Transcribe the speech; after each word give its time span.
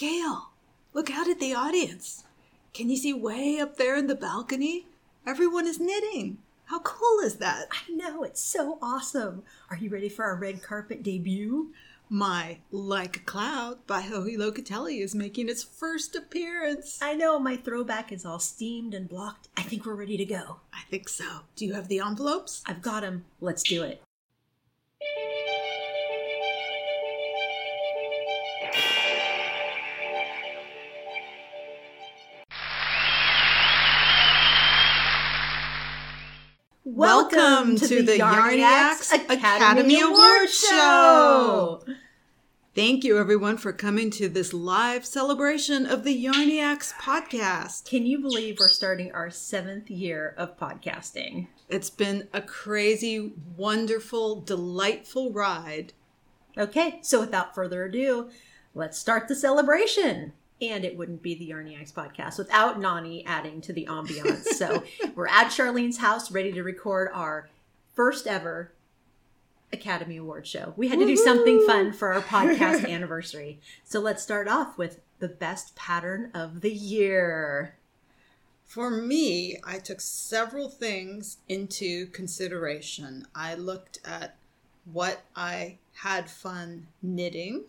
Gail, 0.00 0.48
look 0.94 1.10
out 1.10 1.28
at 1.28 1.40
the 1.40 1.52
audience. 1.52 2.24
Can 2.72 2.88
you 2.88 2.96
see 2.96 3.12
way 3.12 3.60
up 3.60 3.76
there 3.76 3.94
in 3.96 4.06
the 4.06 4.14
balcony? 4.14 4.86
Everyone 5.26 5.66
is 5.66 5.78
knitting. 5.78 6.38
How 6.64 6.78
cool 6.78 7.18
is 7.18 7.34
that? 7.34 7.68
I 7.70 7.92
know, 7.92 8.22
it's 8.22 8.40
so 8.40 8.78
awesome. 8.80 9.42
Are 9.68 9.76
you 9.76 9.90
ready 9.90 10.08
for 10.08 10.24
our 10.24 10.36
red 10.36 10.62
carpet 10.62 11.02
debut? 11.02 11.74
My 12.08 12.60
Like 12.72 13.18
a 13.18 13.20
Cloud 13.20 13.86
by 13.86 14.08
Joji 14.08 14.38
Locatelli 14.38 15.02
is 15.02 15.14
making 15.14 15.50
its 15.50 15.62
first 15.62 16.16
appearance. 16.16 16.98
I 17.02 17.12
know, 17.12 17.38
my 17.38 17.58
throwback 17.58 18.10
is 18.10 18.24
all 18.24 18.38
steamed 18.38 18.94
and 18.94 19.06
blocked. 19.06 19.48
I 19.54 19.60
think 19.60 19.84
we're 19.84 19.92
ready 19.92 20.16
to 20.16 20.24
go. 20.24 20.60
I 20.72 20.80
think 20.88 21.10
so. 21.10 21.40
Do 21.56 21.66
you 21.66 21.74
have 21.74 21.88
the 21.88 22.00
envelopes? 22.00 22.62
I've 22.64 22.80
got 22.80 23.02
them. 23.02 23.26
Let's 23.42 23.64
do 23.64 23.82
it. 23.82 24.02
Welcome, 36.92 37.76
to, 37.76 38.02
the 38.02 38.18
Yarniacs 38.18 39.12
Academy, 39.30 40.00
Award 40.00 40.50
Show. 40.50 41.82
Thank 42.74 43.04
you, 43.04 43.16
everyone, 43.16 43.58
for 43.58 43.72
coming 43.72 44.10
to 44.10 44.28
this 44.28 44.52
live 44.52 45.06
celebration 45.06 45.86
of 45.86 46.02
the 46.02 46.24
Yarniacs 46.24 46.92
podcast. 46.94 47.88
Can 47.88 48.06
you 48.06 48.18
believe 48.18 48.56
we're 48.58 48.68
starting 48.68 49.12
our 49.12 49.30
seventh 49.30 49.88
year 49.88 50.34
of 50.36 50.58
podcasting? 50.58 51.46
It's 51.68 51.90
been 51.90 52.26
a 52.32 52.42
crazy, 52.42 53.34
wonderful, 53.56 54.40
delightful 54.40 55.32
ride. 55.32 55.92
Okay, 56.58 56.98
so 57.02 57.20
without 57.20 57.54
further 57.54 57.84
ado, 57.84 58.30
let's 58.74 58.98
start 58.98 59.28
the 59.28 59.36
celebration. 59.36 60.32
And 60.60 60.84
it 60.84 60.96
wouldn't 60.96 61.22
be 61.22 61.34
the 61.34 61.50
Yarniacs 61.50 61.92
podcast 61.92 62.36
without 62.36 62.78
Nani 62.78 63.24
adding 63.26 63.60
to 63.62 63.72
the 63.72 63.86
ambiance. 63.86 64.44
So 64.44 64.84
we're 65.14 65.28
at 65.28 65.48
Charlene's 65.48 65.98
house, 65.98 66.30
ready 66.30 66.52
to 66.52 66.62
record 66.62 67.08
our 67.14 67.48
first 67.94 68.26
ever 68.26 68.72
Academy 69.72 70.16
Award 70.16 70.46
show. 70.46 70.74
We 70.76 70.88
had 70.88 70.98
to 70.98 71.06
do 71.06 71.16
something 71.16 71.64
fun 71.66 71.92
for 71.92 72.12
our 72.12 72.20
podcast 72.20 72.88
anniversary. 72.88 73.60
So 73.84 74.00
let's 74.00 74.22
start 74.22 74.48
off 74.48 74.76
with 74.76 75.00
the 75.20 75.28
best 75.28 75.76
pattern 75.76 76.30
of 76.34 76.60
the 76.60 76.72
year. 76.72 77.76
For 78.64 78.90
me, 78.90 79.58
I 79.64 79.78
took 79.78 80.00
several 80.00 80.68
things 80.68 81.38
into 81.48 82.06
consideration. 82.06 83.26
I 83.34 83.54
looked 83.54 84.00
at 84.04 84.36
what 84.84 85.22
I 85.36 85.78
had 85.94 86.30
fun 86.30 86.86
knitting, 87.02 87.64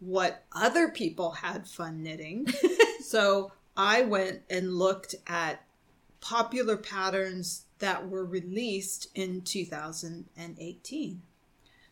what 0.00 0.44
other 0.52 0.88
people 0.88 1.30
had 1.30 1.68
fun 1.68 2.02
knitting. 2.02 2.48
so 3.04 3.52
I 3.76 4.02
went 4.02 4.42
and 4.50 4.74
looked 4.74 5.14
at 5.26 5.64
popular 6.20 6.76
patterns 6.76 7.64
that 7.78 8.08
were 8.08 8.24
released 8.24 9.08
in 9.14 9.42
2018. 9.42 11.22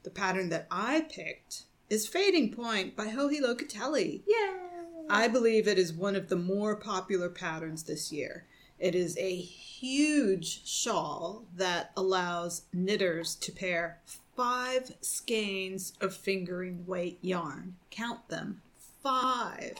The 0.02 0.10
pattern 0.10 0.48
that 0.50 0.66
I 0.70 1.02
picked 1.02 1.64
is 1.90 2.06
Fading 2.06 2.52
Point 2.52 2.96
by 2.96 3.08
Joji 3.10 3.40
Locatelli. 3.40 4.22
Yay! 4.26 4.68
I 5.10 5.28
believe 5.28 5.66
it 5.66 5.78
is 5.78 5.92
one 5.92 6.16
of 6.16 6.28
the 6.28 6.36
more 6.36 6.76
popular 6.76 7.30
patterns 7.30 7.84
this 7.84 8.12
year. 8.12 8.46
It 8.78 8.94
is 8.94 9.16
a 9.18 9.34
huge 9.34 10.66
shawl 10.66 11.46
that 11.56 11.92
allows 11.96 12.62
knitters 12.72 13.34
to 13.36 13.50
pair 13.50 14.00
five 14.38 14.92
skeins 15.00 15.94
of 16.00 16.14
fingering 16.14 16.86
weight 16.86 17.18
yarn. 17.20 17.74
Count 17.90 18.28
them. 18.28 18.62
Five. 19.02 19.74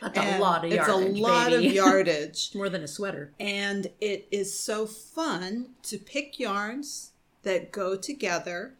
That's 0.00 0.16
a 0.18 0.38
lot 0.38 0.64
of 0.64 0.70
yardage. 0.70 0.78
It's 0.78 0.88
a 1.18 1.20
lot 1.20 1.50
baby. 1.50 1.66
of 1.66 1.72
yardage. 1.84 2.54
More 2.54 2.68
than 2.68 2.84
a 2.84 2.88
sweater. 2.88 3.32
and 3.40 3.88
it 4.00 4.28
is 4.30 4.56
so 4.56 4.86
fun 4.86 5.70
to 5.82 5.98
pick 5.98 6.38
yarns 6.38 7.10
that 7.42 7.72
go 7.72 7.96
together. 7.96 8.74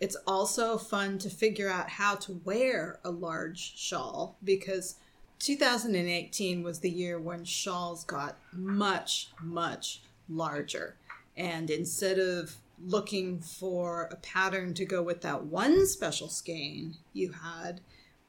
It's 0.00 0.16
also 0.26 0.78
fun 0.78 1.18
to 1.18 1.28
figure 1.28 1.68
out 1.68 1.90
how 1.90 2.14
to 2.14 2.40
wear 2.44 2.98
a 3.04 3.10
large 3.10 3.76
shawl 3.76 4.38
because 4.42 4.94
2018 5.40 6.62
was 6.62 6.80
the 6.80 6.90
year 6.90 7.18
when 7.20 7.44
shawls 7.44 8.04
got 8.04 8.38
much, 8.52 9.28
much 9.42 10.00
larger. 10.30 10.96
And 11.36 11.68
instead 11.68 12.18
of 12.18 12.56
looking 12.84 13.40
for 13.40 14.08
a 14.12 14.16
pattern 14.16 14.74
to 14.74 14.84
go 14.84 15.02
with 15.02 15.22
that 15.22 15.44
one 15.44 15.86
special 15.86 16.28
skein 16.28 16.96
you 17.12 17.32
had, 17.32 17.80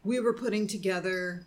we 0.03 0.19
were 0.19 0.33
putting 0.33 0.67
together 0.67 1.45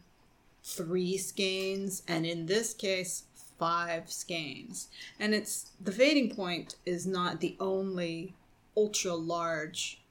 three 0.63 1.17
skeins, 1.17 2.03
and 2.07 2.25
in 2.25 2.47
this 2.47 2.73
case, 2.75 3.25
five 3.59 4.11
skeins. 4.11 4.89
And 5.19 5.35
it's 5.35 5.71
the 5.81 5.93
fading 5.93 6.35
point 6.35 6.77
is 6.87 7.07
not 7.07 7.41
the 7.41 7.57
only 7.59 8.35
ultra 8.77 9.15
large 9.15 10.03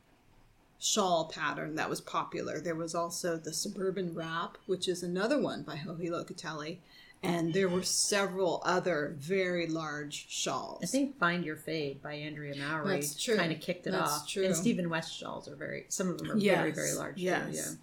shawl 0.80 1.26
pattern 1.26 1.76
that 1.76 1.90
was 1.90 2.02
popular. 2.02 2.60
There 2.60 2.76
was 2.76 2.96
also 2.96 3.38
the 3.38 3.54
suburban 3.54 4.14
wrap, 4.14 4.58
which 4.66 4.88
is 4.88 5.04
another 5.04 5.40
one 5.40 5.64
by 5.64 5.78
Joji 5.78 6.10
Locatelli, 6.10 6.78
and 7.24 7.54
there 7.54 7.70
were 7.70 7.84
several 7.84 8.62
other 8.66 9.16
very 9.20 9.68
large 9.68 10.26
shawls. 10.30 10.80
I 10.84 10.88
think 10.88 11.20
"Find 11.20 11.46
Your 11.46 11.56
Fade" 11.56 12.02
by 12.02 12.14
Andrea 12.14 12.56
Mowry 12.58 12.96
That's 12.96 13.22
true. 13.22 13.38
kind 13.38 13.52
of 13.52 13.60
kicked 13.60 13.86
it 13.88 13.92
That's 13.92 14.12
off. 14.22 14.28
true. 14.28 14.44
And 14.46 14.56
Stephen 14.56 14.90
West 14.90 15.16
shawls 15.16 15.48
are 15.48 15.56
very. 15.56 15.86
Some 15.90 16.10
of 16.10 16.18
them 16.18 16.32
are 16.32 16.38
Yes, 16.38 16.58
very 16.58 16.72
very 16.72 16.94
large. 16.94 17.16
too, 17.16 17.22
Yes. 17.22 17.54
yeah. 17.54 17.76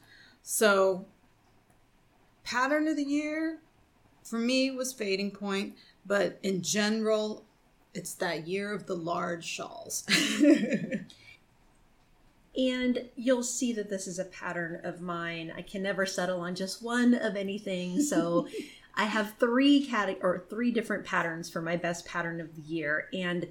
So, 0.42 1.06
pattern 2.42 2.88
of 2.88 2.96
the 2.96 3.04
year 3.04 3.60
for 4.24 4.38
me 4.38 4.70
was 4.70 4.92
fading 4.92 5.30
point, 5.30 5.74
but 6.04 6.38
in 6.42 6.62
general, 6.62 7.44
it's 7.94 8.14
that 8.14 8.46
year 8.48 8.72
of 8.72 8.86
the 8.86 8.96
large 8.96 9.44
shawls. 9.44 10.04
And 12.56 13.08
you'll 13.14 13.44
see 13.44 13.72
that 13.74 13.88
this 13.88 14.08
is 14.08 14.18
a 14.18 14.24
pattern 14.24 14.80
of 14.82 15.00
mine. 15.00 15.52
I 15.56 15.62
can 15.62 15.80
never 15.82 16.04
settle 16.04 16.40
on 16.40 16.56
just 16.56 16.82
one 16.82 17.14
of 17.14 17.36
anything. 17.36 18.00
So 18.02 18.48
I 18.98 19.04
have 19.04 19.34
three 19.38 19.86
cate- 19.86 20.18
or 20.22 20.44
three 20.50 20.72
different 20.72 21.06
patterns 21.06 21.48
for 21.48 21.62
my 21.62 21.76
best 21.76 22.04
pattern 22.04 22.40
of 22.40 22.56
the 22.56 22.62
year. 22.62 23.08
And 23.14 23.46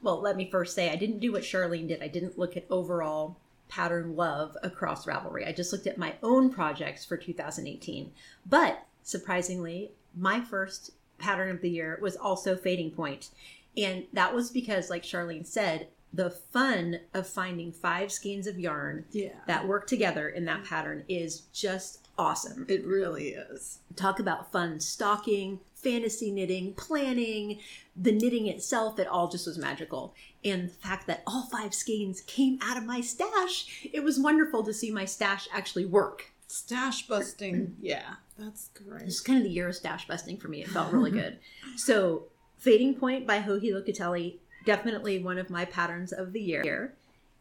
well, 0.00 0.20
let 0.20 0.36
me 0.36 0.48
first 0.48 0.74
say 0.74 0.90
I 0.90 0.96
didn't 0.96 1.18
do 1.18 1.32
what 1.32 1.42
Charlene 1.42 1.88
did. 1.88 2.00
I 2.00 2.08
didn't 2.08 2.38
look 2.38 2.56
at 2.56 2.66
overall 2.70 3.36
pattern 3.68 4.14
love 4.14 4.56
across 4.62 5.06
Ravelry. 5.06 5.46
I 5.46 5.52
just 5.52 5.72
looked 5.72 5.88
at 5.88 5.98
my 5.98 6.14
own 6.22 6.50
projects 6.50 7.04
for 7.04 7.16
2018. 7.16 8.12
But 8.46 8.86
surprisingly, 9.02 9.90
my 10.16 10.40
first 10.40 10.92
pattern 11.18 11.50
of 11.50 11.60
the 11.60 11.70
year 11.70 11.98
was 12.00 12.14
also 12.14 12.56
Fading 12.56 12.92
Point. 12.92 13.30
And 13.76 14.04
that 14.12 14.34
was 14.34 14.50
because, 14.50 14.90
like 14.90 15.02
Charlene 15.02 15.46
said, 15.46 15.88
the 16.12 16.30
fun 16.30 17.00
of 17.14 17.26
finding 17.26 17.72
five 17.72 18.12
skeins 18.12 18.46
of 18.46 18.60
yarn 18.60 19.06
yeah. 19.10 19.30
that 19.46 19.66
work 19.66 19.86
together 19.86 20.28
in 20.28 20.44
that 20.44 20.64
pattern 20.64 21.04
is 21.08 21.40
just 21.52 22.01
awesome. 22.18 22.66
It 22.68 22.86
really 22.86 23.30
is. 23.30 23.78
Talk 23.96 24.20
about 24.20 24.52
fun 24.52 24.80
stocking, 24.80 25.60
fantasy 25.74 26.30
knitting, 26.30 26.74
planning, 26.74 27.58
the 27.96 28.12
knitting 28.12 28.46
itself, 28.46 28.98
it 28.98 29.06
all 29.06 29.28
just 29.28 29.46
was 29.46 29.58
magical. 29.58 30.14
And 30.44 30.68
the 30.68 30.74
fact 30.74 31.06
that 31.08 31.22
all 31.26 31.48
five 31.50 31.74
skeins 31.74 32.22
came 32.22 32.58
out 32.62 32.76
of 32.76 32.84
my 32.84 33.00
stash, 33.00 33.88
it 33.92 34.02
was 34.02 34.18
wonderful 34.18 34.62
to 34.64 34.72
see 34.72 34.90
my 34.90 35.04
stash 35.04 35.48
actually 35.52 35.86
work. 35.86 36.32
Stash 36.46 37.06
busting. 37.06 37.76
Yeah, 37.80 38.14
that's 38.38 38.68
great. 38.68 39.02
It's 39.02 39.20
kind 39.20 39.38
of 39.38 39.44
the 39.44 39.50
year 39.50 39.68
of 39.68 39.74
stash 39.74 40.06
busting 40.06 40.36
for 40.38 40.48
me. 40.48 40.62
It 40.62 40.68
felt 40.68 40.92
really 40.92 41.10
good. 41.10 41.38
so, 41.76 42.24
Fading 42.58 42.94
Point 42.94 43.26
by 43.26 43.40
Joji 43.40 43.72
Locatelli, 43.72 44.36
definitely 44.64 45.18
one 45.18 45.38
of 45.38 45.50
my 45.50 45.64
patterns 45.64 46.12
of 46.12 46.32
the 46.32 46.40
year. 46.40 46.94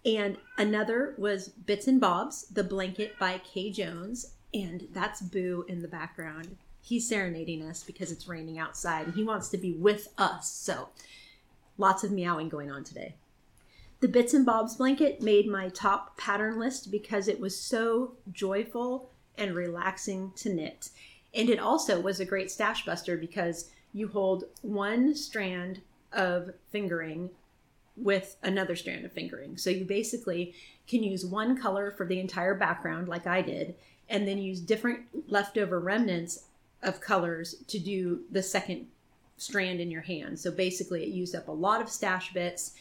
And 0.05 0.37
another 0.57 1.13
was 1.17 1.49
Bits 1.49 1.87
and 1.87 2.01
Bobs, 2.01 2.47
The 2.47 2.63
Blanket 2.63 3.19
by 3.19 3.39
Kay 3.39 3.69
Jones. 3.69 4.33
And 4.53 4.88
that's 4.91 5.22
Boo 5.22 5.66
in 5.67 5.81
the 5.81 5.88
background. 5.88 6.58
He's 6.81 7.08
serenading 7.08 7.64
us 7.64 7.84
because 7.84 8.11
it's 8.11 8.28
raining 8.28 8.58
outside 8.58 9.05
and 9.05 9.16
he 9.16 9.23
wants 9.23 9.49
to 9.49 9.58
be 9.58 9.73
with 9.73 10.09
us. 10.17 10.52
So, 10.52 10.90
lots 11.78 12.03
of 12.03 12.11
meowing 12.11 12.49
going 12.49 12.72
on 12.72 12.84
today. 12.84 13.16
The 14.02 14.08
Bits 14.08 14.34
and 14.34 14.46
Bobs 14.46 14.75
blanket 14.75 15.22
made 15.22 15.47
my 15.47 15.70
top 15.70 16.17
pattern 16.17 16.59
list 16.59 16.91
because 16.91 17.28
it 17.28 17.40
was 17.40 17.58
so 17.58 18.14
joyful 18.31 19.11
and 19.37 19.55
relaxing 19.55 20.31
to 20.37 20.52
knit. 20.52 20.90
And 21.34 21.49
it 21.49 21.59
also 21.59 21.99
was 21.99 22.20
a 22.20 22.25
great 22.25 22.49
stash 22.52 22.84
buster 22.84 23.16
because 23.16 23.70
you 23.93 24.08
hold 24.08 24.46
one 24.61 25.14
strand 25.16 25.81
of 26.11 26.52
fingering 26.72 27.29
with 27.96 28.37
another 28.41 28.75
strand 28.75 29.05
of 29.05 29.11
fingering. 29.11 29.58
So 29.58 29.70
you 29.70 29.85
basically 29.85 30.55
can 30.87 31.03
use 31.03 31.25
one 31.25 31.55
color 31.59 31.91
for 31.91 32.05
the 32.05 32.20
entire 32.20 32.55
background, 32.55 33.08
like 33.08 33.28
I 33.28 33.41
did, 33.41 33.75
and 34.11 34.28
then 34.28 34.37
use 34.37 34.59
different 34.59 35.31
leftover 35.31 35.79
remnants 35.79 36.43
of 36.84 37.02
colors 37.02 37.55
to 37.67 37.79
do 37.79 38.22
the 38.29 38.43
second 38.43 38.87
strand 39.37 39.79
in 39.79 39.90
your 39.90 40.02
hand. 40.02 40.40
So 40.40 40.52
basically, 40.52 41.03
it 41.03 41.09
used 41.09 41.35
up 41.35 41.47
a 41.47 41.52
lot 41.52 41.81
of 41.81 41.90
stash 41.90 42.34
bits 42.34 42.73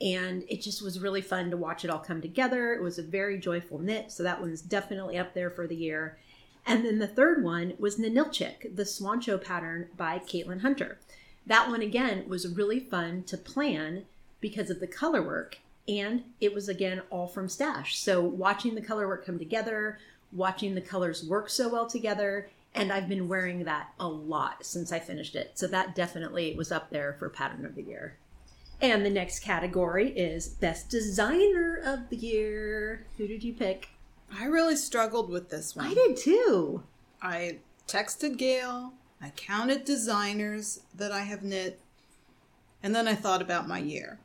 and 0.00 0.42
it 0.48 0.60
just 0.60 0.82
was 0.82 0.98
really 0.98 1.20
fun 1.20 1.50
to 1.50 1.56
watch 1.56 1.84
it 1.84 1.90
all 1.90 2.00
come 2.00 2.20
together. 2.20 2.74
It 2.74 2.82
was 2.82 2.98
a 2.98 3.02
very 3.02 3.38
joyful 3.38 3.78
knit, 3.78 4.10
so 4.10 4.24
that 4.24 4.40
one's 4.40 4.60
definitely 4.60 5.16
up 5.16 5.32
there 5.32 5.48
for 5.48 5.66
the 5.66 5.76
year. 5.76 6.18
And 6.66 6.84
then 6.84 6.98
the 6.98 7.06
third 7.06 7.44
one 7.44 7.74
was 7.78 7.98
Nanilchik, 7.98 8.74
the 8.74 8.82
Swancho 8.82 9.42
pattern 9.42 9.88
by 9.96 10.18
Caitlin 10.18 10.62
Hunter. 10.62 10.98
That 11.46 11.68
one 11.68 11.82
again 11.82 12.24
was 12.28 12.48
really 12.48 12.80
fun 12.80 13.22
to 13.24 13.36
plan 13.36 14.04
because 14.40 14.70
of 14.70 14.80
the 14.80 14.86
color 14.86 15.22
work 15.22 15.58
and 15.88 16.22
it 16.40 16.54
was 16.54 16.68
again 16.68 17.02
all 17.10 17.26
from 17.26 17.48
stash. 17.48 17.98
So 17.98 18.22
watching 18.22 18.74
the 18.74 18.80
color 18.80 19.08
work 19.08 19.26
come 19.26 19.38
together, 19.38 19.98
watching 20.32 20.74
the 20.74 20.80
colors 20.80 21.24
work 21.24 21.48
so 21.50 21.68
well 21.68 21.86
together, 21.86 22.48
and 22.74 22.92
I've 22.92 23.08
been 23.08 23.28
wearing 23.28 23.64
that 23.64 23.92
a 24.00 24.08
lot 24.08 24.64
since 24.64 24.92
I 24.92 24.98
finished 24.98 25.36
it. 25.36 25.52
So 25.54 25.66
that 25.68 25.94
definitely 25.94 26.54
was 26.54 26.72
up 26.72 26.90
there 26.90 27.16
for 27.18 27.28
pattern 27.28 27.64
of 27.66 27.74
the 27.74 27.82
year. 27.82 28.16
And 28.80 29.04
the 29.06 29.10
next 29.10 29.40
category 29.40 30.10
is 30.10 30.48
best 30.48 30.88
designer 30.88 31.80
of 31.84 32.08
the 32.10 32.16
year. 32.16 33.06
Who 33.16 33.28
did 33.28 33.44
you 33.44 33.52
pick? 33.52 33.90
I 34.36 34.46
really 34.46 34.76
struggled 34.76 35.28
with 35.28 35.50
this 35.50 35.76
one. 35.76 35.86
I 35.86 35.94
did 35.94 36.16
too. 36.16 36.82
I 37.20 37.58
texted 37.86 38.38
Gail, 38.38 38.94
I 39.20 39.30
counted 39.30 39.84
designers 39.84 40.80
that 40.94 41.12
I 41.12 41.20
have 41.20 41.44
knit, 41.44 41.80
and 42.82 42.94
then 42.94 43.06
I 43.06 43.14
thought 43.14 43.40
about 43.40 43.68
my 43.68 43.78
year. 43.78 44.18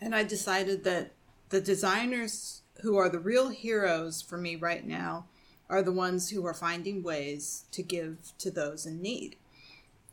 And 0.00 0.14
I 0.14 0.24
decided 0.24 0.84
that 0.84 1.12
the 1.48 1.60
designers 1.60 2.59
who 2.82 2.96
are 2.96 3.08
the 3.08 3.18
real 3.18 3.48
heroes 3.48 4.22
for 4.22 4.36
me 4.38 4.56
right 4.56 4.86
now 4.86 5.26
are 5.68 5.82
the 5.82 5.92
ones 5.92 6.30
who 6.30 6.44
are 6.44 6.54
finding 6.54 7.02
ways 7.02 7.64
to 7.70 7.82
give 7.82 8.32
to 8.38 8.50
those 8.50 8.86
in 8.86 9.00
need. 9.00 9.36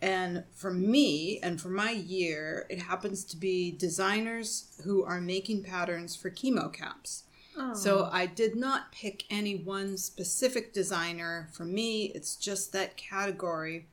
And 0.01 0.43
for 0.53 0.71
me 0.71 1.39
and 1.41 1.59
for 1.59 1.69
my 1.69 1.91
year, 1.91 2.67
it 2.69 2.79
happens 2.79 3.23
to 3.25 3.37
be 3.37 3.71
designers 3.71 4.79
who 4.83 5.03
are 5.03 5.19
making 5.19 5.63
patterns 5.63 6.15
for 6.15 6.29
chemo 6.29 6.71
caps. 6.71 7.23
Oh. 7.57 7.73
So 7.73 8.09
I 8.11 8.27
did 8.27 8.55
not 8.55 8.91
pick 8.91 9.23
any 9.31 9.55
one 9.55 9.97
specific 9.97 10.73
designer. 10.73 11.49
For 11.51 11.65
me, 11.65 12.11
it's 12.13 12.35
just 12.35 12.71
that 12.73 12.97
category 12.97 13.87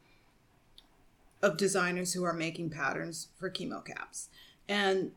of 1.40 1.56
designers 1.56 2.12
who 2.12 2.24
are 2.24 2.34
making 2.34 2.70
patterns 2.70 3.28
for 3.38 3.48
chemo 3.48 3.82
caps. 3.82 4.28
And 4.68 5.12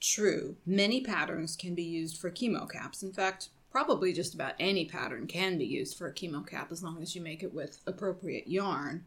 true, 0.00 0.56
many 0.64 1.00
patterns 1.00 1.56
can 1.56 1.74
be 1.74 1.82
used 1.82 2.18
for 2.18 2.30
chemo 2.30 2.70
caps. 2.70 3.02
In 3.02 3.12
fact, 3.12 3.48
probably 3.70 4.12
just 4.12 4.34
about 4.34 4.54
any 4.58 4.84
pattern 4.84 5.26
can 5.26 5.58
be 5.58 5.66
used 5.66 5.96
for 5.96 6.06
a 6.06 6.14
chemo 6.14 6.46
cap 6.46 6.72
as 6.72 6.82
long 6.82 7.02
as 7.02 7.14
you 7.14 7.20
make 7.20 7.42
it 7.42 7.52
with 7.52 7.80
appropriate 7.86 8.48
yarn. 8.48 9.04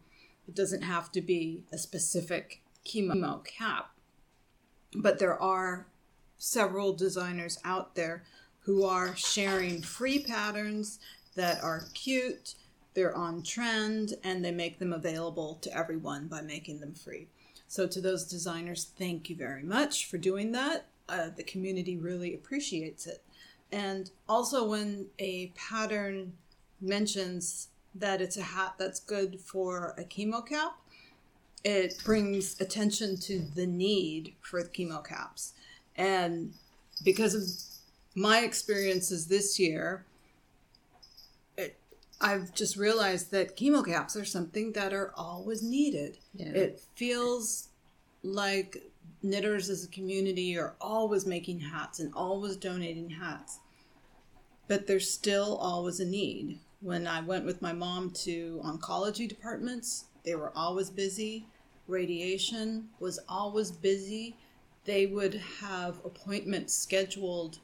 It 0.47 0.55
doesn't 0.55 0.83
have 0.83 1.11
to 1.13 1.21
be 1.21 1.63
a 1.71 1.77
specific 1.77 2.61
chemo 2.85 3.43
cap. 3.45 3.91
But 4.95 5.19
there 5.19 5.39
are 5.39 5.87
several 6.37 6.93
designers 6.93 7.59
out 7.63 7.95
there 7.95 8.23
who 8.61 8.83
are 8.83 9.15
sharing 9.15 9.81
free 9.81 10.19
patterns 10.19 10.99
that 11.35 11.63
are 11.63 11.85
cute, 11.93 12.55
they're 12.93 13.15
on 13.15 13.43
trend, 13.43 14.15
and 14.23 14.43
they 14.43 14.51
make 14.51 14.79
them 14.79 14.93
available 14.93 15.55
to 15.61 15.75
everyone 15.75 16.27
by 16.27 16.41
making 16.41 16.79
them 16.79 16.93
free. 16.93 17.27
So, 17.69 17.85
to 17.85 18.01
those 18.01 18.25
designers, 18.25 18.91
thank 18.97 19.29
you 19.29 19.35
very 19.35 19.61
much 19.61 20.07
for 20.07 20.17
doing 20.17 20.51
that. 20.53 20.87
Uh, 21.07 21.29
the 21.35 21.43
community 21.43 21.97
really 21.97 22.33
appreciates 22.33 23.05
it. 23.05 23.23
And 23.71 24.09
also, 24.27 24.67
when 24.67 25.05
a 25.19 25.53
pattern 25.55 26.33
mentions 26.81 27.67
that 27.93 28.21
it's 28.21 28.37
a 28.37 28.41
hat 28.41 28.73
that's 28.79 28.99
good 28.99 29.39
for 29.39 29.93
a 29.99 30.03
chemo 30.03 30.45
cap, 30.45 30.77
it 31.63 32.01
brings 32.03 32.59
attention 32.59 33.17
to 33.17 33.39
the 33.39 33.67
need 33.67 34.33
for 34.41 34.63
the 34.63 34.69
chemo 34.69 35.05
caps. 35.05 35.53
And 35.95 36.55
because 37.03 37.35
of 37.35 38.19
my 38.19 38.39
experiences 38.39 39.27
this 39.27 39.59
year, 39.59 40.05
I've 42.21 42.53
just 42.53 42.75
realized 42.75 43.31
that 43.31 43.55
chemo 43.55 43.85
caps 43.85 44.15
are 44.15 44.25
something 44.25 44.73
that 44.73 44.93
are 44.93 45.13
always 45.15 45.63
needed. 45.63 46.17
Yeah. 46.33 46.47
It 46.47 46.81
feels 46.95 47.69
like 48.23 48.83
knitters 49.21 49.69
as 49.69 49.85
a 49.85 49.89
community 49.89 50.57
are 50.57 50.75
always 50.81 51.25
making 51.25 51.61
hats 51.61 51.99
and 51.99 52.13
always 52.13 52.57
donating 52.57 53.09
hats. 53.09 53.59
But 54.67 54.85
there's 54.85 55.09
still 55.09 55.57
always 55.57 55.99
a 55.99 56.05
need. 56.05 56.59
When 56.81 57.07
I 57.07 57.21
went 57.21 57.45
with 57.45 57.61
my 57.61 57.73
mom 57.73 58.11
to 58.11 58.61
oncology 58.63 59.27
departments, 59.27 60.05
they 60.23 60.35
were 60.35 60.51
always 60.55 60.89
busy. 60.89 61.45
Radiation 61.87 62.89
was 62.99 63.19
always 63.27 63.71
busy. 63.71 64.35
They 64.85 65.05
would 65.07 65.35
have 65.61 65.99
appointments 66.05 66.73
scheduled 66.73 67.59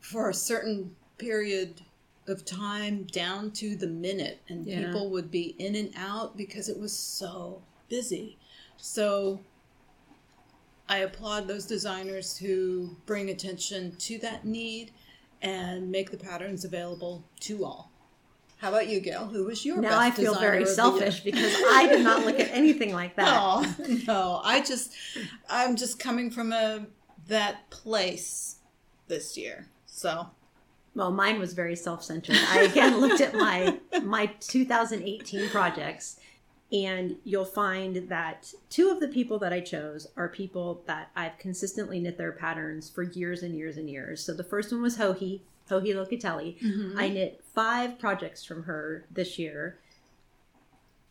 for 0.00 0.30
a 0.30 0.34
certain 0.34 0.96
period 1.16 1.82
of 2.28 2.44
time 2.44 3.04
down 3.04 3.50
to 3.52 3.76
the 3.76 3.86
minute, 3.86 4.40
and 4.48 4.66
yeah. 4.66 4.86
people 4.86 5.10
would 5.10 5.30
be 5.30 5.54
in 5.58 5.74
and 5.74 5.92
out 5.96 6.36
because 6.36 6.68
it 6.68 6.78
was 6.78 6.92
so 6.92 7.62
busy. 7.88 8.38
So 8.76 9.40
I 10.88 10.98
applaud 10.98 11.48
those 11.48 11.66
designers 11.66 12.36
who 12.36 12.96
bring 13.06 13.30
attention 13.30 13.96
to 13.96 14.18
that 14.18 14.44
need 14.44 14.92
and 15.40 15.90
make 15.90 16.10
the 16.10 16.16
patterns 16.16 16.64
available 16.64 17.24
to 17.40 17.64
all. 17.64 17.90
How 18.58 18.68
about 18.68 18.86
you, 18.86 19.00
Gail? 19.00 19.26
Who 19.26 19.46
was 19.46 19.64
your 19.64 19.78
now 19.78 19.98
I 19.98 20.12
feel 20.12 20.38
very 20.38 20.64
selfish 20.64 21.20
because 21.20 21.52
I 21.72 21.88
did 21.88 22.04
not 22.04 22.24
look 22.24 22.38
at 22.38 22.48
anything 22.52 22.94
like 22.94 23.16
that. 23.16 23.26
Oh 23.28 23.74
no, 24.06 24.40
I 24.44 24.60
just 24.60 24.92
I'm 25.50 25.74
just 25.74 25.98
coming 25.98 26.30
from 26.30 26.52
a 26.52 26.86
that 27.26 27.70
place 27.70 28.56
this 29.08 29.36
year. 29.36 29.66
So 29.86 30.28
well, 30.94 31.10
mine 31.10 31.38
was 31.38 31.54
very 31.54 31.76
self-centered. 31.76 32.36
I 32.48 32.62
again 32.62 33.00
looked 33.00 33.20
at 33.20 33.34
my 33.34 33.78
my 34.02 34.26
2018 34.40 35.48
projects 35.50 36.18
and 36.72 37.16
you'll 37.24 37.44
find 37.44 38.08
that 38.08 38.52
two 38.70 38.90
of 38.90 38.98
the 38.98 39.08
people 39.08 39.38
that 39.40 39.52
I 39.52 39.60
chose 39.60 40.06
are 40.16 40.28
people 40.28 40.82
that 40.86 41.10
I've 41.14 41.36
consistently 41.36 42.00
knit 42.00 42.16
their 42.16 42.32
patterns 42.32 42.88
for 42.88 43.02
years 43.02 43.42
and 43.42 43.54
years 43.54 43.76
and 43.76 43.90
years. 43.90 44.24
So 44.24 44.32
the 44.32 44.42
first 44.42 44.72
one 44.72 44.80
was 44.80 44.96
Joji, 44.96 45.42
Joji 45.68 45.92
Locatelli. 45.92 46.58
Mm-hmm. 46.60 46.98
I 46.98 47.08
knit 47.10 47.44
five 47.54 47.98
projects 47.98 48.42
from 48.42 48.62
her 48.62 49.04
this 49.10 49.38
year. 49.38 49.78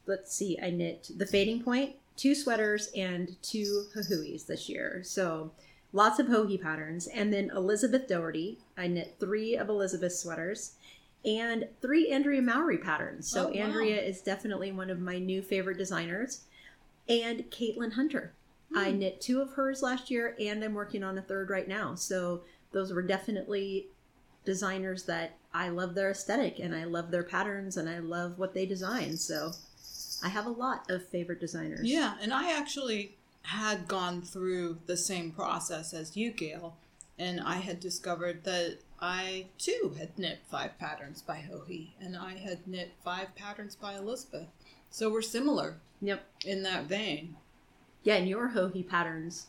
Let's 0.08 0.36
see, 0.36 0.58
I 0.62 0.72
knit 0.72 1.12
the 1.16 1.28
Fading 1.28 1.62
Point, 1.62 1.96
two 2.18 2.34
sweaters, 2.34 2.90
and 2.96 3.40
two 3.44 3.86
hahuis 3.96 4.48
this 4.48 4.68
year. 4.68 5.02
So 5.06 5.52
lots 5.94 6.20
of 6.20 6.28
Joji 6.28 6.58
patterns. 6.58 7.08
And 7.08 7.34
then 7.34 7.52
Elizabeth 7.56 8.08
Doherty, 8.08 8.60
I 8.78 8.88
knit 8.88 9.16
three 9.20 9.56
of 9.56 9.70
Elizabeth's 9.70 10.20
sweaters 10.20 10.74
and 11.24 11.68
three 11.82 12.12
Andrea 12.12 12.42
Mowry 12.42 12.78
patterns. 12.78 13.30
So 13.30 13.48
oh, 13.48 13.50
wow. 13.50 13.66
Andrea 13.66 14.02
is 14.02 14.22
definitely 14.22 14.72
one 14.72 14.90
of 14.90 15.00
my 15.00 15.20
new 15.20 15.42
favorite 15.42 15.78
designers. 15.78 16.44
And 17.08 17.46
Caitlin 17.52 17.94
Hunter. 17.94 18.34
Hmm. 18.72 18.78
I 18.78 18.92
knit 18.92 19.22
two 19.22 19.42
of 19.42 19.52
hers 19.54 19.82
last 19.82 20.10
year 20.10 20.36
and 20.40 20.64
I'm 20.64 20.74
working 20.74 21.04
on 21.04 21.18
a 21.18 21.22
third 21.22 21.50
right 21.50 21.68
now. 21.68 21.96
So 21.96 22.42
those 22.72 22.94
were 22.94 23.02
definitely 23.02 23.88
designers 24.46 25.04
that 25.04 25.38
I 25.54 25.70
love 25.70 25.94
their 25.94 26.12
aesthetic 26.12 26.60
and 26.60 26.74
I 26.74 26.86
love 26.86 27.12
their 27.12 27.24
patterns 27.24 27.78
and 27.78 27.90
I 27.90 28.00
love 28.00 28.40
what 28.40 28.54
they 28.54 28.66
design. 28.66 29.18
So 29.18 29.52
I 30.24 30.30
have 30.30 30.46
a 30.46 30.52
lot 30.52 30.90
of 30.90 31.08
favorite 31.08 31.40
designers. 31.40 31.82
Yeah, 31.84 32.14
and 32.22 32.34
I 32.34 32.58
actually 32.58 33.18
had 33.44 33.88
gone 33.88 34.22
through 34.22 34.80
the 34.86 34.98
same 34.98 35.32
process 35.32 35.94
as 35.94 36.16
you, 36.16 36.32
Gail, 36.32 36.78
and 37.18 37.40
I 37.40 37.56
had 37.56 37.80
discovered 37.80 38.44
that 38.44 38.80
I 39.00 39.48
too 39.58 39.96
had 39.98 40.18
knit 40.18 40.40
five 40.50 40.78
patterns 40.78 41.22
by 41.22 41.44
Joji, 41.50 41.96
and 42.00 42.16
I 42.16 42.36
had 42.38 42.68
knit 42.68 42.92
five 43.04 43.36
patterns 43.36 43.76
by 43.76 43.96
Elizabeth. 43.96 44.48
So 44.90 45.10
we're 45.10 45.22
similar. 45.22 45.78
Yep. 46.02 46.24
In 46.46 46.64
that 46.64 46.86
vein. 46.86 47.36
Yeah, 48.04 48.16
and 48.16 48.28
your 48.28 48.50
Joji 48.50 48.84
patterns, 48.84 49.48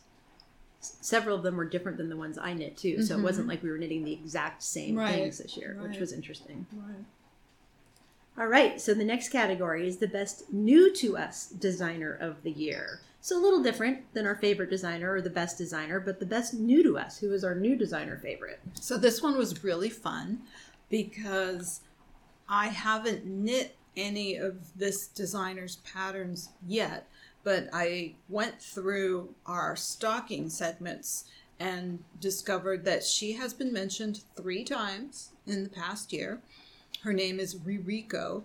several 0.79 1.37
of 1.37 1.43
them 1.43 1.57
were 1.57 1.65
different 1.65 1.97
than 1.97 2.09
the 2.09 2.17
ones 2.17 2.37
I 2.37 2.53
knit 2.53 2.77
too. 2.77 2.93
Mm-hmm. 2.93 3.01
So 3.03 3.13
it 3.13 3.17
mm-hmm. 3.17 3.25
wasn't 3.25 3.47
like 3.47 3.63
we 3.63 3.69
were 3.69 3.77
knitting 3.77 4.03
the 4.03 4.13
exact 4.13 4.63
same 4.63 4.95
right. 4.95 5.15
things 5.15 5.37
this 5.39 5.57
year, 5.57 5.75
right. 5.79 5.89
which 5.89 5.99
was 5.99 6.13
interesting. 6.13 6.65
Right. 6.73 7.05
All 8.35 8.47
right, 8.47 8.81
so 8.81 8.95
the 8.95 9.03
next 9.03 9.29
category 9.29 9.87
is 9.87 9.97
the 9.97 10.07
best 10.07 10.51
new 10.51 10.91
to 10.95 11.17
us 11.17 11.47
designer 11.47 12.17
of 12.19 12.41
the 12.41 12.49
year. 12.49 13.01
So 13.23 13.39
a 13.39 13.41
little 13.41 13.63
different 13.63 14.13
than 14.13 14.27
our 14.27 14.35
favorite 14.35 14.69
designer 14.69 15.13
or 15.13 15.21
the 15.21 15.29
best 15.29 15.57
designer, 15.57 16.01
but 16.01 16.19
the 16.19 16.25
best 16.25 16.53
new 16.53 16.83
to 16.83 16.97
us. 16.97 17.19
Who 17.19 17.31
is 17.31 17.45
our 17.45 17.55
new 17.55 17.77
designer 17.77 18.17
favorite? 18.17 18.59
So 18.73 18.97
this 18.97 19.21
one 19.21 19.37
was 19.37 19.63
really 19.63 19.89
fun 19.89 20.41
because 20.89 21.79
I 22.49 22.67
haven't 22.67 23.25
knit 23.25 23.77
any 23.95 24.35
of 24.35 24.77
this 24.77 25.07
designer's 25.07 25.77
patterns 25.77 26.49
yet, 26.67 27.07
but 27.45 27.69
I 27.71 28.15
went 28.27 28.61
through 28.61 29.33
our 29.45 29.77
stocking 29.77 30.49
segments 30.49 31.23
and 31.61 32.03
discovered 32.19 32.83
that 32.83 33.05
she 33.05 33.31
has 33.31 33.53
been 33.53 33.71
mentioned 33.71 34.19
three 34.35 34.65
times 34.65 35.29
in 35.47 35.63
the 35.63 35.69
past 35.69 36.11
year. 36.11 36.41
Her 37.03 37.13
name 37.13 37.39
is 37.39 37.55
Ririko, 37.55 38.43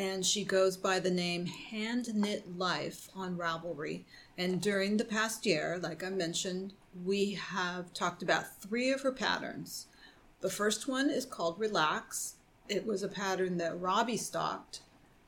and 0.00 0.24
she 0.24 0.44
goes 0.44 0.78
by 0.78 0.98
the 0.98 1.10
name 1.10 1.44
Hand 1.44 2.14
Knit 2.14 2.56
Life 2.56 3.10
on 3.14 3.36
Ravelry. 3.36 4.04
And 4.38 4.58
during 4.58 4.96
the 4.96 5.04
past 5.04 5.44
year, 5.44 5.78
like 5.78 6.02
I 6.02 6.08
mentioned, 6.08 6.72
we 7.04 7.32
have 7.34 7.92
talked 7.92 8.22
about 8.22 8.62
three 8.62 8.90
of 8.92 9.02
her 9.02 9.12
patterns. 9.12 9.88
The 10.40 10.48
first 10.48 10.88
one 10.88 11.10
is 11.10 11.26
called 11.26 11.60
Relax, 11.60 12.36
it 12.66 12.86
was 12.86 13.02
a 13.02 13.08
pattern 13.08 13.58
that 13.58 13.78
Robbie 13.78 14.16
stocked 14.16 14.80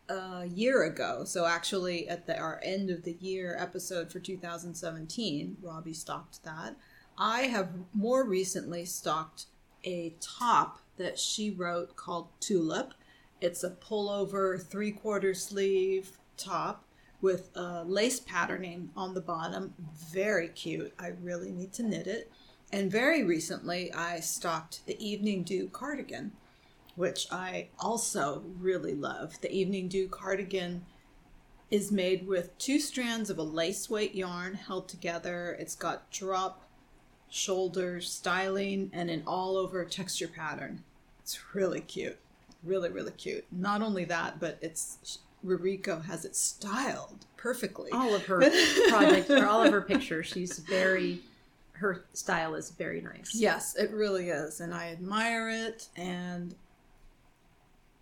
a 0.08 0.46
year 0.46 0.84
ago. 0.84 1.24
So 1.24 1.44
actually, 1.44 2.08
at 2.08 2.26
the, 2.26 2.38
our 2.38 2.58
end 2.64 2.88
of 2.88 3.02
the 3.02 3.18
year 3.20 3.54
episode 3.58 4.10
for 4.10 4.20
2017, 4.20 5.58
Robbie 5.60 5.92
stocked 5.92 6.44
that. 6.44 6.76
I 7.18 7.42
have 7.42 7.68
more 7.92 8.24
recently 8.24 8.86
stocked 8.86 9.46
a 9.84 10.14
top 10.18 10.78
that 10.96 11.18
she 11.18 11.50
wrote 11.50 11.94
called 11.94 12.28
Tulip. 12.40 12.94
It's 13.42 13.64
a 13.64 13.70
pullover 13.70 14.62
three 14.62 14.92
quarter 14.92 15.34
sleeve 15.34 16.12
top 16.36 16.84
with 17.20 17.50
a 17.56 17.82
lace 17.82 18.20
patterning 18.20 18.90
on 18.96 19.14
the 19.14 19.20
bottom. 19.20 19.74
Very 20.12 20.46
cute. 20.46 20.94
I 20.96 21.08
really 21.08 21.50
need 21.50 21.72
to 21.72 21.82
knit 21.82 22.06
it. 22.06 22.30
And 22.72 22.88
very 22.88 23.24
recently, 23.24 23.92
I 23.92 24.20
stocked 24.20 24.86
the 24.86 24.96
Evening 25.04 25.42
Dew 25.42 25.68
cardigan, 25.72 26.30
which 26.94 27.26
I 27.32 27.70
also 27.80 28.44
really 28.60 28.94
love. 28.94 29.40
The 29.40 29.50
Evening 29.50 29.88
Dew 29.88 30.06
cardigan 30.06 30.86
is 31.68 31.90
made 31.90 32.28
with 32.28 32.56
two 32.58 32.78
strands 32.78 33.28
of 33.28 33.38
a 33.38 33.42
lace 33.42 33.90
weight 33.90 34.14
yarn 34.14 34.54
held 34.54 34.88
together. 34.88 35.56
It's 35.58 35.74
got 35.74 36.12
drop 36.12 36.62
shoulder 37.28 38.00
styling 38.00 38.90
and 38.92 39.10
an 39.10 39.24
all 39.26 39.56
over 39.56 39.84
texture 39.84 40.28
pattern. 40.28 40.84
It's 41.18 41.54
really 41.54 41.80
cute. 41.80 42.21
Really, 42.64 42.90
really 42.90 43.12
cute. 43.12 43.44
Not 43.50 43.82
only 43.82 44.04
that, 44.06 44.38
but 44.38 44.58
it's 44.60 45.18
Ririko 45.44 46.04
has 46.04 46.24
it 46.24 46.36
styled 46.36 47.26
perfectly. 47.36 47.90
All 47.90 48.14
of 48.14 48.26
her 48.26 48.38
projects 48.88 49.30
or 49.30 49.46
all 49.46 49.62
of 49.62 49.72
her 49.72 49.82
pictures, 49.82 50.26
she's 50.26 50.58
very 50.58 51.20
her 51.82 52.04
style 52.12 52.54
is 52.54 52.70
very 52.70 53.00
nice. 53.00 53.34
Yes, 53.34 53.76
it 53.76 53.90
really 53.90 54.30
is. 54.30 54.60
And 54.60 54.72
I 54.72 54.90
admire 54.90 55.50
it. 55.50 55.88
And 55.96 56.54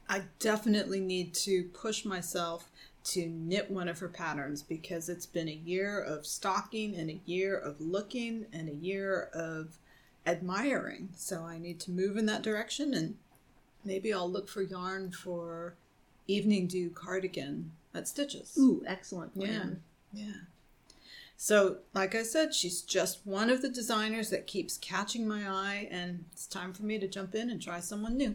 I 0.09 0.23
definitely 0.39 1.01
need 1.01 1.35
to 1.35 1.65
push 1.73 2.05
myself 2.05 2.71
to 3.03 3.27
knit 3.27 3.71
one 3.71 3.89
of 3.89 3.99
her 4.01 4.09
patterns 4.09 4.63
because 4.63 5.09
it's 5.09 5.25
been 5.25 5.49
a 5.49 5.63
year 5.65 5.99
of 5.99 6.27
stalking 6.27 6.95
and 6.95 7.09
a 7.09 7.21
year 7.25 7.57
of 7.57 7.81
looking 7.81 8.47
and 8.53 8.69
a 8.69 8.75
year 8.75 9.31
of 9.33 9.79
admiring. 10.27 11.09
So 11.17 11.45
I 11.45 11.59
need 11.59 11.81
to 11.81 11.91
move 11.91 12.19
in 12.19 12.27
that 12.27 12.43
direction 12.43 12.93
and 12.93 13.17
maybe 13.85 14.13
I'll 14.13 14.31
look 14.31 14.49
for 14.49 14.63
yarn 14.63 15.11
for 15.13 15.75
evening 16.29 16.67
dew 16.67 16.91
cardigan 16.91 17.73
at 17.95 18.07
Stitches. 18.09 18.57
Ooh, 18.59 18.83
excellent 18.87 19.35
plan. 19.35 19.83
Yeah. 20.13 20.25
Yeah. 20.27 20.33
So, 21.37 21.79
like 21.95 22.15
I 22.15 22.23
said, 22.23 22.55
she's 22.55 22.83
just 22.83 23.27
one 23.27 23.49
of 23.49 23.63
the 23.63 23.69
designers 23.71 24.29
that 24.31 24.47
keeps 24.47 24.77
catching 24.77 25.27
my 25.27 25.49
eye, 25.49 25.89
and 25.91 26.25
it's 26.33 26.47
time 26.47 26.75
for 26.75 26.83
me 26.83 26.99
to 26.99 27.09
jump 27.09 27.35
in 27.35 27.49
and 27.49 27.61
try 27.63 27.81
someone 27.81 28.17
new. 28.19 28.35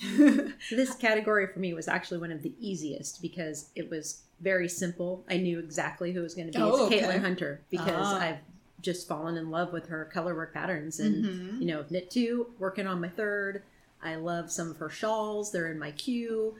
this 0.70 0.94
category 0.94 1.46
for 1.48 1.58
me 1.58 1.74
was 1.74 1.88
actually 1.88 2.18
one 2.18 2.30
of 2.32 2.42
the 2.42 2.52
easiest 2.60 3.20
because 3.22 3.70
it 3.74 3.90
was 3.90 4.22
very 4.40 4.68
simple. 4.68 5.24
I 5.28 5.36
knew 5.38 5.58
exactly 5.58 6.12
who 6.12 6.20
it 6.20 6.24
was 6.24 6.34
going 6.34 6.50
to 6.50 6.56
be. 6.58 6.62
Oh, 6.62 6.86
it's 6.86 6.94
okay. 6.94 7.00
Caitlin 7.02 7.20
Hunter 7.22 7.60
because 7.70 7.90
Ah. 8.06 8.20
I've 8.20 8.38
just 8.80 9.08
fallen 9.08 9.36
in 9.36 9.50
love 9.50 9.72
with 9.72 9.86
her 9.88 10.08
colorwork 10.14 10.52
patterns, 10.52 11.00
and 11.00 11.24
Mhm. 11.24 11.60
you 11.60 11.66
know, 11.66 11.84
knit 11.90 12.10
two, 12.10 12.52
working 12.58 12.86
on 12.86 13.00
my 13.00 13.08
third. 13.08 13.62
I 14.04 14.16
love 14.16 14.52
some 14.52 14.70
of 14.70 14.76
her 14.78 14.90
shawls; 14.90 15.50
they're 15.50 15.70
in 15.72 15.78
my 15.78 15.90
queue. 15.90 16.54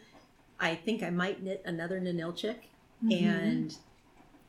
I 0.59 0.75
think 0.75 1.03
I 1.03 1.11
might 1.11 1.43
knit 1.43 1.63
another 1.65 2.01
Nanilchik, 2.01 2.57
Mm-hmm. 3.05 3.13
and 3.13 3.77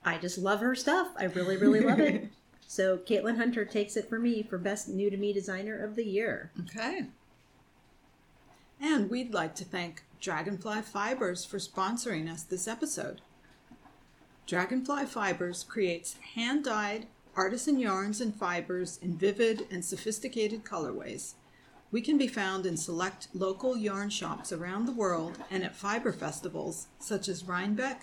I 0.05 0.17
just 0.17 0.37
love 0.37 0.59
her 0.61 0.75
stuff. 0.75 1.09
I 1.17 1.25
really, 1.25 1.57
really 1.57 1.81
love 1.81 1.99
it. 1.99 2.29
So 2.67 2.97
Caitlin 2.97 3.37
Hunter 3.37 3.63
takes 3.63 3.95
it 3.95 4.09
for 4.09 4.17
me 4.17 4.41
for 4.41 4.57
best 4.57 4.89
new 4.89 5.11
to 5.11 5.17
me 5.17 5.31
designer 5.31 5.77
of 5.83 5.95
the 5.95 6.03
year. 6.03 6.51
Okay. 6.61 7.05
And 8.81 9.07
we'd 9.09 9.35
like 9.35 9.53
to 9.55 9.63
thank 9.63 10.03
Dragonfly 10.19 10.81
Fibers 10.81 11.45
for 11.45 11.59
sponsoring 11.59 12.27
us 12.29 12.41
this 12.41 12.67
episode. 12.67 13.21
Dragonfly 14.47 15.05
Fibers 15.05 15.63
creates 15.63 16.15
hand 16.33 16.63
dyed 16.65 17.05
artisan 17.35 17.77
yarns 17.79 18.19
and 18.19 18.35
fibers 18.35 18.97
in 19.01 19.15
vivid 19.15 19.67
and 19.69 19.85
sophisticated 19.85 20.63
colorways. 20.63 21.33
We 21.95 22.01
can 22.01 22.17
be 22.17 22.27
found 22.27 22.65
in 22.65 22.75
select 22.75 23.29
local 23.33 23.77
yarn 23.77 24.09
shops 24.09 24.51
around 24.51 24.85
the 24.85 24.91
world 24.91 25.37
and 25.49 25.63
at 25.63 25.77
fiber 25.77 26.11
festivals 26.11 26.87
such 26.99 27.29
as 27.29 27.45
Rhinebeck, 27.45 28.01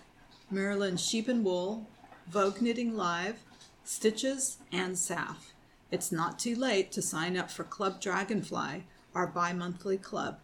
Maryland 0.50 0.98
Sheep 0.98 1.28
and 1.28 1.44
Wool, 1.44 1.90
Vogue 2.26 2.62
Knitting 2.62 2.96
Live, 2.96 3.44
Stitches, 3.84 4.56
and 4.72 4.94
SAF. 4.94 5.52
It's 5.90 6.10
not 6.10 6.38
too 6.38 6.56
late 6.56 6.90
to 6.92 7.02
sign 7.02 7.36
up 7.36 7.50
for 7.50 7.64
Club 7.64 8.00
Dragonfly, 8.00 8.84
our 9.14 9.26
bi 9.26 9.52
monthly 9.52 9.98
club. 9.98 10.38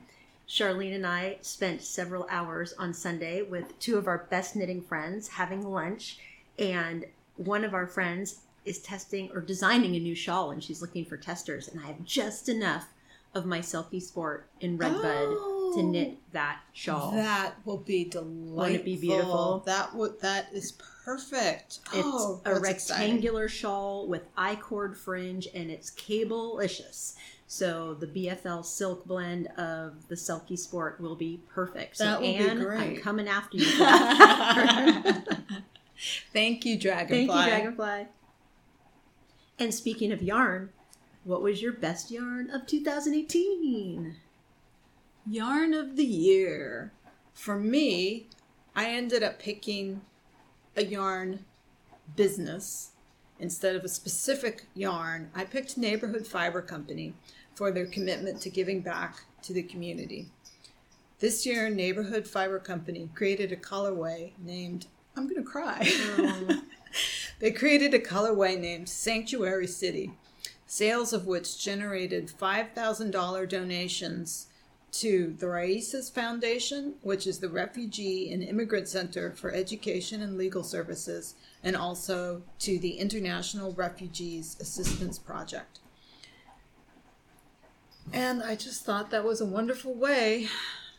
Charlene 0.48 0.96
and 0.96 1.06
I 1.08 1.38
spent 1.42 1.82
several 1.82 2.28
hours 2.30 2.74
on 2.74 2.94
Sunday 2.94 3.42
with 3.42 3.78
two 3.80 3.98
of 3.98 4.08
our 4.08 4.28
best 4.30 4.56
knitting 4.56 4.82
friends 4.82 5.28
having 5.30 5.68
lunch. 5.68 6.20
And 6.60 7.06
one 7.36 7.64
of 7.64 7.74
our 7.74 7.88
friends 7.88 8.42
is 8.64 8.80
testing 8.80 9.30
or 9.34 9.42
designing 9.42 9.96
a 9.96 10.00
new 10.00 10.16
shawl, 10.16 10.52
and 10.52 10.64
she's 10.64 10.82
looking 10.82 11.06
for 11.06 11.18
testers. 11.18 11.68
And 11.68 11.80
I 11.82 11.88
have 11.88 12.04
just 12.06 12.48
enough 12.50 12.88
of 13.34 13.46
my 13.46 13.60
Selkie 13.60 14.02
Sport 14.02 14.48
in 14.62 14.78
Redbud 14.78 15.02
to 15.02 15.82
Oh. 15.82 15.90
knit 15.92 16.18
that 16.32 16.62
shawl. 16.74 17.12
That 17.12 17.56
will 17.66 17.78
be 17.78 18.06
delightful. 18.06 18.64
it 18.64 18.86
be 18.86 18.96
beautiful? 18.96 19.64
That 19.66 19.94
would 19.94 20.22
that 20.22 20.54
is 20.54 20.72
perfect. 20.72 20.92
It's 21.94 22.06
oh, 22.06 22.42
a 22.46 22.56
that's 22.56 22.70
exciting. 22.70 23.04
rectangular 23.04 23.48
shawl 23.48 24.08
with 24.08 24.24
I-cord 24.36 24.98
fringe 24.98 25.48
and 25.54 25.70
it's 25.70 25.90
cable-licious. 25.92 27.16
So 27.48 27.94
the 27.94 28.08
BFL 28.08 28.66
silk 28.66 29.06
blend 29.06 29.48
of 29.58 30.08
the 30.08 30.16
Selkie 30.16 30.58
Sport 30.58 31.00
will 31.00 31.16
be 31.16 31.40
perfect. 31.48 31.98
So 31.98 32.06
That 32.06 32.22
will 32.22 32.28
be 32.28 32.36
Anne, 32.38 32.58
I'm 32.58 32.64
great. 32.64 33.02
coming 33.04 33.28
after 33.28 33.58
you. 33.58 33.66
Thank 36.34 36.66
you, 36.66 36.78
Dragonfly. 36.80 37.28
Thank 37.28 37.40
you, 37.40 37.50
Dragonfly. 37.50 38.08
And 39.60 39.74
speaking 39.74 40.12
of 40.12 40.22
yarn, 40.22 40.70
what 41.24 41.42
was 41.42 41.62
your 41.62 41.72
best 41.72 42.12
yarn 42.12 42.50
of 42.50 42.68
2018? 42.68 44.16
Yarn 45.28 45.74
of 45.74 45.96
the 45.96 46.06
year. 46.06 46.92
For 47.34 47.58
me, 47.58 48.28
I 48.76 48.90
ended 48.90 49.24
up 49.24 49.40
picking 49.40 50.02
a 50.76 50.84
yarn 50.84 51.46
business 52.16 52.92
instead 53.40 53.76
of 53.76 53.84
a 53.84 53.90
specific 53.90 54.68
yarn. 54.74 55.30
I 55.36 55.46
picked 55.46 55.78
Neighborhood 55.78 56.26
Fiber 56.26 56.62
Company 56.62 57.14
for 57.54 57.72
their 57.72 57.86
commitment 57.86 58.42
to 58.42 58.50
giving 58.50 58.82
back 58.82 59.24
to 59.44 59.54
the 59.54 59.64
community. 59.64 60.28
This 61.20 61.46
year, 61.46 61.70
Neighborhood 61.70 62.28
Fiber 62.28 62.60
Company 62.60 63.10
created 63.16 63.52
a 63.52 63.56
colorway 63.56 64.32
named, 64.38 64.88
I'm 65.16 65.28
going 65.28 65.44
to 65.44 65.50
cry. 65.50 65.90
they 67.40 67.52
created 67.52 67.94
a 67.94 68.00
colorway 68.00 68.60
named 68.60 68.90
Sanctuary 68.90 69.68
City. 69.68 70.12
sales 70.68 71.14
of 71.14 71.26
which 71.26 71.64
generated 71.64 72.32
$5,000 72.40 73.50
donations 73.50 74.48
to 75.00 75.36
the 75.40 75.46
Raíces 75.46 76.14
Foundation, 76.14 76.96
which 77.02 77.28
is 77.28 77.40
the 77.40 77.50
Refugee 77.50 78.32
and 78.32 78.42
Immigrant 78.42 78.88
Center 78.88 79.32
for 79.32 79.52
Education 79.52 80.22
and 80.22 80.38
Legal 80.38 80.64
Services, 80.64 81.36
and 81.64 81.76
also 81.76 82.42
to 82.60 82.80
the 82.80 82.92
International 82.92 83.74
Refugees 83.74 84.56
Assistance 84.62 85.20
Project. 85.20 85.80
And 88.14 88.42
I 88.42 88.56
just 88.56 88.86
thought 88.86 89.10
that 89.12 89.26
was 89.26 89.42
a 89.42 89.46
wonderful 89.46 89.94
way 89.94 90.48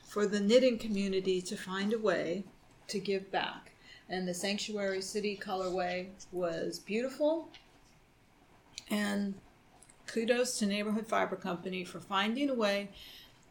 for 0.07 0.26
the 0.26 0.41
knitting 0.41 0.79
community 0.79 1.41
to 1.43 1.57
find 1.57 1.93
a 1.93 1.99
way 1.99 2.45
to 2.88 2.99
give 2.99 3.31
back. 3.31 3.73
And 4.09 4.29
the 4.29 4.35
Sanctuary 4.35 5.00
City 5.00 5.41
colorway 5.43 6.09
was 6.33 6.79
beautiful. 6.79 7.49
And 8.91 9.35
kudos 10.07 10.59
to 10.59 10.67
Neighborhood 10.67 11.07
Fiber 11.07 11.37
Company 11.37 11.85
for 11.85 12.00
finding 12.00 12.50
a 12.50 12.55
way 12.55 12.91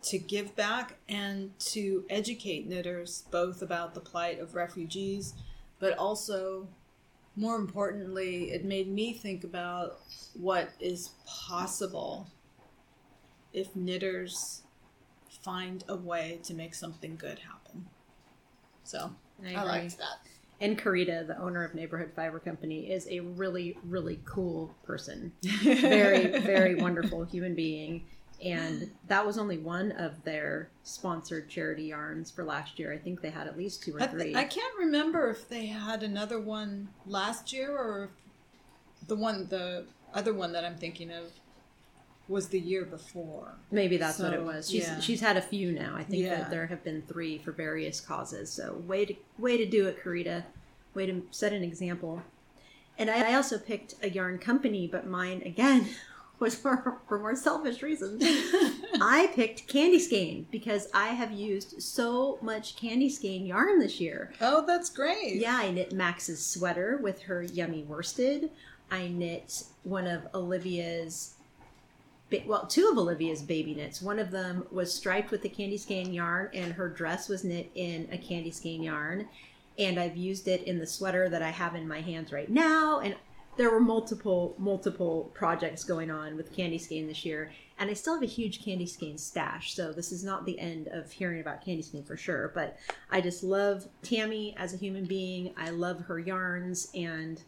to 0.05 0.19
give 0.19 0.55
back 0.55 0.97
and 1.09 1.57
to 1.59 2.05
educate 2.09 2.67
knitters 2.67 3.23
both 3.31 3.61
about 3.61 3.93
the 3.93 3.99
plight 3.99 4.39
of 4.39 4.53
refugees, 4.53 5.33
but 5.79 5.97
also, 5.97 6.67
more 7.35 7.55
importantly, 7.55 8.51
it 8.51 8.63
made 8.63 8.87
me 8.87 9.13
think 9.13 9.43
about 9.43 9.99
what 10.33 10.69
is 10.79 11.09
possible 11.25 12.27
if 13.51 13.75
knitters 13.75 14.61
find 15.43 15.83
a 15.87 15.95
way 15.95 16.39
to 16.43 16.53
make 16.53 16.75
something 16.75 17.15
good 17.15 17.39
happen. 17.39 17.87
So 18.83 19.11
I, 19.43 19.55
I 19.55 19.63
liked 19.63 19.97
that. 19.97 20.19
And 20.61 20.77
Karida, 20.79 21.25
the 21.27 21.37
owner 21.39 21.65
of 21.65 21.73
Neighborhood 21.73 22.11
Fiber 22.15 22.39
Company, 22.39 22.91
is 22.91 23.07
a 23.09 23.19
really, 23.21 23.77
really 23.83 24.21
cool 24.23 24.73
person. 24.85 25.33
Very, 25.63 26.39
very 26.39 26.75
wonderful 26.75 27.25
human 27.25 27.55
being 27.55 28.05
and 28.43 28.91
that 29.07 29.25
was 29.25 29.37
only 29.37 29.57
one 29.57 29.91
of 29.93 30.23
their 30.23 30.69
sponsored 30.83 31.49
charity 31.49 31.85
yarns 31.85 32.31
for 32.31 32.43
last 32.43 32.79
year. 32.79 32.93
I 32.93 32.97
think 32.97 33.21
they 33.21 33.29
had 33.29 33.47
at 33.47 33.57
least 33.57 33.83
two 33.83 33.95
or 33.95 34.03
I 34.03 34.07
three. 34.07 34.35
I 34.35 34.43
can't 34.43 34.77
remember 34.77 35.29
if 35.29 35.47
they 35.49 35.67
had 35.67 36.03
another 36.03 36.39
one 36.39 36.89
last 37.05 37.53
year 37.53 37.75
or 37.75 38.09
the 39.07 39.15
one 39.15 39.47
the 39.47 39.85
other 40.13 40.33
one 40.33 40.53
that 40.53 40.63
I'm 40.63 40.77
thinking 40.77 41.11
of 41.11 41.31
was 42.27 42.47
the 42.47 42.59
year 42.59 42.85
before. 42.85 43.53
Maybe 43.71 43.97
that's 43.97 44.17
so, 44.17 44.25
what 44.25 44.33
it 44.33 44.43
was. 44.43 44.69
She's 44.69 44.87
yeah. 44.87 44.99
she's 44.99 45.21
had 45.21 45.37
a 45.37 45.41
few 45.41 45.71
now. 45.71 45.95
I 45.95 46.03
think 46.03 46.23
yeah. 46.23 46.35
that 46.35 46.49
there 46.49 46.67
have 46.67 46.83
been 46.83 47.03
three 47.03 47.37
for 47.37 47.51
various 47.51 47.99
causes. 47.99 48.51
So 48.51 48.81
way 48.87 49.05
to 49.05 49.15
way 49.37 49.57
to 49.57 49.65
do 49.65 49.87
it, 49.87 50.03
Karida. 50.03 50.43
Way 50.93 51.05
to 51.07 51.23
set 51.31 51.53
an 51.53 51.63
example. 51.63 52.23
And 52.97 53.11
I, 53.11 53.31
I 53.31 53.35
also 53.35 53.57
picked 53.57 53.95
a 54.01 54.09
yarn 54.09 54.39
company, 54.39 54.87
but 54.87 55.05
mine 55.05 55.41
again 55.45 55.89
was 56.39 56.55
for, 56.55 56.99
for 57.07 57.19
more 57.19 57.35
selfish 57.35 57.81
reasons. 57.81 58.21
I 59.01 59.31
picked 59.33 59.67
Candy 59.67 59.99
Skein 59.99 60.47
because 60.51 60.87
I 60.93 61.07
have 61.07 61.31
used 61.31 61.81
so 61.81 62.37
much 62.41 62.75
Candy 62.75 63.09
Skein 63.09 63.45
yarn 63.45 63.79
this 63.79 63.99
year. 63.99 64.33
Oh, 64.41 64.65
that's 64.65 64.89
great. 64.89 65.35
Yeah, 65.35 65.57
I 65.57 65.71
knit 65.71 65.93
Max's 65.93 66.45
sweater 66.45 66.97
with 67.01 67.21
her 67.23 67.43
yummy 67.43 67.83
worsted. 67.83 68.51
I 68.91 69.07
knit 69.07 69.63
one 69.83 70.07
of 70.07 70.27
Olivia's 70.33 71.35
well, 72.45 72.65
two 72.65 72.89
of 72.91 72.97
Olivia's 72.97 73.41
baby 73.41 73.73
knits. 73.75 74.01
One 74.01 74.19
of 74.19 74.31
them 74.31 74.65
was 74.71 74.93
striped 74.93 75.31
with 75.31 75.41
the 75.41 75.49
candy 75.49 75.77
skein 75.77 76.13
yarn, 76.13 76.49
and 76.53 76.73
her 76.73 76.89
dress 76.89 77.29
was 77.29 77.43
knit 77.43 77.71
in 77.75 78.09
a 78.11 78.17
candy 78.17 78.51
skein 78.51 78.83
yarn. 78.83 79.27
And 79.77 79.99
I've 79.99 80.17
used 80.17 80.47
it 80.47 80.63
in 80.63 80.79
the 80.79 80.87
sweater 80.87 81.29
that 81.29 81.41
I 81.41 81.49
have 81.49 81.75
in 81.75 81.87
my 81.87 82.01
hands 82.01 82.31
right 82.31 82.49
now. 82.49 82.99
And 82.99 83.15
there 83.57 83.71
were 83.71 83.79
multiple 83.79 84.55
multiple 84.57 85.31
projects 85.33 85.83
going 85.83 86.11
on 86.11 86.35
with 86.35 86.53
Candy 86.55 86.77
Skein 86.77 87.07
this 87.07 87.25
year, 87.25 87.51
and 87.79 87.89
I 87.89 87.93
still 87.93 88.13
have 88.13 88.23
a 88.23 88.27
huge 88.27 88.63
Candy 88.63 88.85
Skein 88.85 89.17
stash. 89.17 89.73
So 89.73 89.91
this 89.91 90.11
is 90.11 90.23
not 90.23 90.45
the 90.45 90.59
end 90.59 90.87
of 90.87 91.11
hearing 91.11 91.41
about 91.41 91.63
Candy 91.63 91.81
Skein 91.81 92.03
for 92.03 92.17
sure. 92.17 92.51
But 92.53 92.77
I 93.09 93.21
just 93.21 93.43
love 93.43 93.87
Tammy 94.01 94.55
as 94.57 94.73
a 94.73 94.77
human 94.77 95.05
being. 95.05 95.53
I 95.57 95.69
love 95.69 96.01
her 96.01 96.19
yarns, 96.19 96.89
and 96.93 97.41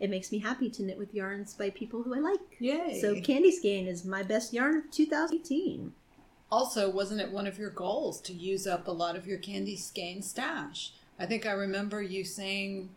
it 0.00 0.10
makes 0.10 0.32
me 0.32 0.38
happy 0.38 0.68
to 0.70 0.82
knit 0.82 0.98
with 0.98 1.14
yarns 1.14 1.54
by 1.54 1.70
people 1.70 2.02
who 2.02 2.14
I 2.14 2.18
like. 2.18 2.40
Yay! 2.58 3.00
So 3.00 3.20
Candy 3.20 3.52
Skein 3.52 3.86
is 3.86 4.04
my 4.04 4.22
best 4.22 4.52
yarn 4.52 4.76
of 4.76 4.90
2018. 4.90 5.92
Also, 6.50 6.88
wasn't 6.88 7.20
it 7.20 7.32
one 7.32 7.46
of 7.46 7.58
your 7.58 7.70
goals 7.70 8.20
to 8.20 8.32
use 8.32 8.66
up 8.66 8.86
a 8.86 8.92
lot 8.92 9.16
of 9.16 9.26
your 9.26 9.38
Candy 9.38 9.76
Skein 9.76 10.22
stash? 10.22 10.92
I 11.18 11.26
think 11.26 11.46
I 11.46 11.52
remember 11.52 12.02
you 12.02 12.24
saying 12.24 12.90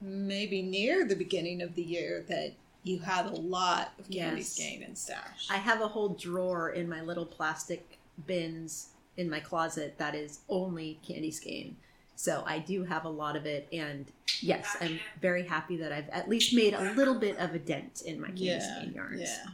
maybe 0.00 0.62
near 0.62 1.06
the 1.06 1.16
beginning 1.16 1.62
of 1.62 1.74
the 1.74 1.82
year 1.82 2.24
that 2.28 2.52
you 2.82 2.98
had 2.98 3.26
a 3.26 3.30
lot 3.30 3.92
of 3.98 4.10
candy 4.10 4.40
yes. 4.40 4.54
skein 4.54 4.82
and 4.82 4.96
stash. 4.96 5.48
I 5.50 5.56
have 5.56 5.80
a 5.80 5.88
whole 5.88 6.10
drawer 6.10 6.70
in 6.70 6.88
my 6.88 7.02
little 7.02 7.26
plastic 7.26 7.98
bins 8.26 8.88
in 9.16 9.28
my 9.28 9.40
closet 9.40 9.96
that 9.98 10.14
is 10.14 10.40
only 10.48 10.98
candy 11.06 11.30
skein. 11.30 11.76
So 12.16 12.42
I 12.46 12.58
do 12.58 12.84
have 12.84 13.06
a 13.06 13.08
lot 13.08 13.34
of 13.34 13.46
it, 13.46 13.66
and 13.72 14.04
yes, 14.40 14.76
I'm 14.80 15.00
very 15.22 15.42
happy 15.42 15.78
that 15.78 15.90
I've 15.90 16.08
at 16.10 16.28
least 16.28 16.54
made 16.54 16.74
a 16.74 16.92
little 16.92 17.18
bit 17.18 17.38
of 17.38 17.54
a 17.54 17.58
dent 17.58 18.02
in 18.04 18.20
my 18.20 18.28
candy 18.28 18.44
yeah, 18.44 18.76
skein 18.76 18.92
yarns. 18.92 19.20
Yeah. 19.22 19.46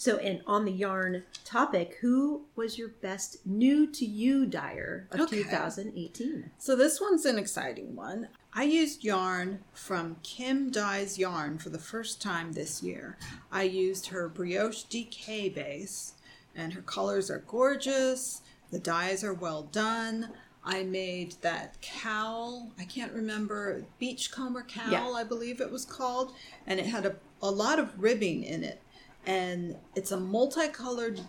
So, 0.00 0.16
and 0.18 0.42
on 0.46 0.64
the 0.64 0.70
yarn 0.70 1.24
topic, 1.44 1.98
who 2.00 2.42
was 2.54 2.78
your 2.78 2.88
best 2.88 3.44
new 3.44 3.84
to 3.88 4.06
you 4.06 4.46
dyer 4.46 5.08
of 5.10 5.22
okay. 5.22 5.42
2018? 5.42 6.52
So, 6.56 6.76
this 6.76 7.00
one's 7.00 7.26
an 7.26 7.36
exciting 7.36 7.96
one. 7.96 8.28
I 8.54 8.62
used 8.62 9.02
yarn 9.02 9.58
from 9.72 10.18
Kim 10.22 10.70
Dyes 10.70 11.18
Yarn 11.18 11.58
for 11.58 11.70
the 11.70 11.80
first 11.80 12.22
time 12.22 12.52
this 12.52 12.80
year. 12.80 13.18
I 13.50 13.64
used 13.64 14.06
her 14.06 14.28
Brioche 14.28 14.84
DK 14.84 15.52
base, 15.52 16.14
and 16.54 16.72
her 16.74 16.82
colors 16.82 17.28
are 17.28 17.44
gorgeous. 17.48 18.42
The 18.70 18.78
dyes 18.78 19.24
are 19.24 19.34
well 19.34 19.64
done. 19.64 20.30
I 20.64 20.84
made 20.84 21.34
that 21.40 21.80
cowl. 21.80 22.70
I 22.78 22.84
can't 22.84 23.12
remember 23.12 23.84
beachcomber 23.98 24.62
cowl, 24.62 24.92
yeah. 24.92 25.08
I 25.08 25.24
believe 25.24 25.60
it 25.60 25.72
was 25.72 25.84
called, 25.84 26.34
and 26.68 26.78
it 26.78 26.86
had 26.86 27.04
a, 27.04 27.16
a 27.42 27.50
lot 27.50 27.80
of 27.80 28.00
ribbing 28.00 28.44
in 28.44 28.62
it 28.62 28.80
and 29.28 29.76
it's 29.94 30.10
a 30.10 30.18
multicolored 30.18 31.20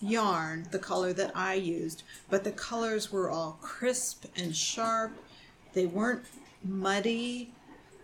yarn, 0.00 0.68
the 0.70 0.78
color 0.78 1.12
that 1.12 1.32
I 1.34 1.54
used, 1.54 2.04
but 2.30 2.44
the 2.44 2.52
colors 2.52 3.10
were 3.10 3.28
all 3.28 3.58
crisp 3.60 4.26
and 4.36 4.54
sharp. 4.54 5.12
They 5.72 5.84
weren't 5.84 6.24
muddy. 6.62 7.52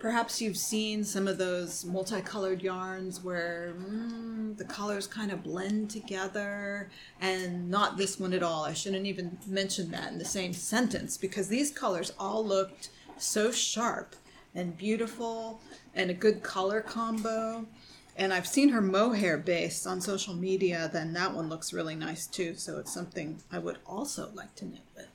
Perhaps 0.00 0.42
you've 0.42 0.56
seen 0.56 1.04
some 1.04 1.28
of 1.28 1.38
those 1.38 1.84
multicolored 1.84 2.62
yarns 2.62 3.22
where 3.22 3.74
mm, 3.78 4.56
the 4.56 4.64
colors 4.64 5.06
kind 5.06 5.30
of 5.30 5.44
blend 5.44 5.88
together, 5.88 6.90
and 7.20 7.70
not 7.70 7.96
this 7.96 8.18
one 8.18 8.32
at 8.32 8.42
all. 8.42 8.64
I 8.64 8.72
shouldn't 8.72 9.06
even 9.06 9.38
mention 9.46 9.92
that 9.92 10.10
in 10.10 10.18
the 10.18 10.24
same 10.24 10.52
sentence 10.52 11.16
because 11.16 11.46
these 11.46 11.70
colors 11.70 12.12
all 12.18 12.44
looked 12.44 12.90
so 13.18 13.52
sharp 13.52 14.16
and 14.52 14.76
beautiful 14.76 15.60
and 15.94 16.10
a 16.10 16.14
good 16.14 16.42
color 16.42 16.80
combo 16.80 17.64
and 18.16 18.33
I've 18.33 18.46
seen 18.46 18.68
her 18.70 18.81
mohair 18.81 19.37
base 19.38 19.87
on 19.87 20.00
social 20.00 20.35
media. 20.35 20.88
Then 20.92 21.12
that 21.14 21.35
one 21.35 21.48
looks 21.48 21.72
really 21.72 21.94
nice 21.94 22.27
too. 22.27 22.55
So 22.55 22.79
it's 22.79 22.92
something 22.92 23.42
I 23.50 23.59
would 23.59 23.79
also 23.87 24.31
like 24.35 24.55
to 24.57 24.66
knit 24.66 24.81
with. 24.96 25.09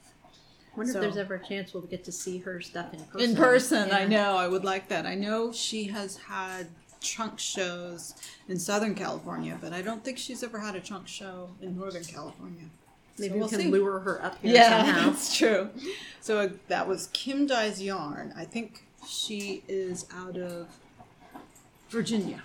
I 0.74 0.78
wonder 0.78 0.94
so, 0.94 1.00
if 1.00 1.04
there's 1.04 1.18
ever 1.18 1.36
a 1.36 1.46
chance 1.46 1.74
we'll 1.74 1.84
get 1.84 2.04
to 2.06 2.12
see 2.12 2.40
her 2.40 2.62
stuff 2.62 2.94
in 2.94 3.00
person. 3.06 3.30
In 3.30 3.36
person, 3.36 3.88
yeah. 3.90 3.98
I 3.98 4.06
know. 4.06 4.38
I 4.38 4.48
would 4.48 4.64
like 4.64 4.90
that. 4.90 5.06
I 5.06 5.16
know 5.16 5.52
she 5.52 5.86
has 5.86 6.18
had 6.18 6.68
trunk 7.02 7.40
shows 7.40 8.14
in 8.50 8.60
Southern 8.60 8.96
California, 8.96 9.58
but 9.62 9.74
I 9.74 9.82
don't 9.82 10.04
think 10.04 10.18
she's 10.18 10.44
ever 10.44 10.60
had 10.60 10.76
a 10.76 10.82
trunk 10.82 11.08
show 11.08 11.50
in 11.62 11.78
Northern 11.78 12.04
California. 12.04 12.66
Maybe 13.18 13.34
so 13.34 13.38
we'll 13.38 13.48
we 13.48 13.50
can 13.50 13.62
see. 13.62 13.68
lure 13.68 14.00
her 14.00 14.24
up 14.24 14.38
here 14.42 14.54
yeah, 14.56 14.70
somehow. 14.86 15.10
that's 15.10 15.38
true. 15.38 15.70
So 16.22 16.40
uh, 16.40 16.50
that 16.68 16.88
was 16.88 17.08
Kim 17.14 17.48
Dyes 17.48 17.82
Yarn. 17.82 18.34
I 18.36 18.46
think 18.46 18.86
she 19.08 19.64
is 19.68 20.06
out 20.14 20.38
of 20.38 20.68
Virginia. 21.90 22.44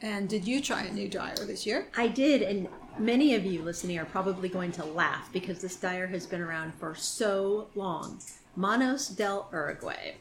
And 0.00 0.28
did 0.28 0.46
you 0.46 0.60
try 0.60 0.82
a 0.82 0.92
new 0.92 1.08
dyer 1.08 1.34
this 1.44 1.66
year? 1.66 1.88
I 1.96 2.08
did, 2.08 2.42
and 2.42 2.68
many 2.98 3.34
of 3.34 3.44
you 3.44 3.62
listening 3.62 3.98
are 3.98 4.04
probably 4.04 4.48
going 4.48 4.70
to 4.72 4.84
laugh 4.84 5.28
because 5.32 5.60
this 5.60 5.76
dyer 5.76 6.06
has 6.06 6.26
been 6.26 6.40
around 6.40 6.74
for 6.74 6.94
so 6.94 7.68
long. 7.74 8.20
Manos 8.54 9.08
del 9.08 9.48
Uruguay. 9.52 10.14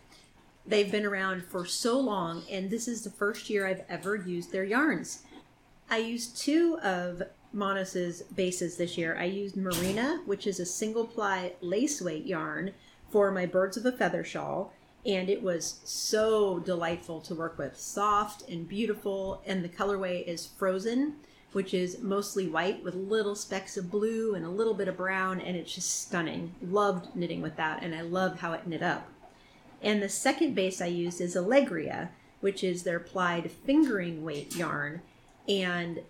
They've 0.65 0.91
been 0.91 1.05
around 1.05 1.43
for 1.43 1.65
so 1.65 1.99
long, 1.99 2.43
and 2.51 2.69
this 2.69 2.87
is 2.87 3.03
the 3.03 3.09
first 3.09 3.49
year 3.49 3.67
I've 3.67 3.83
ever 3.87 4.15
used 4.15 4.51
their 4.51 4.63
yarns. 4.63 5.23
I 5.89 5.97
used 5.99 6.37
two 6.37 6.79
of 6.83 7.21
Manos's 7.53 8.23
bases 8.23 8.77
this 8.77 8.97
year. 8.97 9.15
I 9.17 9.25
used 9.25 9.55
Marina, 9.55 10.21
which 10.25 10.45
is 10.45 10.59
a 10.59 10.65
single 10.65 11.05
ply 11.05 11.53
lace 11.61 12.01
weight 12.01 12.25
yarn, 12.25 12.73
for 13.09 13.31
my 13.31 13.45
Birds 13.45 13.77
of 13.77 13.85
a 13.85 13.91
Feather 13.91 14.23
shawl, 14.23 14.73
and 15.07 15.29
it 15.29 15.41
was 15.41 15.79
so 15.85 16.59
delightful 16.59 17.21
to 17.21 17.33
work 17.33 17.57
with. 17.57 17.79
Soft 17.79 18.47
and 18.49 18.67
beautiful 18.67 19.41
and 19.45 19.63
the 19.63 19.69
colorway 19.69 20.27
is 20.27 20.45
frozen 20.45 21.15
which 21.53 21.73
is 21.73 21.99
mostly 22.01 22.47
white 22.47 22.83
with 22.83 22.93
little 22.93 23.33
specks 23.33 23.77
of 23.77 23.89
blue 23.89 24.35
and 24.35 24.45
a 24.45 24.49
little 24.49 24.73
bit 24.73 24.89
of 24.89 24.97
brown 24.97 25.39
and 25.39 25.55
it's 25.55 25.73
just 25.73 26.01
stunning. 26.01 26.53
Loved 26.61 27.15
knitting 27.15 27.41
with 27.41 27.55
that 27.55 27.81
and 27.81 27.95
i 27.95 28.01
love 28.01 28.39
how 28.41 28.53
it 28.53 28.67
knit 28.67 28.83
up. 28.83 29.09
And 29.81 30.01
the 30.01 30.09
second 30.09 30.53
base 30.53 30.81
i 30.81 30.87
used 30.87 31.21
is 31.21 31.35
Alegria 31.35 32.09
which 32.41 32.63
is 32.63 32.83
their 32.83 32.99
plied 32.99 33.49
fingering 33.51 34.23
weight 34.23 34.55
yarn. 34.55 35.01
And 35.47 36.01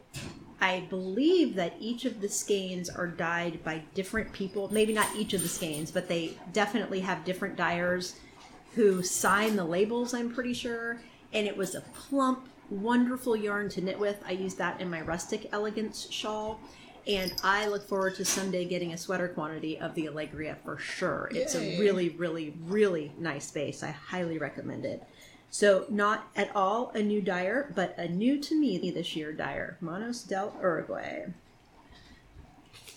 I 0.59 0.87
believe 0.89 1.53
that 1.55 1.75
each 1.79 2.03
of 2.05 2.19
the 2.19 2.27
skeins 2.27 2.89
are 2.89 3.07
dyed 3.07 3.63
by 3.63 3.83
different 3.93 4.33
people. 4.33 4.67
Maybe 4.73 4.91
not 4.91 5.15
each 5.15 5.33
of 5.33 5.43
the 5.43 5.47
skeins, 5.47 5.91
but 5.91 6.07
they 6.07 6.35
definitely 6.51 7.01
have 7.01 7.23
different 7.23 7.55
dyers 7.55 8.15
who 8.77 9.01
sign 9.01 9.55
the 9.55 9.65
labels, 9.65 10.13
I'm 10.13 10.31
pretty 10.31 10.53
sure. 10.53 11.01
And 11.33 11.47
it 11.47 11.57
was 11.57 11.73
a 11.73 11.81
plump, 11.81 12.47
wonderful 12.69 13.35
yarn 13.35 13.69
to 13.69 13.81
knit 13.81 13.99
with. 13.99 14.23
I 14.25 14.33
used 14.33 14.59
that 14.59 14.79
in 14.79 14.87
my 14.89 15.01
rustic 15.01 15.49
elegance 15.51 16.07
shawl. 16.11 16.59
And 17.07 17.33
I 17.43 17.67
look 17.67 17.87
forward 17.87 18.15
to 18.15 18.25
someday 18.25 18.65
getting 18.65 18.93
a 18.93 18.97
sweater 18.97 19.29
quantity 19.29 19.79
of 19.79 19.95
the 19.95 20.05
Alegria 20.05 20.57
for 20.63 20.77
sure. 20.77 21.29
It's 21.31 21.55
Yay. 21.55 21.75
a 21.75 21.79
really, 21.79 22.09
really, 22.09 22.53
really 22.65 23.11
nice 23.17 23.49
base. 23.49 23.81
I 23.81 23.91
highly 23.91 24.37
recommend 24.37 24.85
it. 24.85 25.03
So, 25.49 25.85
not 25.89 26.27
at 26.35 26.53
all 26.55 26.91
a 26.93 27.01
new 27.01 27.21
dyer, 27.21 27.71
but 27.73 27.97
a 27.97 28.07
new 28.07 28.37
to 28.41 28.59
me 28.59 28.91
this 28.91 29.15
year 29.15 29.33
dyer, 29.33 29.77
Manos 29.81 30.21
del 30.21 30.53
Uruguay. 30.61 31.27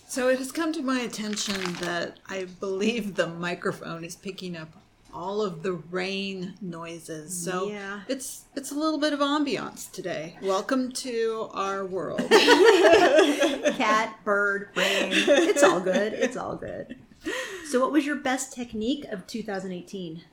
So 0.07 0.27
it 0.27 0.39
has 0.39 0.51
come 0.51 0.73
to 0.73 0.81
my 0.81 0.99
attention 0.99 1.73
that 1.75 2.19
I 2.27 2.43
believe 2.59 3.15
the 3.15 3.27
microphone 3.27 4.03
is 4.03 4.17
picking 4.17 4.57
up 4.57 4.75
all 5.13 5.41
of 5.41 5.63
the 5.63 5.73
rain 5.73 6.53
noises. 6.61 7.33
So 7.43 7.69
Yeah. 7.69 8.01
it's 8.07 8.45
it's 8.55 8.71
a 8.71 8.75
little 8.75 8.99
bit 8.99 9.13
of 9.13 9.19
ambiance 9.19 9.91
today. 9.91 10.37
Welcome 10.41 10.91
to 10.93 11.49
our 11.53 11.85
world. 11.85 12.21
Cat, 13.77 14.17
bird, 14.23 14.69
rain. 14.75 15.11
It's 15.13 15.63
all 15.63 15.79
good. 15.79 16.13
It's 16.13 16.37
all 16.37 16.55
good. 16.55 16.97
So, 17.69 17.79
what 17.79 17.91
was 17.91 18.05
your 18.05 18.15
best 18.15 18.53
technique 18.53 19.05
of 19.05 19.27
2018? 19.27 20.23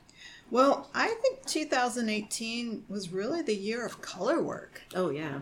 well, 0.51 0.89
I 0.95 1.07
think 1.21 1.45
2018 1.45 2.85
was 2.89 3.11
really 3.11 3.43
the 3.43 3.55
year 3.55 3.85
of 3.85 4.01
color 4.01 4.41
work. 4.41 4.81
Oh, 4.95 5.11
yeah. 5.11 5.41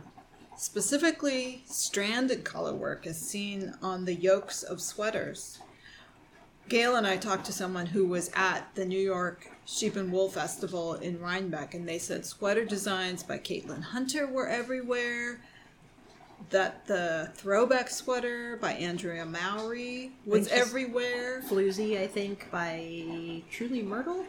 Specifically, 0.58 1.64
stranded 1.66 2.44
color 2.44 2.74
work 2.74 3.08
is 3.08 3.18
seen 3.18 3.74
on 3.82 4.04
the 4.04 4.16
yokes 4.16 4.64
of 4.64 4.82
sweaters. 4.82 5.60
Gail 6.70 6.96
and 6.96 7.08
I 7.08 7.18
talked 7.18 7.46
to 7.46 7.54
someone 7.54 7.86
who 7.86 8.06
was 8.06 8.30
at 8.36 8.68
the 8.76 8.86
New 8.86 9.00
York 9.00 9.48
Sheep 9.66 9.96
and 9.96 10.12
Wool 10.12 10.30
Festival 10.30 10.96
in 10.96 11.20
Rhinebeck, 11.20 11.74
and 11.74 11.88
they 11.88 12.00
said 12.00 12.26
sweater 12.26 12.66
designs 12.66 13.24
by 13.24 13.38
Caitlin 13.38 13.82
Hunter 13.82 14.28
were 14.28 14.48
everywhere. 14.48 15.40
That 16.52 16.86
the 16.86 17.32
throwback 17.36 17.90
sweater 17.90 18.58
by 18.62 18.74
Andrea 18.74 19.26
Mowry 19.26 20.12
was 20.26 20.48
everywhere. 20.50 21.42
Floozy, 21.50 22.00
I 22.00 22.08
think, 22.08 22.50
by 22.52 23.42
Truly 23.52 23.82
Myrtle 23.82 24.24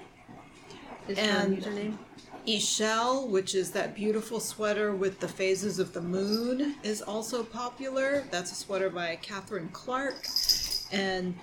is 1.06 1.18
her 1.18 1.24
And- 1.24 1.58
username. 1.58 1.98
Eshell, 2.46 3.28
which 3.28 3.54
is 3.54 3.72
that 3.72 3.94
beautiful 3.94 4.40
sweater 4.40 4.94
with 4.94 5.20
the 5.20 5.28
phases 5.28 5.78
of 5.78 5.92
the 5.92 6.00
moon, 6.00 6.76
is 6.82 7.02
also 7.02 7.42
popular. 7.44 8.24
That's 8.30 8.50
a 8.52 8.54
sweater 8.54 8.88
by 8.88 9.16
Catherine 9.16 9.68
Clark. 9.68 10.26
And 10.90 11.34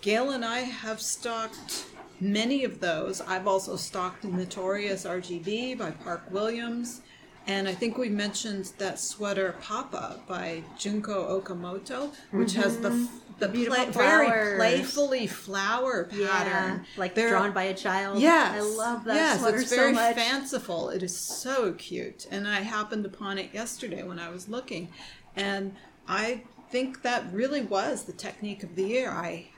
Gail 0.00 0.30
and 0.30 0.44
I 0.44 0.60
have 0.60 1.00
stocked 1.00 1.84
many 2.20 2.64
of 2.64 2.80
those. 2.80 3.20
I've 3.20 3.46
also 3.46 3.76
stocked 3.76 4.24
Notorious 4.24 5.04
RGB 5.04 5.78
by 5.78 5.90
Park 5.90 6.22
Williams. 6.30 7.02
And 7.46 7.68
I 7.68 7.74
think 7.74 7.98
we 7.98 8.08
mentioned 8.08 8.72
that 8.78 9.00
sweater 9.00 9.56
Papa 9.60 10.20
by 10.28 10.62
Junko 10.78 11.40
Okamoto, 11.40 12.12
which 12.30 12.54
has 12.54 12.78
the 12.78 12.90
mm-hmm. 12.90 13.16
the 13.40 13.48
beautiful 13.48 13.84
play- 13.86 13.92
very 13.92 14.56
playfully 14.56 15.26
flower 15.26 16.08
Yeah, 16.12 16.28
pattern, 16.28 16.86
like 16.96 17.16
They're- 17.16 17.30
drawn 17.30 17.50
by 17.52 17.64
a 17.64 17.74
child. 17.74 18.20
Yes, 18.20 18.54
I 18.54 18.60
love 18.60 19.04
that 19.04 19.14
yes, 19.16 19.40
sweater 19.40 19.58
it's 19.58 19.74
very 19.74 19.92
so 19.92 20.00
much. 20.00 20.14
fanciful. 20.14 20.90
It 20.90 21.02
is 21.02 21.18
so 21.18 21.72
cute, 21.72 22.28
and 22.30 22.46
I 22.46 22.60
happened 22.60 23.04
upon 23.06 23.38
it 23.38 23.50
yesterday 23.52 24.04
when 24.04 24.20
I 24.20 24.28
was 24.28 24.48
looking, 24.48 24.90
and 25.34 25.74
I 26.06 26.42
think 26.70 27.02
that 27.02 27.24
really 27.32 27.62
was 27.62 28.04
the 28.04 28.12
technique 28.12 28.62
of 28.62 28.76
the 28.76 28.84
year. 28.84 29.10
I 29.10 29.48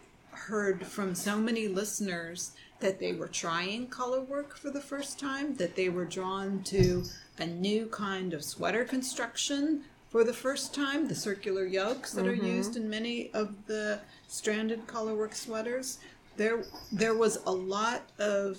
heard 0.47 0.87
from 0.87 1.15
so 1.15 1.39
many 1.39 1.69
listeners 1.69 2.53
that 2.81 2.99
they 3.01 3.13
were 3.13 3.29
trying 3.29 3.87
color 3.87 4.21
work 4.21 4.57
for 4.57 4.71
the 4.71 4.81
first 4.81 5.19
time, 5.19 5.55
that 5.57 5.77
they 5.77 5.89
were 5.89 6.05
drawn 6.05 6.63
to 6.65 7.05
a 7.39 7.47
new 7.47 7.87
kind 7.87 8.35
of 8.35 8.45
sweater 8.45 8.85
construction 8.85 9.83
for 10.11 10.23
the 10.23 10.33
first 10.33 10.75
time, 10.75 11.09
the 11.09 11.15
circular 11.15 11.65
yokes 11.65 12.13
that 12.13 12.27
are 12.27 12.37
mm-hmm. 12.37 12.47
used 12.47 12.77
in 12.77 12.89
many 12.89 13.31
of 13.33 13.67
the 13.67 14.01
stranded 14.29 14.87
colorwork 14.87 15.35
sweaters. 15.35 15.99
There, 16.37 16.65
there 16.93 17.15
was 17.15 17.39
a 17.47 17.51
lot 17.51 18.03
of, 18.19 18.59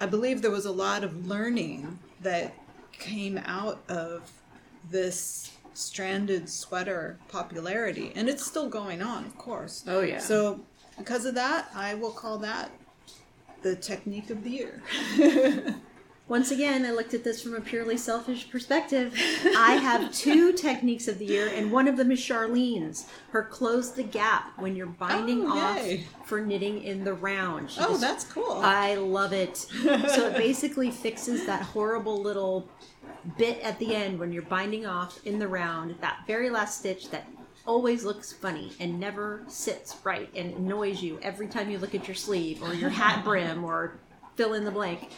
I 0.00 0.06
believe 0.06 0.42
there 0.42 0.50
was 0.50 0.66
a 0.66 0.72
lot 0.72 1.04
of 1.04 1.26
learning 1.26 1.98
that 2.20 2.54
came 2.92 3.38
out 3.38 3.80
of 3.88 4.30
this 4.90 5.52
stranded 5.74 6.48
sweater 6.48 7.18
popularity, 7.28 8.12
and 8.14 8.28
it's 8.28 8.44
still 8.44 8.68
going 8.68 9.00
on, 9.02 9.24
of 9.24 9.38
course. 9.38 9.84
Oh, 9.86 10.00
yeah. 10.00 10.18
So, 10.18 10.60
because 10.98 11.24
of 11.24 11.34
that, 11.34 11.70
I 11.74 11.94
will 11.94 12.10
call 12.12 12.38
that 12.38 12.70
the 13.62 13.76
technique 13.76 14.30
of 14.30 14.42
the 14.44 14.50
year. 14.50 14.82
Once 16.28 16.50
again, 16.50 16.86
I 16.86 16.92
looked 16.92 17.12
at 17.14 17.24
this 17.24 17.42
from 17.42 17.54
a 17.56 17.60
purely 17.60 17.96
selfish 17.98 18.48
perspective. 18.50 19.12
I 19.56 19.74
have 19.74 20.12
two 20.14 20.52
techniques 20.52 21.06
of 21.08 21.18
the 21.18 21.26
year, 21.26 21.50
and 21.54 21.70
one 21.70 21.88
of 21.88 21.96
them 21.96 22.10
is 22.10 22.20
Charlene's. 22.20 23.06
Her 23.32 23.42
close 23.42 23.92
the 23.92 24.04
gap 24.04 24.58
when 24.58 24.74
you're 24.74 24.86
binding 24.86 25.44
Oh, 25.46 25.54
yay. 25.76 26.04
off 26.20 26.26
for 26.28 26.40
knitting 26.40 26.82
in 26.84 27.04
the 27.04 27.12
round. 27.12 27.70
She 27.72 27.80
Oh, 27.80 27.88
just- 27.90 28.00
that's 28.00 28.24
cool. 28.24 28.60
I 28.62 28.94
love 28.94 29.32
it. 29.32 29.56
So 29.58 30.28
it 30.28 30.36
basically 30.36 30.90
fixes 30.90 31.44
that 31.46 31.62
horrible 31.62 32.22
little 32.22 32.66
bit 33.36 33.60
at 33.60 33.78
the 33.78 33.94
end 33.94 34.18
when 34.18 34.32
you're 34.32 34.42
binding 34.42 34.86
off 34.86 35.18
in 35.26 35.38
the 35.38 35.48
round, 35.48 35.96
that 36.00 36.20
very 36.26 36.48
last 36.50 36.78
stitch 36.78 37.10
that 37.10 37.26
always 37.66 38.04
looks 38.04 38.32
funny 38.32 38.72
and 38.80 38.98
never 38.98 39.42
sits 39.48 39.96
right 40.04 40.28
and 40.34 40.54
annoys 40.54 41.02
you 41.02 41.18
every 41.22 41.46
time 41.46 41.70
you 41.70 41.78
look 41.78 41.94
at 41.94 42.08
your 42.08 42.14
sleeve 42.14 42.62
or 42.62 42.74
your 42.74 42.90
hat 42.90 43.24
brim 43.24 43.64
or 43.64 43.98
fill 44.36 44.54
in 44.54 44.64
the 44.64 44.70
blank. 44.70 45.10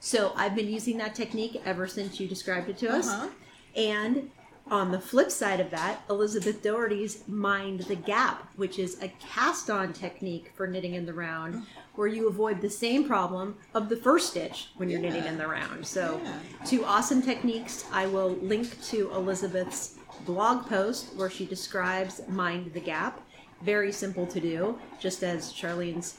So 0.00 0.32
I've 0.36 0.54
been 0.54 0.68
using 0.68 0.98
that 0.98 1.14
technique 1.14 1.60
ever 1.64 1.86
since 1.86 2.18
you 2.20 2.28
described 2.28 2.68
it 2.68 2.76
to 2.78 2.88
us. 2.90 3.08
Uh-huh. 3.08 3.28
And 3.76 4.30
on 4.70 4.90
the 4.90 5.00
flip 5.00 5.30
side 5.30 5.60
of 5.60 5.70
that, 5.70 6.02
Elizabeth 6.08 6.62
Doherty's 6.62 7.22
Mind 7.28 7.80
the 7.80 7.96
Gap, 7.96 8.48
which 8.56 8.78
is 8.78 9.00
a 9.02 9.08
cast 9.20 9.68
on 9.70 9.92
technique 9.92 10.52
for 10.54 10.66
knitting 10.66 10.94
in 10.94 11.04
the 11.06 11.12
round, 11.12 11.64
where 11.94 12.08
you 12.08 12.28
avoid 12.28 12.60
the 12.60 12.70
same 12.70 13.04
problem 13.06 13.56
of 13.74 13.88
the 13.88 13.96
first 13.96 14.30
stitch 14.30 14.68
when 14.76 14.88
you're 14.88 15.00
knitting 15.00 15.24
in 15.24 15.36
the 15.38 15.46
round. 15.46 15.86
So, 15.86 16.20
Yeah. 16.24 16.38
two 16.66 16.84
awesome 16.84 17.20
techniques. 17.22 17.84
I 17.92 18.06
will 18.06 18.30
link 18.36 18.82
to 18.86 19.10
Elizabeth's 19.12 19.96
blog 20.24 20.66
post 20.66 21.14
where 21.16 21.30
she 21.30 21.46
describes 21.46 22.20
Mind 22.28 22.72
the 22.72 22.80
Gap. 22.80 23.20
Very 23.62 23.92
simple 23.92 24.26
to 24.26 24.40
do, 24.40 24.78
just 24.98 25.22
as 25.22 25.52
Charlene's 25.52 26.18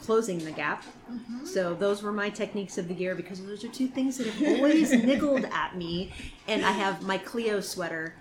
closing 0.00 0.38
the 0.44 0.50
gap. 0.50 0.84
Mm-hmm. 1.10 1.44
So 1.44 1.74
those 1.74 2.02
were 2.02 2.12
my 2.12 2.30
techniques 2.30 2.78
of 2.78 2.88
the 2.88 2.94
year 2.94 3.14
because 3.14 3.44
those 3.44 3.64
are 3.64 3.68
two 3.68 3.86
things 3.86 4.16
that 4.18 4.26
have 4.26 4.56
always 4.56 4.90
niggled 5.04 5.44
at 5.44 5.76
me. 5.76 6.12
And 6.48 6.64
I 6.64 6.72
have 6.72 7.02
my 7.02 7.18
Clio 7.18 7.60
sweater. 7.60 8.14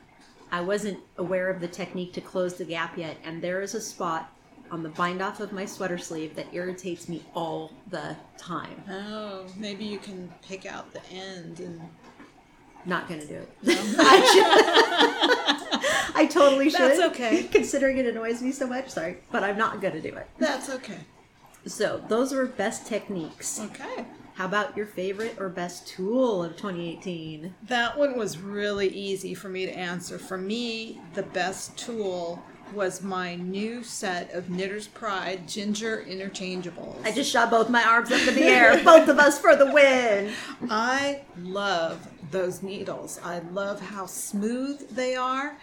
I 0.51 0.61
wasn't 0.61 0.99
aware 1.17 1.49
of 1.49 1.61
the 1.61 1.67
technique 1.67 2.13
to 2.13 2.21
close 2.21 2.55
the 2.55 2.65
gap 2.65 2.97
yet, 2.97 3.17
and 3.23 3.41
there 3.41 3.61
is 3.61 3.75
a 3.75 3.81
spot 3.81 4.33
on 4.71 4.83
the 4.83 4.89
bind 4.89 5.21
off 5.21 5.39
of 5.39 5.51
my 5.51 5.65
sweater 5.65 5.97
sleeve 5.97 6.35
that 6.35 6.47
irritates 6.53 7.07
me 7.07 7.23
all 7.33 7.71
the 7.89 8.15
time. 8.37 8.83
Oh, 8.89 9.45
maybe 9.57 9.85
you 9.85 9.99
can 9.99 10.31
pick 10.41 10.65
out 10.65 10.91
the 10.91 11.05
end 11.11 11.59
and 11.59 11.81
Not 12.85 13.07
gonna 13.09 13.25
do 13.25 13.35
it. 13.35 13.49
I, 13.99 15.69
should- 16.09 16.15
I 16.15 16.25
totally 16.25 16.69
should. 16.69 16.79
That's 16.79 16.99
okay. 16.99 17.43
Considering 17.43 17.97
it 17.97 18.05
annoys 18.05 18.41
me 18.41 18.51
so 18.51 18.67
much. 18.67 18.89
Sorry, 18.89 19.17
but 19.31 19.43
I'm 19.43 19.57
not 19.57 19.81
gonna 19.81 20.01
do 20.01 20.15
it. 20.15 20.27
that's 20.37 20.69
okay. 20.69 20.99
So 21.65 22.03
those 22.07 22.33
were 22.33 22.45
best 22.45 22.85
techniques. 22.87 23.59
Okay. 23.59 24.05
How 24.35 24.45
about 24.45 24.77
your 24.77 24.85
favorite 24.85 25.35
or 25.37 25.49
best 25.49 25.85
tool 25.87 26.41
of 26.43 26.55
2018? 26.55 27.53
That 27.67 27.97
one 27.97 28.17
was 28.17 28.37
really 28.37 28.87
easy 28.87 29.33
for 29.33 29.49
me 29.49 29.65
to 29.65 29.71
answer. 29.77 30.17
For 30.17 30.37
me, 30.37 31.01
the 31.13 31.23
best 31.23 31.77
tool 31.77 32.41
was 32.73 33.01
my 33.01 33.36
new 33.36 33.84
set 33.84 34.34
of 34.34 34.49
Knitter's 34.49 34.88
Pride 34.88 35.47
Ginger 35.47 36.05
Interchangeables. 36.08 37.03
I 37.05 37.12
just 37.12 37.32
shot 37.32 37.49
both 37.49 37.69
my 37.69 37.84
arms 37.84 38.12
up 38.12 38.27
in 38.27 38.36
the 38.36 38.43
air, 38.43 38.82
both 38.84 39.08
of 39.08 39.19
us 39.19 39.39
for 39.39 39.55
the 39.55 39.71
win. 39.71 40.32
I 40.69 41.21
love 41.41 42.08
those 42.32 42.62
needles. 42.62 43.19
I 43.23 43.39
love 43.51 43.82
how 43.82 44.05
smooth 44.05 44.89
they 44.89 45.15
are. 45.15 45.58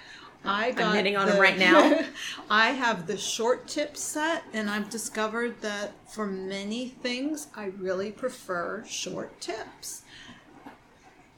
I 0.45 0.71
got 0.73 0.95
knitting 0.95 1.16
on 1.16 1.27
the- 1.27 1.33
them 1.33 1.40
right 1.40 1.59
now. 1.59 2.05
I 2.51 2.71
have 2.71 3.07
the 3.07 3.16
short 3.16 3.66
tip 3.66 3.97
set, 3.97 4.45
and 4.53 4.71
I've 4.71 4.90
discovered 4.90 5.61
that 5.62 5.92
for 6.09 6.27
many 6.27 6.88
things, 6.88 7.49
I 7.57 7.66
really 7.79 8.12
prefer 8.12 8.85
short 8.87 9.40
tips. 9.40 10.03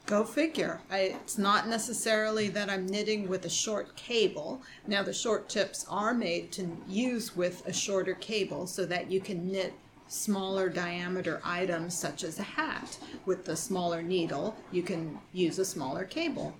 Go 0.09 0.23
figure. 0.23 0.81
I, 0.89 1.17
it's 1.21 1.37
not 1.37 1.67
necessarily 1.67 2.47
that 2.49 2.67
I'm 2.67 2.87
knitting 2.87 3.27
with 3.27 3.45
a 3.45 3.49
short 3.49 3.95
cable. 3.95 4.59
Now, 4.87 5.03
the 5.03 5.13
short 5.13 5.49
tips 5.49 5.85
are 5.87 6.15
made 6.15 6.51
to 6.53 6.67
use 6.87 7.35
with 7.35 7.63
a 7.67 7.71
shorter 7.71 8.15
cable 8.15 8.65
so 8.65 8.87
that 8.87 9.11
you 9.11 9.21
can 9.21 9.51
knit 9.51 9.71
smaller 10.07 10.67
diameter 10.67 11.39
items 11.45 11.93
such 11.93 12.23
as 12.23 12.39
a 12.39 12.43
hat. 12.43 12.97
With 13.27 13.45
the 13.45 13.55
smaller 13.55 14.01
needle, 14.01 14.55
you 14.71 14.81
can 14.81 15.19
use 15.31 15.59
a 15.59 15.65
smaller 15.65 16.05
cable. 16.05 16.55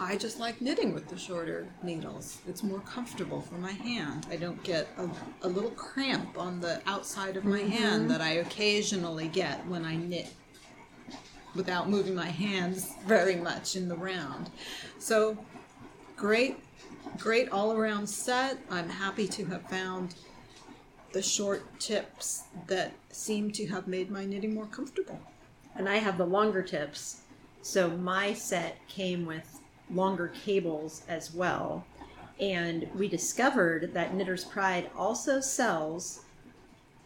I 0.00 0.16
just 0.16 0.40
like 0.40 0.62
knitting 0.62 0.94
with 0.94 1.08
the 1.08 1.18
shorter 1.18 1.66
needles. 1.82 2.38
It's 2.48 2.62
more 2.62 2.80
comfortable 2.80 3.42
for 3.42 3.56
my 3.56 3.72
hand. 3.72 4.26
I 4.30 4.36
don't 4.36 4.62
get 4.62 4.88
a, 4.96 5.10
a 5.46 5.48
little 5.48 5.72
cramp 5.72 6.38
on 6.38 6.58
the 6.58 6.80
outside 6.86 7.36
of 7.36 7.44
my 7.44 7.60
hand 7.60 8.04
mm-hmm. 8.04 8.12
that 8.12 8.22
I 8.22 8.36
occasionally 8.36 9.28
get 9.28 9.66
when 9.66 9.84
I 9.84 9.96
knit 9.96 10.32
without 11.54 11.88
moving 11.88 12.14
my 12.14 12.28
hands 12.30 12.94
very 13.06 13.36
much 13.36 13.76
in 13.76 13.88
the 13.88 13.96
round. 13.96 14.50
So 14.98 15.36
great, 16.16 16.58
great 17.18 17.48
all 17.50 17.72
around 17.72 18.06
set. 18.08 18.58
I'm 18.70 18.88
happy 18.88 19.28
to 19.28 19.44
have 19.46 19.62
found 19.68 20.14
the 21.12 21.22
short 21.22 21.78
tips 21.78 22.44
that 22.68 22.92
seem 23.10 23.50
to 23.52 23.66
have 23.66 23.86
made 23.86 24.10
my 24.10 24.24
knitting 24.24 24.54
more 24.54 24.66
comfortable. 24.66 25.20
and 25.74 25.88
I 25.88 25.96
have 25.96 26.18
the 26.18 26.26
longer 26.26 26.62
tips. 26.62 27.22
So 27.62 27.88
my 27.90 28.32
set 28.34 28.76
came 28.88 29.24
with 29.24 29.60
longer 29.90 30.28
cables 30.28 31.02
as 31.08 31.32
well. 31.32 31.84
And 32.40 32.88
we 32.94 33.08
discovered 33.08 33.94
that 33.94 34.14
Knitter's 34.14 34.44
Pride 34.44 34.90
also 34.96 35.40
sells 35.40 36.21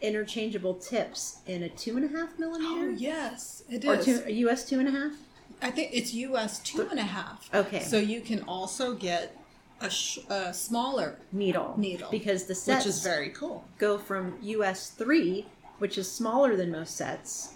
interchangeable 0.01 0.75
tips 0.75 1.39
in 1.47 1.63
a 1.63 1.69
two 1.69 1.97
and 1.97 2.05
a 2.05 2.17
half 2.17 2.37
millimeter 2.37 2.89
oh, 2.89 2.95
yes, 2.97 3.63
it 3.69 3.85
or 3.85 3.97
two, 3.97 4.21
a 4.25 4.31
US 4.31 4.67
two 4.67 4.79
and 4.79 4.87
a 4.87 4.91
half. 4.91 5.13
I 5.61 5.71
think 5.71 5.91
it's 5.93 6.13
US 6.13 6.59
two 6.59 6.87
and 6.89 6.99
a 6.99 7.03
half. 7.03 7.49
Okay. 7.53 7.79
So 7.79 7.97
you 7.97 8.21
can 8.21 8.41
also 8.43 8.93
get 8.93 9.35
a, 9.81 9.89
sh- 9.89 10.19
a 10.29 10.53
smaller, 10.53 11.19
needle. 11.31 11.73
Needle. 11.77 12.09
Because 12.11 12.45
the 12.45 12.55
sets 12.55 12.85
which 12.85 12.93
is 12.93 13.03
very 13.03 13.29
cool. 13.29 13.65
go 13.77 13.97
from 13.97 14.37
US 14.41 14.91
three, 14.91 15.47
which 15.79 15.97
is 15.97 16.11
smaller 16.11 16.55
than 16.55 16.71
most 16.71 16.95
sets, 16.95 17.53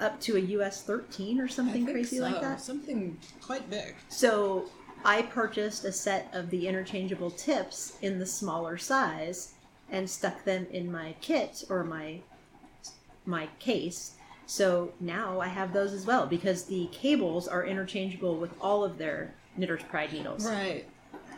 up 0.00 0.20
to 0.22 0.36
a 0.36 0.40
US 0.40 0.82
thirteen 0.82 1.40
or 1.40 1.44
I 1.44 1.48
something 1.48 1.86
crazy 1.86 2.18
so. 2.18 2.22
like 2.22 2.40
that. 2.40 2.60
Something 2.60 3.18
quite 3.40 3.70
big. 3.70 3.94
So 4.08 4.66
I 5.04 5.22
purchased 5.22 5.84
a 5.84 5.92
set 5.92 6.28
of 6.32 6.50
the 6.50 6.66
interchangeable 6.66 7.30
tips 7.30 7.96
in 8.02 8.18
the 8.18 8.26
smaller 8.26 8.76
size 8.76 9.52
and 9.90 10.08
stuck 10.08 10.44
them 10.44 10.66
in 10.70 10.90
my 10.90 11.14
kit 11.20 11.64
or 11.68 11.84
my 11.84 12.20
my 13.24 13.48
case. 13.58 14.12
So 14.46 14.92
now 15.00 15.40
I 15.40 15.48
have 15.48 15.72
those 15.72 15.92
as 15.92 16.06
well 16.06 16.26
because 16.26 16.64
the 16.64 16.88
cables 16.92 17.48
are 17.48 17.64
interchangeable 17.64 18.36
with 18.36 18.52
all 18.60 18.84
of 18.84 18.98
their 18.98 19.34
Knitter's 19.56 19.82
Pride 19.82 20.12
needles. 20.12 20.46
Right. 20.46 20.86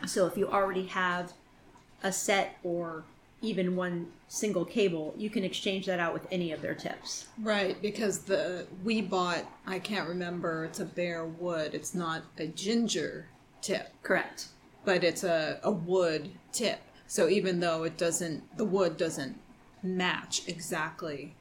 So 0.05 0.27
if 0.27 0.37
you 0.37 0.47
already 0.47 0.85
have 0.87 1.33
a 2.03 2.11
set 2.11 2.57
or 2.63 3.03
even 3.41 3.75
one 3.75 4.07
single 4.27 4.65
cable, 4.65 5.13
you 5.17 5.29
can 5.29 5.43
exchange 5.43 5.85
that 5.85 5.99
out 5.99 6.13
with 6.13 6.27
any 6.31 6.51
of 6.51 6.61
their 6.61 6.75
tips. 6.75 7.27
Right, 7.41 7.81
because 7.81 8.19
the 8.19 8.67
we 8.83 9.01
bought 9.01 9.45
I 9.65 9.79
can't 9.79 10.07
remember, 10.07 10.65
it's 10.65 10.79
a 10.79 10.85
bare 10.85 11.25
wood. 11.25 11.73
It's 11.73 11.95
not 11.95 12.23
a 12.37 12.47
ginger 12.47 13.27
tip, 13.61 13.91
Correct. 14.03 14.47
but 14.85 15.03
it's 15.03 15.23
a, 15.23 15.59
a 15.63 15.71
wood 15.71 16.31
tip. 16.51 16.79
So 17.09 17.27
even 17.27 17.59
though 17.59 17.83
it 17.83 17.97
doesn't 17.97 18.55
the 18.57 18.65
wood 18.65 18.95
doesn't 18.95 19.37
match 19.81 20.47
exactly 20.47 21.35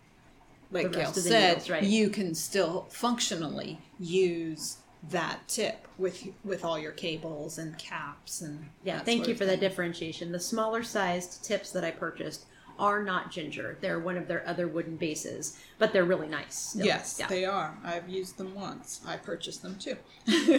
like 0.70 0.90
Gail 0.92 1.00
rest 1.02 1.18
of 1.18 1.24
the 1.24 1.30
said, 1.30 1.48
needles, 1.50 1.70
right. 1.70 1.82
you 1.84 2.08
can 2.08 2.34
still 2.34 2.86
functionally 2.90 3.78
use 4.00 4.78
that 5.10 5.46
tip 5.46 5.86
with 5.98 6.26
with 6.42 6.64
all 6.64 6.78
your 6.78 6.92
cables 6.92 7.58
and 7.58 7.78
caps 7.78 8.40
and 8.40 8.66
Yeah, 8.82 9.00
thank 9.00 9.28
you 9.28 9.34
for 9.34 9.44
that 9.44 9.60
differentiation. 9.60 10.32
The 10.32 10.40
smaller 10.40 10.82
sized 10.82 11.44
tips 11.44 11.70
that 11.72 11.84
I 11.84 11.90
purchased 11.90 12.46
are 12.78 13.02
not 13.02 13.30
ginger. 13.30 13.76
They're 13.80 13.98
one 13.98 14.16
of 14.16 14.26
their 14.28 14.46
other 14.48 14.68
wooden 14.68 14.96
bases, 14.96 15.58
but 15.78 15.92
they're 15.92 16.04
really 16.04 16.28
nice. 16.28 16.54
still. 16.54 16.86
Yes, 16.86 17.16
Yeah. 17.18 17.26
they 17.26 17.44
are. 17.44 17.76
I've 17.84 18.08
used 18.08 18.38
them 18.38 18.54
once. 18.54 19.00
I 19.06 19.16
purchased 19.16 19.62
them 19.62 19.76
too. 19.78 19.96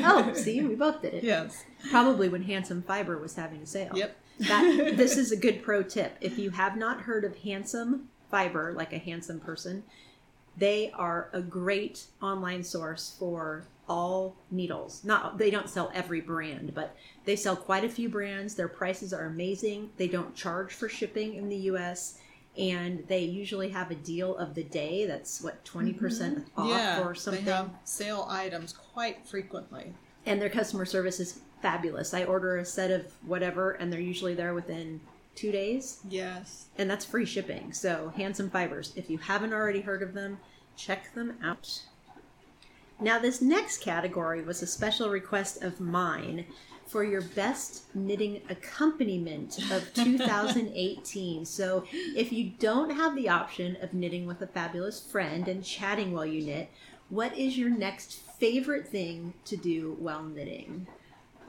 oh, 0.03 0.33
see, 0.35 0.61
we 0.61 0.75
both 0.75 1.01
did 1.01 1.13
it. 1.15 1.23
yes. 1.23 1.63
Probably 1.89 2.27
when 2.29 2.43
Handsome 2.43 2.83
Fiber 2.83 3.17
was 3.17 3.35
having 3.35 3.61
a 3.61 3.65
sale. 3.65 3.93
Yep. 3.95 4.15
That 4.39 4.93
this 4.95 5.17
is 5.17 5.31
a 5.31 5.37
good 5.37 5.61
pro 5.63 5.83
tip. 5.83 6.17
If 6.21 6.37
you 6.37 6.51
have 6.51 6.77
not 6.77 7.01
heard 7.01 7.25
of 7.25 7.37
Handsome 7.37 8.09
Fiber, 8.31 8.73
like 8.73 8.93
a 8.93 8.97
handsome 8.97 9.39
person, 9.39 9.83
they 10.57 10.91
are 10.91 11.29
a 11.33 11.41
great 11.41 12.05
online 12.21 12.63
source 12.63 13.15
for 13.17 13.65
all 13.87 14.35
needles. 14.51 15.03
Not 15.03 15.37
they 15.37 15.49
don't 15.49 15.69
sell 15.69 15.91
every 15.93 16.21
brand, 16.21 16.73
but 16.73 16.95
they 17.25 17.35
sell 17.35 17.55
quite 17.55 17.83
a 17.83 17.89
few 17.89 18.07
brands. 18.09 18.55
Their 18.55 18.67
prices 18.67 19.13
are 19.13 19.25
amazing. 19.25 19.89
They 19.97 20.07
don't 20.07 20.35
charge 20.35 20.73
for 20.73 20.87
shipping 20.87 21.35
in 21.35 21.49
the 21.49 21.57
US 21.57 22.19
and 22.57 23.05
they 23.07 23.21
usually 23.21 23.69
have 23.69 23.91
a 23.91 23.95
deal 23.95 24.35
of 24.37 24.55
the 24.55 24.63
day 24.63 25.05
that's 25.05 25.41
what 25.41 25.63
20% 25.65 25.97
mm-hmm. 25.97 26.61
off 26.61 26.69
yeah, 26.69 27.01
or 27.01 27.15
something 27.15 27.45
They 27.45 27.51
have 27.51 27.69
sale 27.83 28.27
items 28.29 28.73
quite 28.73 29.25
frequently. 29.25 29.93
and 30.25 30.41
their 30.41 30.49
customer 30.49 30.85
service 30.85 31.19
is 31.19 31.39
fabulous. 31.61 32.13
I 32.13 32.23
order 32.23 32.57
a 32.57 32.65
set 32.65 32.91
of 32.91 33.11
whatever, 33.25 33.71
and 33.71 33.91
they're 33.91 33.99
usually 33.99 34.33
there 34.35 34.53
within 34.53 35.01
two 35.35 35.51
days, 35.51 35.99
Yes. 36.09 36.65
and 36.77 36.89
that's 36.89 37.05
free 37.05 37.25
shipping. 37.25 37.71
So, 37.73 38.11
Handsome 38.15 38.49
Fibers, 38.49 38.91
if 38.95 39.09
you 39.09 39.17
haven't 39.17 39.53
already 39.53 39.81
heard 39.81 40.01
of 40.03 40.13
them, 40.13 40.39
check 40.75 41.13
them 41.13 41.37
out. 41.43 41.81
Now, 42.99 43.19
this 43.19 43.41
next 43.41 43.81
category 43.81 44.41
was 44.43 44.61
a 44.61 44.67
special 44.67 45.09
request 45.09 45.63
of 45.63 45.79
mine 45.79 46.45
for 46.87 47.03
your 47.03 47.21
best 47.21 47.83
knitting 47.95 48.41
accompaniment 48.49 49.59
of 49.71 49.93
2018. 49.93 51.45
so, 51.45 51.85
if 52.15 52.31
you 52.33 52.51
don't 52.59 52.89
have 52.89 53.15
the 53.15 53.29
option 53.29 53.77
of 53.81 53.93
knitting 53.93 54.25
with 54.25 54.41
a 54.41 54.47
fabulous 54.47 54.99
friend 54.99 55.47
and 55.47 55.63
chatting 55.63 56.11
while 56.13 56.25
you 56.25 56.43
knit, 56.45 56.69
what 57.09 57.37
is 57.37 57.57
your 57.57 57.69
next 57.69 58.13
favorite 58.39 58.87
thing 58.87 59.33
to 59.45 59.55
do 59.55 59.95
while 59.99 60.23
knitting? 60.23 60.87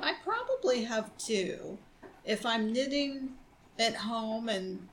I 0.02 0.14
probably 0.24 0.84
have 0.84 1.16
two. 1.18 1.78
If 2.24 2.44
I'm 2.46 2.72
knitting 2.72 3.30
at 3.78 3.94
home 3.96 4.48
and 4.48 4.88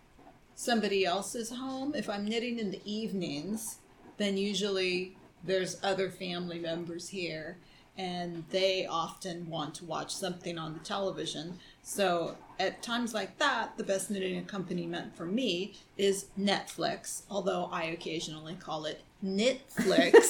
somebody 0.56 1.06
else 1.06 1.36
is 1.36 1.50
home, 1.52 1.94
if 1.96 2.10
I'm 2.10 2.26
knitting 2.26 2.60
in 2.60 2.72
the 2.72 2.82
evenings, 2.86 3.80
then 4.18 4.38
usually 4.38 5.16
there's 5.44 5.78
other 5.84 6.10
family 6.10 6.60
members 6.60 7.10
here 7.10 7.58
and 7.98 8.44
they 8.52 8.86
often 8.86 9.50
want 9.50 9.74
to 9.76 9.86
watch 9.86 10.14
something 10.14 10.58
on 10.58 10.74
the 10.74 10.80
television. 10.80 11.58
So 11.82 12.38
at 12.60 12.84
times 12.84 13.14
like 13.14 13.40
that, 13.40 13.76
the 13.78 13.84
best 13.84 14.12
knitting 14.12 14.38
accompaniment 14.38 15.16
for 15.16 15.26
me 15.26 15.74
is 15.98 16.28
Netflix, 16.40 17.24
although 17.30 17.70
I 17.72 17.86
occasionally 17.86 18.54
call 18.54 18.86
it 18.86 19.02
Knitflix. 19.24 20.14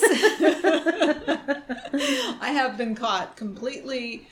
I 2.39 2.51
have 2.53 2.77
been 2.77 2.95
caught 2.95 3.35
completely 3.35 4.27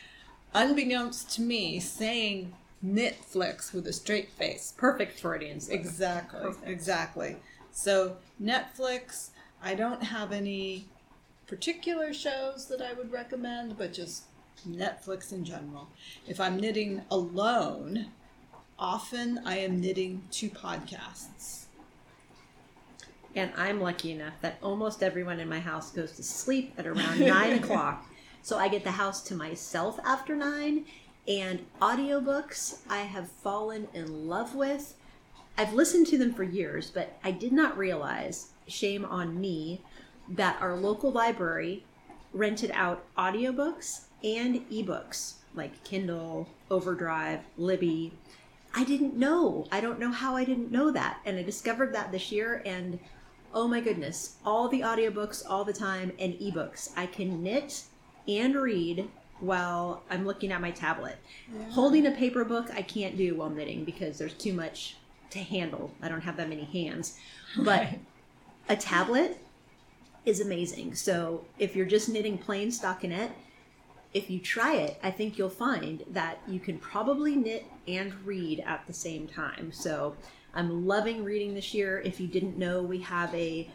unbeknownst 0.56 1.30
to 1.36 1.42
me 1.42 1.80
saying 1.80 2.54
Netflix 2.84 3.74
with 3.74 3.86
a 3.88 3.94
straight 3.94 4.32
face. 4.32 4.74
Perfect 4.76 5.20
Freudian 5.20 5.60
slip. 5.60 5.80
Exactly. 5.80 6.40
Perfect. 6.40 6.68
Exactly. 6.68 7.36
So 7.72 8.18
Netflix, 8.42 9.30
I 9.62 9.76
don't 9.76 10.02
have 10.02 10.32
any 10.32 10.86
particular 11.46 12.14
shows 12.14 12.68
that 12.68 12.82
I 12.82 12.94
would 12.94 13.12
recommend, 13.12 13.78
but 13.78 13.94
just 13.94 14.24
Netflix 14.68 15.32
in 15.32 15.44
general. 15.44 15.90
If 16.28 16.40
I'm 16.40 16.58
knitting 16.58 17.04
alone, 17.12 18.08
often 18.80 19.42
I 19.46 19.58
am 19.58 19.82
knitting 19.82 20.24
two 20.32 20.50
podcasts. 20.50 21.66
And 23.36 23.52
I'm 23.58 23.82
lucky 23.82 24.14
enough 24.14 24.36
that 24.42 24.58
almost 24.64 25.04
everyone 25.04 25.42
in 25.42 25.50
my 25.50 25.60
house 25.60 25.92
goes 25.92 26.14
to 26.14 26.24
sleep 26.24 26.74
at 26.78 26.88
around 26.88 27.20
nine 27.20 27.54
o'clock. 27.62 28.06
So 28.46 28.60
I 28.60 28.68
get 28.68 28.84
the 28.84 28.92
house 28.92 29.24
to 29.24 29.36
myself 29.36 30.00
after 30.06 30.36
nine. 30.36 30.86
And 31.28 31.66
audiobooks, 31.82 32.78
I 32.88 33.00
have 33.00 33.28
fallen 33.28 33.88
in 33.96 34.28
love 34.28 34.54
with. 34.54 34.94
I've 35.58 35.74
listened 35.74 36.06
to 36.08 36.20
them 36.20 36.32
for 36.32 36.44
years, 36.44 36.92
but 36.92 37.18
I 37.24 37.32
did 37.32 37.52
not 37.52 37.76
realize, 37.76 38.50
shame 38.68 39.04
on 39.04 39.42
me, 39.42 39.82
that 40.30 40.62
our 40.62 40.76
local 40.76 41.10
library 41.10 41.86
rented 42.34 42.70
out 42.76 43.04
audiobooks 43.18 44.02
and 44.24 44.70
ebooks 44.70 45.38
like 45.56 45.84
Kindle, 45.84 46.48
Overdrive, 46.70 47.40
Libby. 47.58 48.14
I 48.76 48.84
didn't 48.84 49.16
know. 49.16 49.66
I 49.72 49.82
don't 49.82 50.00
know 50.00 50.12
how 50.12 50.36
I 50.36 50.46
didn't 50.46 50.72
know 50.72 50.92
that. 50.92 51.18
And 51.26 51.36
I 51.40 51.42
discovered 51.42 51.96
that 51.96 52.12
this 52.12 52.32
year 52.32 52.62
and 52.64 53.00
oh 53.56 53.68
my 53.68 53.82
goodness, 53.82 54.36
all 54.46 54.70
the 54.70 54.82
audiobooks 54.82 55.42
all 55.50 55.66
the 55.66 55.74
time 55.74 56.12
and 56.20 56.36
ebooks. 56.36 56.92
I 56.96 57.08
can 57.08 57.42
knit 57.42 57.86
and 58.28 58.56
read 58.56 59.10
while 59.40 60.04
I'm 60.10 60.26
looking 60.26 60.52
at 60.52 60.62
my 60.62 60.72
tablet. 60.72 61.18
Holding 61.72 62.06
a 62.06 62.12
paper 62.12 62.46
book 62.46 62.70
I 62.74 62.82
can't 62.82 63.18
do 63.18 63.36
while 63.36 63.50
knitting 63.50 63.84
because 63.84 64.18
there's 64.18 64.34
too 64.34 64.54
much 64.54 64.98
to 65.32 65.40
handle. 65.40 65.92
I 66.02 66.10
don't 66.10 66.22
have 66.22 66.38
that 66.38 66.50
many 66.50 66.64
hands. 66.64 67.18
But 67.58 67.88
a 68.70 68.76
tablet 68.76 69.40
is 70.26 70.40
amazing. 70.40 70.96
So 70.96 71.46
if 71.60 71.76
you're 71.76 71.86
just 71.86 72.10
knitting 72.10 72.38
plain 72.38 72.70
stockinette, 72.70 73.32
if 74.14 74.30
you 74.30 74.40
try 74.40 74.76
it, 74.76 74.98
I 75.04 75.12
think 75.12 75.38
you'll 75.38 75.50
find 75.50 76.04
that 76.12 76.40
you 76.48 76.60
can 76.60 76.78
probably 76.78 77.36
knit 77.36 77.66
and 77.88 78.14
read 78.26 78.64
at 78.66 78.88
the 78.88 78.94
same 78.94 79.28
time. 79.28 79.72
So 79.74 80.16
I'm 80.54 80.88
loving 80.88 81.24
reading 81.24 81.54
this 81.54 81.74
year. 81.74 82.00
If 82.00 82.22
you 82.22 82.28
didn't 82.28 82.58
know, 82.58 82.82
we 82.82 83.00
have 83.00 83.36
a 83.36 83.70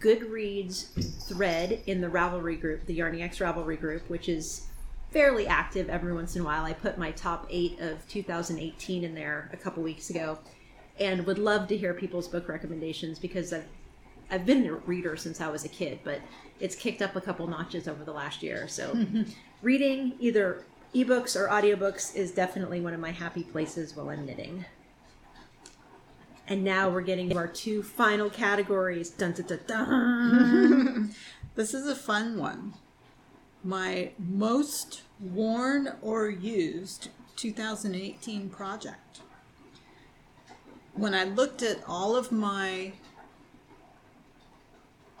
Goodreads 0.00 1.28
thread 1.28 1.80
in 1.86 2.00
the 2.00 2.08
Ravelry 2.08 2.60
group, 2.60 2.86
the 2.86 2.98
Yarniacs 2.98 3.38
Ravelry 3.38 3.78
group, 3.78 4.08
which 4.08 4.28
is 4.28 4.66
fairly 5.10 5.46
active 5.46 5.88
every 5.88 6.12
once 6.12 6.34
in 6.34 6.42
a 6.42 6.44
while. 6.44 6.64
I 6.64 6.72
put 6.72 6.98
my 6.98 7.10
top 7.12 7.46
eight 7.50 7.78
of 7.80 8.06
2018 8.08 9.04
in 9.04 9.14
there 9.14 9.50
a 9.52 9.56
couple 9.56 9.82
weeks 9.82 10.10
ago, 10.10 10.38
and 10.98 11.26
would 11.26 11.38
love 11.38 11.68
to 11.68 11.76
hear 11.76 11.94
people's 11.94 12.28
book 12.28 12.48
recommendations 12.48 13.18
because 13.18 13.52
I've 13.52 13.66
I've 14.30 14.46
been 14.46 14.66
a 14.66 14.74
reader 14.74 15.14
since 15.16 15.42
I 15.42 15.48
was 15.48 15.66
a 15.66 15.68
kid, 15.68 15.98
but 16.04 16.20
it's 16.58 16.74
kicked 16.74 17.02
up 17.02 17.16
a 17.16 17.20
couple 17.20 17.46
notches 17.46 17.86
over 17.86 18.02
the 18.02 18.12
last 18.12 18.42
year. 18.42 18.66
So, 18.66 19.06
reading 19.62 20.14
either 20.20 20.64
ebooks 20.94 21.36
or 21.36 21.48
audiobooks 21.48 22.16
is 22.16 22.32
definitely 22.32 22.80
one 22.80 22.94
of 22.94 23.00
my 23.00 23.10
happy 23.10 23.42
places 23.42 23.94
while 23.94 24.08
I'm 24.08 24.24
knitting. 24.24 24.64
And 26.48 26.64
now 26.64 26.90
we're 26.90 27.02
getting 27.02 27.30
to 27.30 27.36
our 27.36 27.46
two 27.46 27.82
final 27.82 28.28
categories. 28.28 29.10
Dun, 29.10 29.32
dun, 29.32 29.60
dun. 29.66 31.14
This 31.54 31.74
is 31.74 31.86
a 31.86 31.94
fun 31.94 32.38
one. 32.38 32.72
My 33.62 34.12
most 34.18 35.02
worn 35.20 35.96
or 36.00 36.30
used 36.30 37.10
2018 37.36 38.48
project. 38.48 39.20
When 40.94 41.12
I 41.12 41.24
looked 41.24 41.62
at 41.62 41.84
all 41.86 42.16
of 42.16 42.32
my 42.32 42.92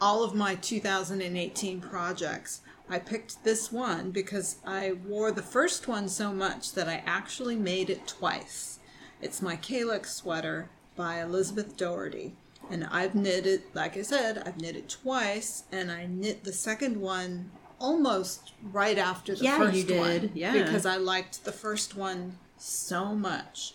all 0.00 0.24
of 0.24 0.34
my 0.34 0.54
2018 0.54 1.80
projects, 1.82 2.62
I 2.88 2.98
picked 2.98 3.44
this 3.44 3.70
one 3.70 4.10
because 4.10 4.56
I 4.66 4.92
wore 4.92 5.30
the 5.30 5.42
first 5.42 5.86
one 5.86 6.08
so 6.08 6.32
much 6.32 6.72
that 6.72 6.88
I 6.88 7.02
actually 7.06 7.56
made 7.56 7.90
it 7.90 8.06
twice. 8.06 8.80
It's 9.20 9.42
my 9.42 9.54
Calyx 9.54 10.14
sweater 10.14 10.70
by 10.96 11.20
Elizabeth 11.20 11.76
Doherty. 11.76 12.34
And 12.70 12.84
I've 12.84 13.14
knit 13.14 13.46
it, 13.46 13.74
like 13.74 13.96
I 13.96 14.02
said, 14.02 14.42
I've 14.46 14.60
knit 14.60 14.76
it 14.76 14.88
twice, 14.88 15.64
and 15.72 15.90
I 15.90 16.06
knit 16.06 16.44
the 16.44 16.52
second 16.52 17.00
one 17.00 17.50
almost 17.78 18.52
right 18.62 18.96
after 18.96 19.34
the 19.34 19.44
Yeah, 19.44 19.58
first 19.58 19.76
you 19.76 19.84
did. 19.84 19.98
one. 19.98 20.30
Yeah. 20.34 20.52
Because 20.52 20.86
I 20.86 20.96
liked 20.96 21.44
the 21.44 21.52
first 21.52 21.96
one 21.96 22.38
so 22.56 23.14
much. 23.14 23.74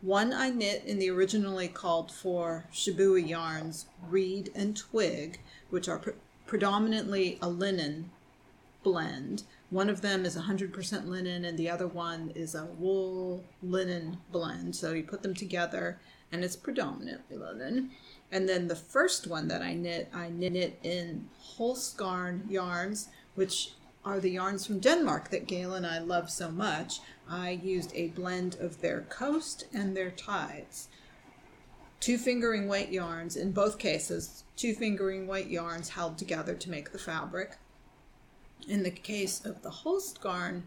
One 0.00 0.32
I 0.32 0.48
knit 0.50 0.84
in 0.86 0.98
the 0.98 1.10
originally 1.10 1.68
called 1.68 2.10
for 2.10 2.64
Shibui 2.72 3.28
yarns, 3.28 3.86
Reed 4.08 4.50
and 4.54 4.74
Twig, 4.76 5.40
which 5.68 5.88
are 5.88 5.98
pre- 5.98 6.14
predominantly 6.46 7.38
a 7.42 7.48
linen 7.48 8.10
blend. 8.82 9.42
One 9.68 9.90
of 9.90 10.00
them 10.00 10.24
is 10.24 10.36
100% 10.36 11.06
linen, 11.06 11.44
and 11.44 11.58
the 11.58 11.68
other 11.68 11.86
one 11.86 12.32
is 12.34 12.54
a 12.54 12.64
wool 12.64 13.44
linen 13.62 14.18
blend. 14.32 14.74
So 14.74 14.92
you 14.92 15.02
put 15.02 15.22
them 15.22 15.34
together, 15.34 15.98
and 16.32 16.44
it's 16.44 16.56
predominantly 16.56 17.36
linen. 17.36 17.90
And 18.32 18.48
then 18.48 18.68
the 18.68 18.76
first 18.76 19.26
one 19.26 19.48
that 19.48 19.62
I 19.62 19.74
knit, 19.74 20.08
I 20.14 20.30
knit 20.30 20.54
it 20.54 20.78
in 20.82 21.28
Holst 21.38 21.96
Garn 21.96 22.46
yarns, 22.48 23.08
which 23.34 23.72
are 24.04 24.20
the 24.20 24.30
yarns 24.30 24.66
from 24.66 24.80
Denmark 24.80 25.30
that 25.30 25.46
Gail 25.46 25.74
and 25.74 25.86
I 25.86 25.98
love 25.98 26.30
so 26.30 26.50
much. 26.50 27.00
I 27.28 27.50
used 27.50 27.92
a 27.94 28.08
blend 28.08 28.56
of 28.60 28.80
their 28.80 29.02
coast 29.02 29.66
and 29.72 29.96
their 29.96 30.10
tides 30.10 30.88
two 32.00 32.16
fingering 32.16 32.66
weight 32.66 32.90
yarns 32.90 33.36
in 33.36 33.52
both 33.52 33.78
cases 33.78 34.44
two 34.56 34.74
fingering 34.74 35.26
weight 35.26 35.48
yarns 35.48 35.90
held 35.90 36.16
together 36.16 36.54
to 36.54 36.70
make 36.70 36.90
the 36.92 36.98
fabric 36.98 37.58
in 38.68 38.82
the 38.82 38.90
case 38.90 39.44
of 39.44 39.62
the 39.62 39.70
Holst 39.70 40.20
Garn 40.20 40.66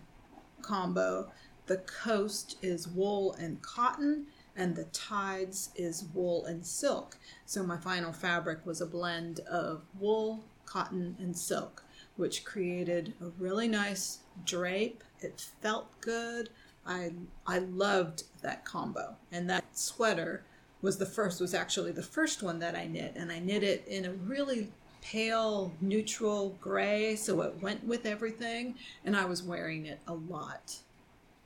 combo 0.62 1.32
the 1.66 1.78
coast 1.78 2.58
is 2.62 2.88
wool 2.88 3.34
and 3.34 3.62
cotton 3.64 4.28
and 4.56 4.76
the 4.76 4.86
tides 4.86 5.70
is 5.76 6.06
wool 6.14 6.46
and 6.46 6.66
silk. 6.66 7.18
So 7.46 7.64
my 7.64 7.78
final 7.78 8.14
fabric 8.14 8.66
was 8.66 8.82
a 8.82 8.86
blend 8.86 9.40
of 9.42 9.84
wool 10.00 10.44
cotton 10.66 11.16
and 11.20 11.36
silk 11.38 11.84
which 12.16 12.46
created 12.46 13.14
a 13.22 13.26
really 13.40 13.68
nice 13.68 14.20
drape. 14.46 15.04
It 15.22 15.46
felt 15.62 16.00
good. 16.02 16.50
I 16.86 17.14
i 17.48 17.60
loved 17.60 18.24
that 18.42 18.66
combo. 18.66 19.16
And 19.32 19.50
that 19.50 19.78
sweater 19.78 20.44
was 20.82 20.98
the 20.98 21.06
first 21.06 21.40
was 21.40 21.54
actually 21.54 21.92
the 21.92 22.04
first 22.04 22.44
one 22.44 22.60
that 22.60 22.76
I 22.76 22.88
knit 22.88 23.14
and 23.16 23.32
I 23.32 23.40
knit 23.40 23.64
it 23.64 23.86
in 23.88 24.06
a 24.06 24.12
really 24.12 24.72
pale 25.02 25.74
neutral 25.82 26.58
gray 26.62 27.16
so 27.16 27.42
it 27.42 27.62
went 27.62 27.84
with 27.86 28.06
everything 28.06 28.76
and 29.04 29.18
I 29.18 29.26
was 29.26 29.44
wearing 29.44 29.86
it 29.86 30.00
a 30.08 30.14
lot 30.14 30.78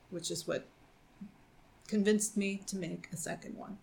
which 0.09 0.29
is 0.29 0.47
what 0.47 0.67
convinced 1.87 2.37
me 2.37 2.61
to 2.65 2.75
make 2.75 3.07
a 3.11 3.17
second 3.17 3.55
one 3.55 3.77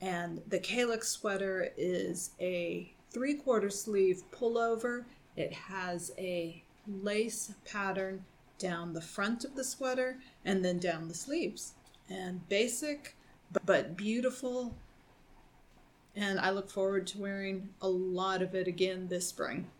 and 0.00 0.42
the 0.48 0.58
calyx 0.58 1.08
sweater 1.08 1.72
is 1.76 2.30
a 2.40 2.92
three 3.10 3.34
quarter 3.34 3.70
sleeve 3.70 4.22
pullover 4.30 5.04
it 5.36 5.52
has 5.52 6.12
a 6.18 6.62
lace 6.86 7.52
pattern 7.64 8.24
down 8.58 8.92
the 8.92 9.00
front 9.00 9.44
of 9.44 9.54
the 9.54 9.64
sweater 9.64 10.18
and 10.44 10.64
then 10.64 10.78
down 10.78 11.08
the 11.08 11.14
sleeves 11.14 11.74
and 12.08 12.48
basic 12.48 13.16
but 13.64 13.96
beautiful. 13.96 14.74
And 16.14 16.40
I 16.40 16.50
look 16.50 16.70
forward 16.70 17.06
to 17.08 17.18
wearing 17.18 17.70
a 17.80 17.88
lot 17.88 18.42
of 18.42 18.54
it 18.54 18.66
again 18.66 19.08
this 19.08 19.28
spring. 19.28 19.70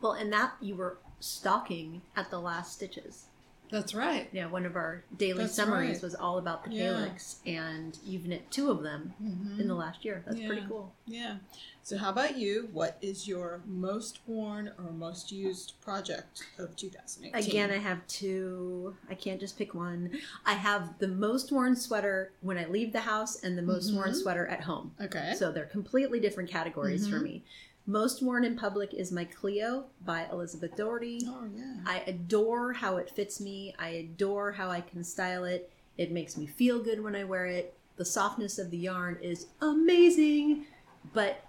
well, 0.00 0.12
and 0.12 0.32
that 0.32 0.54
you 0.60 0.74
were 0.76 0.98
stocking 1.20 2.02
at 2.16 2.30
the 2.30 2.40
last 2.40 2.74
stitches. 2.74 3.26
That's 3.70 3.94
right. 3.94 4.28
Yeah, 4.32 4.46
one 4.46 4.66
of 4.66 4.76
our 4.76 5.04
daily 5.16 5.44
That's 5.44 5.54
summaries 5.54 5.96
right. 5.96 6.02
was 6.02 6.14
all 6.14 6.38
about 6.38 6.64
the 6.64 6.70
Yeah. 6.70 6.92
calyx, 6.92 7.40
and 7.46 7.98
you've 8.04 8.26
knit 8.26 8.50
two 8.50 8.70
of 8.70 8.82
them 8.82 9.14
mm-hmm. 9.22 9.60
in 9.60 9.68
the 9.68 9.74
last 9.74 10.04
year. 10.04 10.22
That's 10.26 10.40
pretty 10.40 10.64
cool. 10.68 10.92
Yeah. 11.06 11.36
So, 11.82 11.98
how 11.98 12.10
about 12.10 12.38
you? 12.38 12.68
What 12.72 12.96
is 13.02 13.28
your 13.28 13.60
most 13.66 14.20
worn 14.26 14.72
or 14.78 14.90
most 14.92 15.30
used 15.32 15.74
project 15.82 16.46
of 16.58 16.76
2018? 16.76 17.50
Again, 17.50 17.70
I 17.70 17.78
have 17.78 18.06
two. 18.06 18.96
I 19.10 19.14
can't 19.14 19.40
just 19.40 19.58
pick 19.58 19.74
one. 19.74 20.18
I 20.46 20.54
have 20.54 20.98
the 20.98 21.08
most 21.08 21.52
worn 21.52 21.76
sweater 21.76 22.32
when 22.40 22.56
I 22.56 22.66
leave 22.66 22.92
the 22.92 23.00
house 23.00 23.42
and 23.42 23.58
the 23.58 23.62
most 23.62 23.92
worn 23.92 24.10
mm-hmm. 24.10 24.18
sweater 24.18 24.46
at 24.46 24.62
home. 24.62 24.92
Okay. 25.00 25.34
So 25.36 25.52
they're 25.52 25.66
completely 25.66 26.20
different 26.20 26.48
categories 26.48 27.06
for 27.06 27.16
mm-hmm. 27.16 27.24
me. 27.24 27.44
Most 27.86 28.22
worn 28.22 28.44
in 28.44 28.56
public 28.56 28.94
is 28.94 29.12
my 29.12 29.24
Clio 29.24 29.84
by 30.04 30.26
Elizabeth 30.32 30.74
Doherty. 30.76 31.20
oh, 31.26 31.44
yeah. 31.54 31.74
I 31.86 31.98
adore 32.06 32.72
how 32.72 32.96
it 32.96 33.10
fits 33.10 33.40
me. 33.40 33.74
I 33.78 33.88
adore 33.88 34.52
how 34.52 34.70
I 34.70 34.80
can 34.80 35.04
style 35.04 35.44
it. 35.44 35.70
It 35.98 36.10
makes 36.10 36.36
me 36.36 36.46
feel 36.46 36.82
good 36.82 37.02
when 37.02 37.14
I 37.14 37.24
wear 37.24 37.44
it. 37.46 37.76
The 37.96 38.04
softness 38.04 38.58
of 38.58 38.70
the 38.70 38.78
yarn 38.78 39.18
is 39.20 39.46
amazing, 39.60 40.64
but 41.12 41.44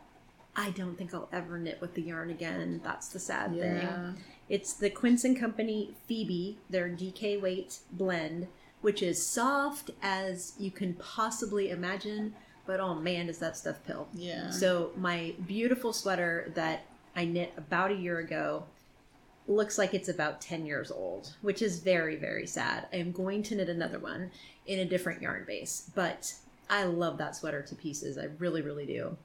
I 0.57 0.71
don't 0.71 0.97
think 0.97 1.13
I'll 1.13 1.29
ever 1.31 1.57
knit 1.57 1.79
with 1.79 1.93
the 1.95 2.01
yarn 2.01 2.29
again. 2.29 2.81
That's 2.83 3.07
the 3.07 3.19
sad 3.19 3.55
Yeah. 3.55 4.11
thing. 4.13 4.23
It's 4.49 4.73
the 4.73 4.89
Quince 4.89 5.23
and 5.23 5.39
Company 5.39 5.95
Phoebe, 6.05 6.59
their 6.69 6.89
DK 6.89 7.37
weight 7.41 7.79
blend, 7.91 8.47
which 8.81 9.01
is 9.01 9.25
soft 9.25 9.89
as 10.03 10.53
you 10.59 10.69
can 10.69 10.93
possibly 10.95 11.69
imagine, 11.71 12.35
but 12.65 12.79
oh 12.79 12.95
man, 12.95 13.27
does 13.27 13.39
that 13.39 13.57
stuff 13.57 13.77
pill. 13.85 14.07
Yeah. 14.13 14.49
So 14.49 14.91
my 14.97 15.33
beautiful 15.45 15.93
sweater 15.93 16.51
that 16.55 16.85
I 17.15 17.25
knit 17.25 17.53
about 17.57 17.91
a 17.91 17.95
year 17.95 18.19
ago 18.19 18.63
looks 19.47 19.77
like 19.77 19.93
it's 19.93 20.09
about 20.09 20.41
10 20.41 20.65
years 20.65 20.91
old, 20.91 21.33
which 21.41 21.61
is 21.61 21.79
very, 21.79 22.15
very 22.15 22.47
sad. 22.47 22.87
I 22.91 22.97
am 22.97 23.11
going 23.11 23.43
to 23.43 23.55
knit 23.55 23.69
another 23.69 23.99
one 23.99 24.31
in 24.65 24.79
a 24.79 24.85
different 24.85 25.21
yarn 25.21 25.43
base, 25.45 25.89
but 25.93 26.33
I 26.69 26.83
love 26.83 27.17
that 27.19 27.35
sweater 27.35 27.61
to 27.61 27.75
pieces. 27.75 28.17
I 28.17 28.25
really, 28.39 28.61
really 28.61 28.85
do. 28.85 29.17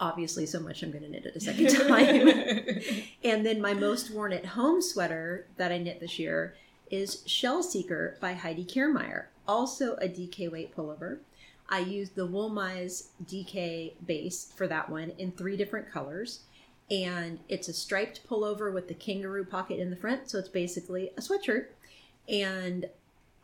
Obviously, 0.00 0.46
so 0.46 0.58
much 0.60 0.82
I'm 0.82 0.90
going 0.90 1.04
to 1.04 1.10
knit 1.10 1.26
it 1.26 1.36
a 1.36 1.40
second 1.40 1.68
time. 1.88 2.80
and 3.22 3.44
then 3.44 3.60
my 3.60 3.74
most 3.74 4.10
worn 4.10 4.32
at 4.32 4.46
home 4.46 4.80
sweater 4.80 5.46
that 5.58 5.70
I 5.70 5.78
knit 5.78 6.00
this 6.00 6.18
year 6.18 6.54
is 6.90 7.22
Shell 7.26 7.62
Seeker 7.62 8.16
by 8.20 8.32
Heidi 8.32 8.64
Kirrmaier, 8.64 9.26
also 9.46 9.94
a 9.96 10.08
DK 10.08 10.50
weight 10.50 10.74
pullover. 10.74 11.18
I 11.68 11.80
used 11.80 12.14
the 12.14 12.26
Wollmeise 12.26 13.08
DK 13.24 13.94
base 14.06 14.52
for 14.56 14.66
that 14.68 14.88
one 14.88 15.12
in 15.18 15.32
three 15.32 15.56
different 15.56 15.90
colors. 15.90 16.40
And 16.90 17.40
it's 17.48 17.68
a 17.68 17.72
striped 17.72 18.28
pullover 18.28 18.72
with 18.72 18.86
the 18.86 18.94
kangaroo 18.94 19.44
pocket 19.44 19.80
in 19.80 19.90
the 19.90 19.96
front. 19.96 20.30
So 20.30 20.38
it's 20.38 20.48
basically 20.48 21.10
a 21.16 21.20
sweatshirt. 21.20 21.66
And 22.28 22.86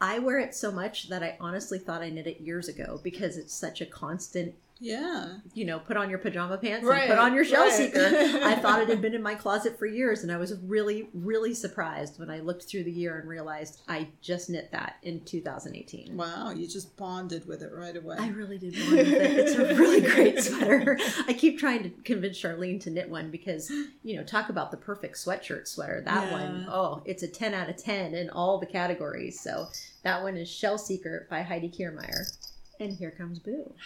I 0.01 0.19
wear 0.19 0.39
it 0.39 0.55
so 0.55 0.71
much 0.71 1.09
that 1.09 1.23
I 1.23 1.37
honestly 1.41 1.79
thought 1.79 2.03
I 2.03 2.11
knit 2.11 2.27
it 2.27 2.41
years 2.41 2.69
ago 2.69 3.01
because 3.03 3.37
it's 3.37 3.55
such 3.55 3.81
a 3.81 3.87
constant, 3.87 4.55
yeah. 4.83 5.39
you 5.55 5.65
know, 5.65 5.79
put 5.79 5.97
on 5.97 6.11
your 6.11 6.19
pajama 6.19 6.59
pants 6.59 6.85
Right, 6.85 7.03
and 7.05 7.11
put 7.11 7.19
on 7.19 7.35
your 7.35 7.45
shell 7.45 7.63
right. 7.65 7.73
seeker. 7.73 8.01
I 8.43 8.57
thought 8.57 8.81
it 8.83 8.89
had 8.89 9.01
been 9.01 9.15
in 9.15 9.23
my 9.23 9.35
closet 9.37 9.79
for 9.79 9.87
years. 9.87 10.23
And 10.25 10.33
I 10.33 10.37
was 10.37 10.55
really, 10.65 11.09
really 11.15 11.55
surprised 11.55 12.19
when 12.19 12.31
I 12.31 12.41
looked 12.41 12.65
through 12.65 12.85
the 12.85 12.91
year 12.91 13.19
and 13.21 13.29
realized 13.29 13.81
I 13.89 14.09
just 14.21 14.51
knit 14.51 14.73
that 14.73 14.97
in 15.03 15.25
2018. 15.25 16.17
Wow. 16.17 16.51
You 16.51 16.67
just 16.67 16.97
bonded 16.97 17.47
with 17.47 17.63
it 17.63 17.71
right 17.73 17.97
away. 17.97 18.17
I 18.19 18.29
really 18.31 18.59
did 18.59 18.75
bond 18.75 18.91
with 18.97 19.09
it. 19.09 19.39
It's 19.39 19.55
a 19.55 19.75
really 19.77 20.01
great 20.15 20.43
sweater. 20.43 20.99
I 21.29 21.33
keep 21.33 21.59
trying 21.59 21.85
to 21.85 21.91
convince 22.03 22.37
Charlene 22.41 22.81
to 22.83 22.91
knit 22.91 23.09
one 23.09 23.31
because, 23.31 23.71
you 24.03 24.17
know, 24.17 24.25
talk 24.25 24.49
about 24.49 24.73
the 24.73 24.77
perfect 24.77 25.15
sweatshirt 25.17 25.69
sweater. 25.69 26.03
That 26.05 26.25
Yeah. 26.29 26.33
one, 26.33 26.67
oh, 26.69 27.03
it's 27.05 27.23
a 27.23 27.29
10 27.29 27.55
out 27.55 27.69
of 27.71 27.77
10 27.77 28.15
in 28.15 28.31
all 28.31 28.59
the 28.59 28.67
categories. 28.67 29.41
So 29.41 29.69
that 30.03 30.23
one 30.23 30.37
is 30.37 30.51
Shell 30.51 30.79
Seeker 30.79 31.27
by 31.31 31.43
Heidi 31.43 31.69
Kirrmaier. 31.71 32.37
And 32.81 32.93
here 32.97 33.13
comes 33.13 33.39
Boo. 33.39 33.73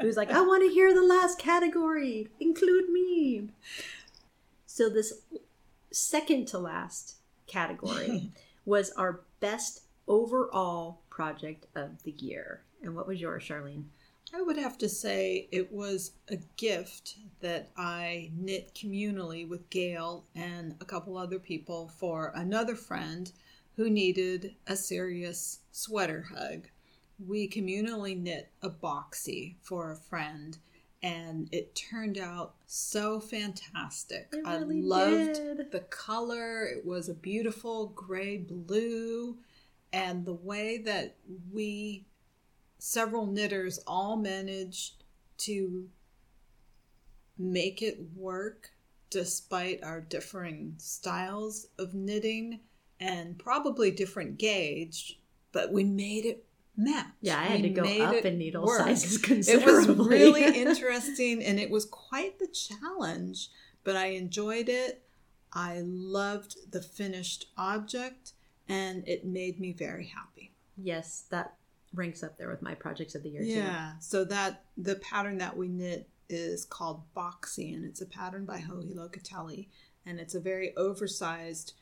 Boo's 0.00 0.16
like, 0.16 0.30
I 0.30 0.40
want 0.40 0.62
to 0.62 0.72
hear 0.72 0.94
the 0.94 1.02
last 1.02 1.38
category. 1.38 2.28
Include 2.40 2.90
me. 2.90 3.48
So 4.66 4.88
this 4.88 5.22
second 5.90 6.46
to 6.48 6.58
last 6.58 7.16
category 7.46 8.30
was 8.64 8.90
our 8.92 9.20
best 9.40 9.82
overall 10.06 11.00
project 11.10 11.66
of 11.74 12.02
the 12.02 12.12
year. 12.12 12.62
And 12.82 12.94
what 12.94 13.06
was 13.06 13.20
yours, 13.20 13.44
Charlene? 13.44 13.84
I 14.34 14.42
would 14.42 14.56
have 14.58 14.76
to 14.78 14.88
say 14.88 15.48
it 15.52 15.72
was 15.72 16.12
a 16.28 16.36
gift 16.56 17.16
that 17.40 17.70
I 17.76 18.30
knit 18.36 18.74
communally 18.74 19.48
with 19.48 19.70
Gail 19.70 20.24
and 20.34 20.74
a 20.80 20.84
couple 20.84 21.16
other 21.16 21.38
people 21.38 21.88
for 21.88 22.32
another 22.34 22.74
friend 22.74 23.30
who 23.76 23.88
needed 23.88 24.54
a 24.66 24.76
serious 24.76 25.60
sweater 25.70 26.26
hug. 26.34 26.68
We 27.24 27.48
communally 27.48 28.20
knit 28.20 28.50
a 28.62 28.70
boxy 28.70 29.56
for 29.62 29.90
a 29.90 29.96
friend 29.96 30.56
and 31.02 31.48
it 31.52 31.74
turned 31.74 32.18
out 32.18 32.54
so 32.66 33.20
fantastic. 33.20 34.28
It 34.32 34.46
I 34.46 34.58
loved 34.58 35.34
did. 35.34 35.70
the 35.70 35.80
color. 35.80 36.64
It 36.64 36.84
was 36.84 37.08
a 37.08 37.14
beautiful 37.14 37.88
gray 37.88 38.38
blue 38.38 39.36
and 39.92 40.24
the 40.24 40.34
way 40.34 40.78
that 40.78 41.16
we 41.52 42.06
several 42.78 43.26
knitters 43.26 43.78
all 43.86 44.16
managed 44.16 45.04
to 45.38 45.88
make 47.38 47.82
it 47.82 47.98
work 48.14 48.70
despite 49.10 49.82
our 49.82 50.00
differing 50.00 50.74
styles 50.78 51.68
of 51.78 51.94
knitting 51.94 52.60
and 52.98 53.38
probably 53.38 53.90
different 53.90 54.38
gauge, 54.38 55.20
but 55.52 55.72
we 55.72 55.84
made 55.84 56.24
it 56.24 56.44
match. 56.76 57.06
Yeah, 57.20 57.38
I 57.38 57.44
had 57.44 57.62
We 57.62 57.68
to 57.68 57.80
go 57.80 58.04
up 58.04 58.24
in 58.24 58.38
needle 58.38 58.64
work. 58.64 58.80
sizes 58.80 59.22
It 59.48 59.64
was 59.64 59.88
really 59.88 60.44
interesting 60.60 61.42
and 61.42 61.58
it 61.58 61.70
was 61.70 61.84
quite 61.86 62.38
the 62.38 62.48
challenge, 62.48 63.48
but 63.84 63.96
I 63.96 64.06
enjoyed 64.08 64.68
it. 64.68 65.02
I 65.52 65.80
loved 65.84 66.56
the 66.70 66.82
finished 66.82 67.46
object 67.56 68.32
and 68.68 69.06
it 69.08 69.24
made 69.24 69.60
me 69.60 69.72
very 69.72 70.06
happy. 70.06 70.52
yes, 70.76 71.24
that 71.30 71.54
ranks 71.94 72.22
up 72.22 72.36
there 72.36 72.50
with 72.50 72.60
my 72.62 72.74
projects 72.74 73.14
of 73.14 73.22
the 73.22 73.30
year 73.30 73.42
too. 73.42 73.48
Yeah. 73.48 73.92
So 74.00 74.24
that 74.24 74.64
the 74.76 74.96
pattern 74.96 75.38
that 75.38 75.56
we 75.56 75.68
knit 75.68 76.08
is 76.28 76.64
called 76.64 77.02
Boxy, 77.16 77.72
and 77.74 77.84
it's 77.84 78.00
a 78.02 78.06
pattern 78.06 78.44
by 78.44 78.58
Joji 78.60 78.92
Locatelli, 78.94 79.68
and 80.04 80.18
it's 80.18 80.34
a 80.34 80.40
very 80.40 80.76
oversized 80.76 81.74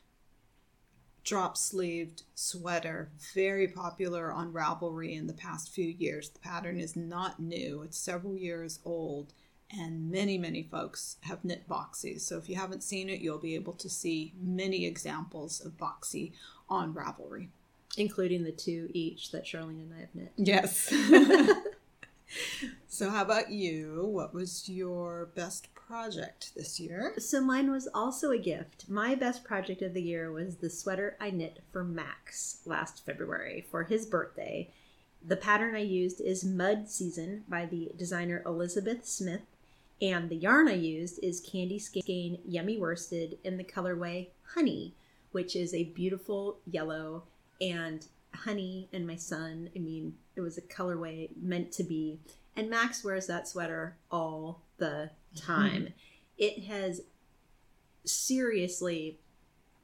drop 1.25 1.57
sleeved 1.57 2.23
sweater, 2.35 3.09
very 3.33 3.67
popular 3.67 4.31
on 4.31 4.53
Ravelry 4.53 5.17
in 5.17 5.27
the 5.27 5.33
past 5.33 5.73
few 5.73 5.87
years. 5.87 6.29
The 6.29 6.39
pattern 6.39 6.79
is 6.79 6.95
not 6.95 7.39
new; 7.39 7.81
it's 7.81 7.97
several 7.97 8.37
years 8.37 8.79
old. 8.85 9.33
And 9.77 10.11
many, 10.11 10.37
many 10.37 10.61
folks 10.61 11.17
have 11.21 11.43
knit 11.43 11.67
boxies. 11.67 12.21
So 12.21 12.37
if 12.37 12.47
you 12.47 12.55
haven't 12.55 12.83
seen 12.83 13.09
it, 13.09 13.19
you'll 13.19 13.39
be 13.39 13.55
able 13.55 13.73
to 13.73 13.89
see 13.89 14.31
many 14.39 14.85
examples 14.85 15.59
of 15.59 15.75
boxy 15.77 16.33
on 16.69 16.93
Ravelry. 16.93 17.49
Including 17.97 18.43
the 18.43 18.51
two 18.51 18.89
each 18.93 19.31
that 19.31 19.43
Charlene 19.43 19.81
and 19.81 19.93
I 19.93 20.01
have 20.01 20.13
knit. 20.13 20.33
Yes. 20.37 20.93
so, 22.95 23.09
how 23.09 23.23
about 23.23 23.51
you? 23.51 24.07
What 24.09 24.33
was 24.33 24.69
your 24.69 25.29
best 25.35 25.67
project 25.75 26.53
this 26.55 26.79
year? 26.79 27.13
So 27.17 27.41
mine 27.41 27.69
was 27.69 27.89
also 27.93 28.31
a 28.31 28.37
gift. 28.37 28.85
My 28.87 29.15
best 29.15 29.43
project 29.43 29.81
of 29.81 29.93
the 29.93 30.01
year 30.01 30.31
was 30.31 30.55
the 30.55 30.69
sweater 30.69 31.17
I 31.19 31.29
knit 31.29 31.61
for 31.73 31.83
Max 31.83 32.59
last 32.65 33.05
February 33.05 33.65
for 33.69 33.83
his 33.83 34.05
birthday. 34.05 34.69
The 35.21 35.35
pattern 35.35 35.75
I 35.75 35.79
used 35.79 36.21
is 36.21 36.45
Mud 36.45 36.87
Season 36.87 37.43
by 37.49 37.65
the 37.65 37.91
designer 37.97 38.41
Elizabeth 38.45 39.05
Smith, 39.05 39.41
and 40.01 40.29
the 40.29 40.37
yarn 40.37 40.69
I 40.69 40.75
used 40.75 41.19
is 41.21 41.41
Candy 41.41 41.79
Skein 41.79 42.39
Yummy 42.45 42.79
Worsted 42.79 43.39
in 43.43 43.57
the 43.57 43.65
colorway 43.65 44.29
Honey, 44.53 44.95
which 45.33 45.53
is 45.57 45.73
a 45.73 45.83
beautiful 45.83 46.59
yellow 46.65 47.23
and 47.59 48.07
honey 48.33 48.87
and 48.93 49.05
my 49.05 49.17
son. 49.17 49.69
I 49.75 49.79
mean, 49.79 50.15
it 50.37 50.39
was 50.39 50.57
a 50.57 50.61
colorway 50.61 51.27
meant 51.35 51.73
to 51.73 51.83
be. 51.83 52.21
And 52.55 52.69
Max 52.69 53.03
wears 53.03 53.27
that 53.27 53.47
sweater 53.47 53.97
all 54.11 54.61
the 54.77 55.11
time. 55.35 55.83
Mm-hmm. 55.83 55.93
It 56.37 56.63
has 56.65 57.01
seriously 58.05 59.17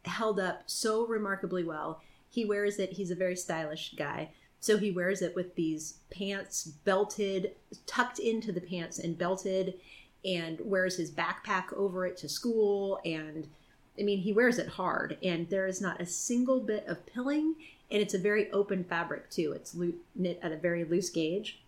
held 0.06 0.40
up 0.40 0.64
so 0.66 1.06
remarkably 1.06 1.64
well. 1.64 2.02
He 2.30 2.46
wears 2.46 2.80
it, 2.80 2.94
he's 2.94 3.12
a 3.12 3.16
very 3.16 3.36
stylish 3.36 3.94
guy. 3.98 4.30
So 4.60 4.78
he 4.78 4.92
wears 4.92 5.22
it 5.22 5.36
with 5.36 5.56
these 5.56 5.96
pants 6.12 6.66
belted, 6.66 7.56
tucked 7.88 8.20
into 8.20 8.52
the 8.52 8.62
pants 8.62 9.00
and 9.00 9.18
belted, 9.18 9.74
and 10.24 10.60
wears 10.64 10.98
his 10.98 11.12
backpack 11.12 11.74
over 11.74 12.06
it 12.06 12.16
to 12.18 12.30
school. 12.30 13.00
And 13.04 13.48
I 14.00 14.04
mean, 14.04 14.20
he 14.20 14.34
wears 14.34 14.60
it 14.60 14.68
hard, 14.68 15.18
and 15.24 15.50
there 15.50 15.68
is 15.68 15.82
not 15.82 16.00
a 16.00 16.06
single 16.06 16.60
bit 16.60 16.86
of 16.88 17.06
pilling, 17.08 17.56
and 17.90 18.02
it's 18.02 18.14
a 18.14 18.20
very 18.20 18.52
open 18.52 18.84
fabric 18.84 19.30
too. 19.30 19.52
It's 19.52 19.76
knit 20.16 20.40
at 20.42 20.52
a 20.52 20.58
very 20.58 20.86
loose 20.86 21.10
gauge. 21.10 21.61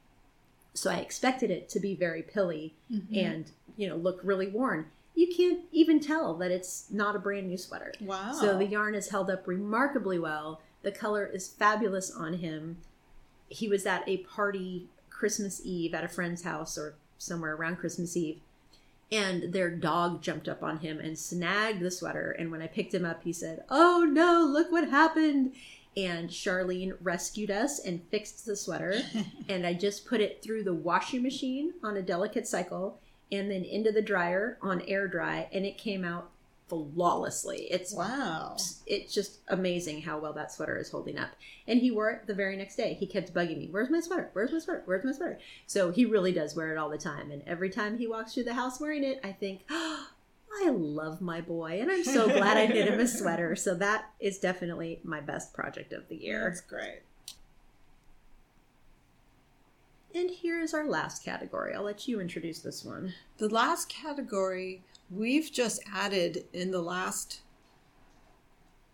So 0.74 0.90
I 0.90 0.96
expected 0.96 1.52
it 1.52 1.70
to 1.70 1.80
be 1.80 1.96
very 1.96 2.24
pilly 2.24 2.74
mm-hmm. 2.92 3.16
and, 3.16 3.52
you 3.78 3.88
know, 3.88 3.96
look 3.96 4.20
really 4.24 4.48
worn. 4.48 4.88
You 5.16 5.34
can't 5.36 5.62
even 5.72 6.00
tell 6.00 6.34
that 6.36 6.50
it's 6.50 6.88
not 6.90 7.16
a 7.16 7.20
brand 7.20 7.48
new 7.48 7.58
sweater. 7.58 7.94
Wow. 8.02 8.34
So 8.34 8.58
the 8.58 8.66
yarn 8.66 8.96
has 8.96 9.10
held 9.10 9.30
up 9.30 9.48
remarkably 9.48 10.18
well. 10.18 10.62
The 10.82 10.92
color 10.92 11.26
is 11.26 11.48
fabulous 11.48 12.10
on 12.10 12.36
him. 12.36 12.78
He 13.48 13.68
was 13.68 13.86
at 13.86 14.08
a 14.08 14.18
party 14.18 14.88
Christmas 15.12 15.62
Eve 15.64 15.94
at 15.94 16.04
a 16.04 16.10
friend's 16.10 16.44
house 16.44 16.78
or 16.78 16.96
somewhere 17.20 17.56
around 17.56 17.78
Christmas 17.78 18.18
Eve. 18.18 18.40
And 19.12 19.54
their 19.54 19.70
dog 19.70 20.24
jumped 20.24 20.50
up 20.50 20.64
on 20.64 20.80
him 20.80 21.00
and 21.00 21.18
snagged 21.18 21.82
the 21.82 21.92
sweater. 21.92 22.32
And 22.32 22.52
when 22.52 22.64
I 22.64 22.68
picked 22.68 22.96
him 22.96 23.06
up, 23.06 23.24
he 23.24 23.32
said, 23.32 23.64
Oh 23.70 24.08
no, 24.10 24.44
look 24.44 24.72
what 24.72 24.90
happened. 24.90 25.54
And 25.96 26.30
Charlene 26.30 26.96
rescued 27.02 27.52
us 27.52 27.80
and 27.80 28.04
fixed 28.10 28.46
the 28.46 28.56
sweater. 28.56 29.02
and 29.50 29.66
I 29.66 29.74
just 29.74 30.06
put 30.06 30.22
it 30.22 30.42
through 30.42 30.64
the 30.64 30.74
washing 30.74 31.24
machine 31.24 31.74
on 31.84 31.98
a 31.98 32.02
delicate 32.02 32.48
cycle 32.48 33.00
and 33.32 33.50
then 33.50 33.64
into 33.64 33.92
the 33.92 34.02
dryer 34.02 34.58
on 34.62 34.82
air 34.88 35.08
dry. 35.08 35.48
And 35.52 35.66
it 35.66 35.78
came 35.78 36.04
out 36.04 36.30
flawlessly. 36.68 37.68
It's 37.70 37.94
wow. 37.94 38.58
it's 38.86 39.14
just 39.14 39.40
amazing 39.50 40.02
how 40.02 40.18
well 40.18 40.34
that 40.34 40.52
sweater 40.52 40.78
is 40.78 40.90
holding 40.90 41.18
up. 41.18 41.30
And 41.68 41.80
he 41.80 41.92
wore 41.92 42.10
it 42.12 42.28
the 42.28 42.34
very 42.34 42.58
next 42.58 42.76
day. 42.76 42.94
He 42.94 43.06
kept 43.06 43.34
bugging 43.34 43.58
me, 43.58 43.68
Where's 43.70 43.90
my 43.90 44.00
sweater? 44.00 44.30
Where's 44.34 44.52
my 44.52 44.60
sweater? 44.60 44.84
Where's 44.86 45.06
my 45.06 45.12
sweater? 45.12 45.40
So 45.68 45.92
he 45.92 46.06
really 46.06 46.32
does 46.32 46.56
wear 46.56 46.72
it 46.72 46.78
all 46.78 46.90
the 46.90 46.98
time. 46.98 47.32
And 47.32 47.44
every 47.46 47.70
time 47.70 47.98
he 47.98 48.08
walks 48.08 48.34
through 48.34 48.46
the 48.46 48.54
house 48.54 48.80
wearing 48.80 49.04
it, 49.04 49.20
I 49.24 49.32
think, 49.32 49.62
oh, 49.70 50.08
I 50.62 50.70
love 50.70 51.20
my 51.22 51.42
boy. 51.42 51.80
And 51.82 51.90
I'm 51.92 52.04
so 52.04 52.28
glad 52.28 52.58
I 52.58 52.68
knit 52.68 52.88
him 52.88 53.00
a 53.00 53.08
sweater. 53.08 53.56
So 53.56 53.74
that 53.76 54.12
is 54.20 54.38
definitely 54.40 55.00
my 55.04 55.20
best 55.22 55.54
project 55.54 55.94
of 55.94 56.08
the 56.10 56.16
year. 56.16 56.44
That's 56.50 56.62
great. 56.62 57.02
And 60.16 60.30
here 60.30 60.60
is 60.62 60.74
our 60.74 60.86
last 60.88 61.24
category. 61.26 61.74
I'll 61.74 61.84
let 61.84 62.08
you 62.08 62.20
introduce 62.22 62.60
this 62.60 62.86
one. 62.86 63.14
The 63.38 63.50
last 63.50 63.90
category 63.90 64.84
we've 65.10 65.52
just 65.52 65.82
added 65.94 66.46
in 66.54 66.72
the 66.72 66.82
last 66.82 67.42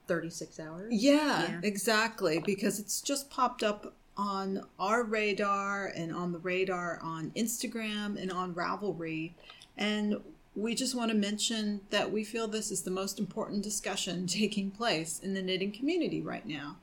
36 0.07 0.59
hours. 0.59 0.87
Yeah, 0.93 1.43
Yeah. 1.43 1.59
exactly. 1.63 2.39
Because 2.39 2.79
it's 2.79 3.01
just 3.01 3.29
popped 3.29 3.63
up 3.63 3.93
on 4.15 4.65
our 4.79 5.03
radar 5.03 5.87
and 5.87 6.13
on 6.13 6.31
the 6.31 6.39
radar 6.39 6.99
on 7.01 7.31
Instagram 7.31 8.21
and 8.21 8.31
on 8.31 8.53
Ravelry. 8.53 9.33
And 9.77 10.21
we 10.59 10.75
just 10.75 10.93
want 10.93 11.09
to 11.09 11.17
mention 11.17 11.79
that 11.89 12.11
we 12.11 12.23
feel 12.23 12.45
this 12.45 12.69
is 12.69 12.81
the 12.81 12.91
most 12.91 13.17
important 13.17 13.63
discussion 13.63 14.27
taking 14.27 14.69
place 14.71 15.19
in 15.19 15.33
the 15.33 15.41
knitting 15.41 15.71
community 15.71 16.21
right 16.21 16.45
now. 16.45 16.77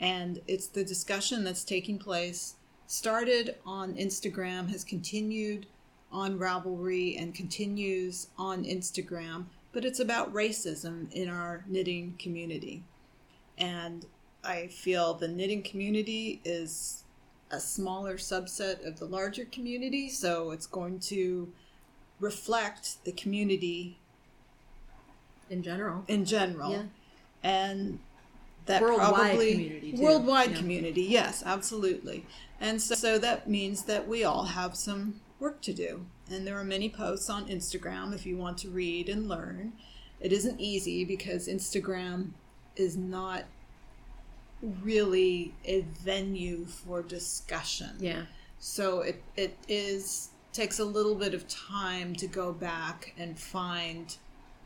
And 0.00 0.40
it's 0.48 0.66
the 0.66 0.84
discussion 0.84 1.44
that's 1.44 1.62
taking 1.62 1.98
place, 1.98 2.54
started 2.86 3.56
on 3.64 3.94
Instagram, 3.94 4.70
has 4.70 4.82
continued 4.82 5.66
on 6.10 6.38
Ravelry, 6.38 7.20
and 7.20 7.34
continues 7.34 8.28
on 8.36 8.64
Instagram. 8.64 9.44
But 9.72 9.84
it's 9.84 10.00
about 10.00 10.34
racism 10.34 11.12
in 11.12 11.28
our 11.28 11.64
knitting 11.68 12.16
community. 12.18 12.82
And 13.58 14.06
I 14.42 14.66
feel 14.68 15.14
the 15.14 15.28
knitting 15.28 15.62
community 15.62 16.40
is 16.44 17.04
a 17.52 17.60
smaller 17.60 18.16
subset 18.16 18.84
of 18.86 18.98
the 18.98 19.04
larger 19.04 19.44
community, 19.44 20.08
so 20.08 20.50
it's 20.50 20.66
going 20.66 20.98
to 21.00 21.52
reflect 22.20 23.04
the 23.04 23.12
community 23.12 23.98
In 25.48 25.62
general. 25.62 26.04
in 26.06 26.24
general. 26.24 26.72
Yeah. 26.72 26.82
And 27.42 27.98
that 28.66 28.82
Worldwide 28.82 29.14
probably 29.14 29.52
community, 29.52 29.92
too. 29.92 30.02
worldwide 30.02 30.50
Yeah. 30.52 30.56
community, 30.58 31.02
yes, 31.02 31.42
absolutely. 31.44 32.26
And 32.60 32.80
so, 32.80 32.94
so 32.94 33.18
that 33.18 33.48
means 33.48 33.84
that 33.84 34.06
we 34.06 34.22
all 34.22 34.44
have 34.44 34.76
some 34.76 35.20
work 35.38 35.60
to 35.62 35.72
do. 35.72 36.06
And 36.30 36.46
there 36.46 36.58
are 36.58 36.64
many 36.64 36.88
posts 36.88 37.28
on 37.30 37.48
Instagram 37.48 38.14
if 38.14 38.26
you 38.26 38.36
want 38.36 38.58
to 38.58 38.68
read 38.68 39.08
and 39.08 39.28
learn. 39.28 39.72
It 40.20 40.32
isn't 40.32 40.60
easy 40.60 41.04
because 41.04 41.48
Instagram 41.48 42.30
is 42.76 42.96
not 42.96 43.44
really 44.82 45.54
a 45.64 45.80
venue 45.80 46.66
for 46.66 47.02
discussion. 47.02 47.90
Yeah. 47.98 48.24
So 48.58 49.00
it, 49.00 49.22
it 49.36 49.56
is 49.68 50.28
takes 50.52 50.78
a 50.78 50.84
little 50.84 51.14
bit 51.14 51.34
of 51.34 51.46
time 51.48 52.14
to 52.16 52.26
go 52.26 52.52
back 52.52 53.14
and 53.16 53.38
find 53.38 54.16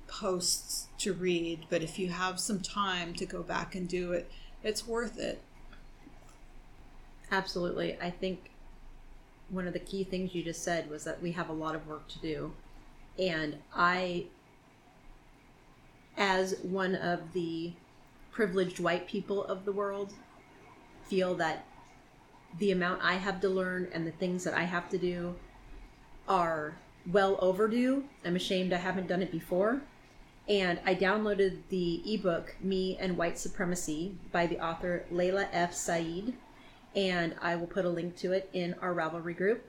posts 0.06 0.88
to 0.98 1.12
read, 1.12 1.66
but 1.68 1.82
if 1.82 1.98
you 1.98 2.08
have 2.08 2.38
some 2.40 2.60
time 2.60 3.14
to 3.14 3.26
go 3.26 3.42
back 3.42 3.74
and 3.74 3.88
do 3.88 4.12
it, 4.12 4.30
it's 4.62 4.86
worth 4.86 5.18
it. 5.18 5.42
Absolutely. 7.30 7.98
I 8.00 8.10
think 8.10 8.50
one 9.48 9.66
of 9.66 9.72
the 9.72 9.78
key 9.78 10.04
things 10.04 10.34
you 10.34 10.42
just 10.42 10.62
said 10.62 10.88
was 10.88 11.04
that 11.04 11.22
we 11.22 11.32
have 11.32 11.48
a 11.48 11.52
lot 11.52 11.74
of 11.74 11.86
work 11.86 12.08
to 12.08 12.18
do. 12.18 12.52
And 13.18 13.56
I, 13.74 14.26
as 16.16 16.56
one 16.62 16.94
of 16.94 17.32
the 17.32 17.72
privileged 18.30 18.80
white 18.80 19.06
people 19.06 19.44
of 19.44 19.64
the 19.64 19.72
world, 19.72 20.12
feel 21.04 21.34
that 21.36 21.66
the 22.58 22.70
amount 22.70 23.02
I 23.02 23.14
have 23.14 23.40
to 23.42 23.48
learn 23.48 23.88
and 23.92 24.06
the 24.06 24.12
things 24.12 24.44
that 24.44 24.54
I 24.54 24.62
have 24.62 24.88
to 24.90 24.98
do 24.98 25.34
are 26.28 26.76
well 27.10 27.38
overdue. 27.40 28.04
I'm 28.24 28.36
ashamed 28.36 28.72
I 28.72 28.78
haven't 28.78 29.08
done 29.08 29.22
it 29.22 29.32
before. 29.32 29.82
And 30.48 30.78
I 30.84 30.94
downloaded 30.94 31.58
the 31.70 32.02
ebook 32.06 32.56
Me 32.60 32.96
and 33.00 33.16
White 33.16 33.38
Supremacy 33.38 34.16
by 34.30 34.46
the 34.46 34.60
author 34.60 35.06
Layla 35.10 35.48
F. 35.52 35.72
Saad 35.72 36.34
and 36.96 37.34
I 37.40 37.56
will 37.56 37.66
put 37.66 37.84
a 37.84 37.90
link 37.90 38.16
to 38.16 38.32
it 38.32 38.48
in 38.52 38.74
our 38.80 38.94
Ravelry 38.94 39.36
group. 39.36 39.64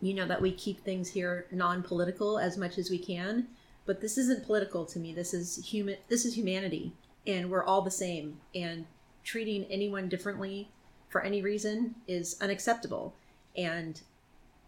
You 0.00 0.14
know 0.14 0.26
that 0.26 0.40
we 0.40 0.52
keep 0.52 0.80
things 0.80 1.10
here 1.10 1.46
non-political 1.50 2.38
as 2.38 2.56
much 2.56 2.78
as 2.78 2.90
we 2.90 2.98
can, 2.98 3.48
but 3.86 4.00
this 4.00 4.16
isn't 4.16 4.46
political 4.46 4.84
to 4.86 4.98
me. 4.98 5.12
This 5.12 5.34
is 5.34 5.56
human. 5.66 5.96
This 6.08 6.24
is 6.24 6.36
humanity, 6.36 6.92
and 7.26 7.50
we're 7.50 7.64
all 7.64 7.82
the 7.82 7.90
same. 7.90 8.38
And 8.54 8.86
treating 9.24 9.64
anyone 9.64 10.08
differently 10.08 10.70
for 11.08 11.22
any 11.22 11.42
reason 11.42 11.96
is 12.06 12.36
unacceptable. 12.40 13.14
And 13.56 14.00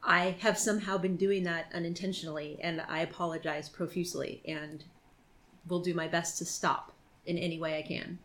I 0.03 0.37
have 0.41 0.59
somehow 0.59 0.99
been 0.99 1.17
doing 1.17 1.45
that 1.45 1.71
unintentionally, 1.75 2.59
and 2.63 2.81
I 2.89 3.01
apologize 3.01 3.69
profusely, 3.69 4.43
and 4.47 4.85
will 5.69 5.81
do 5.81 5.95
my 5.95 6.09
best 6.09 6.39
to 6.39 6.45
stop 6.45 6.93
in 7.27 7.37
any 7.37 7.59
way 7.59 7.79
I 7.79 7.83
can. 7.83 8.19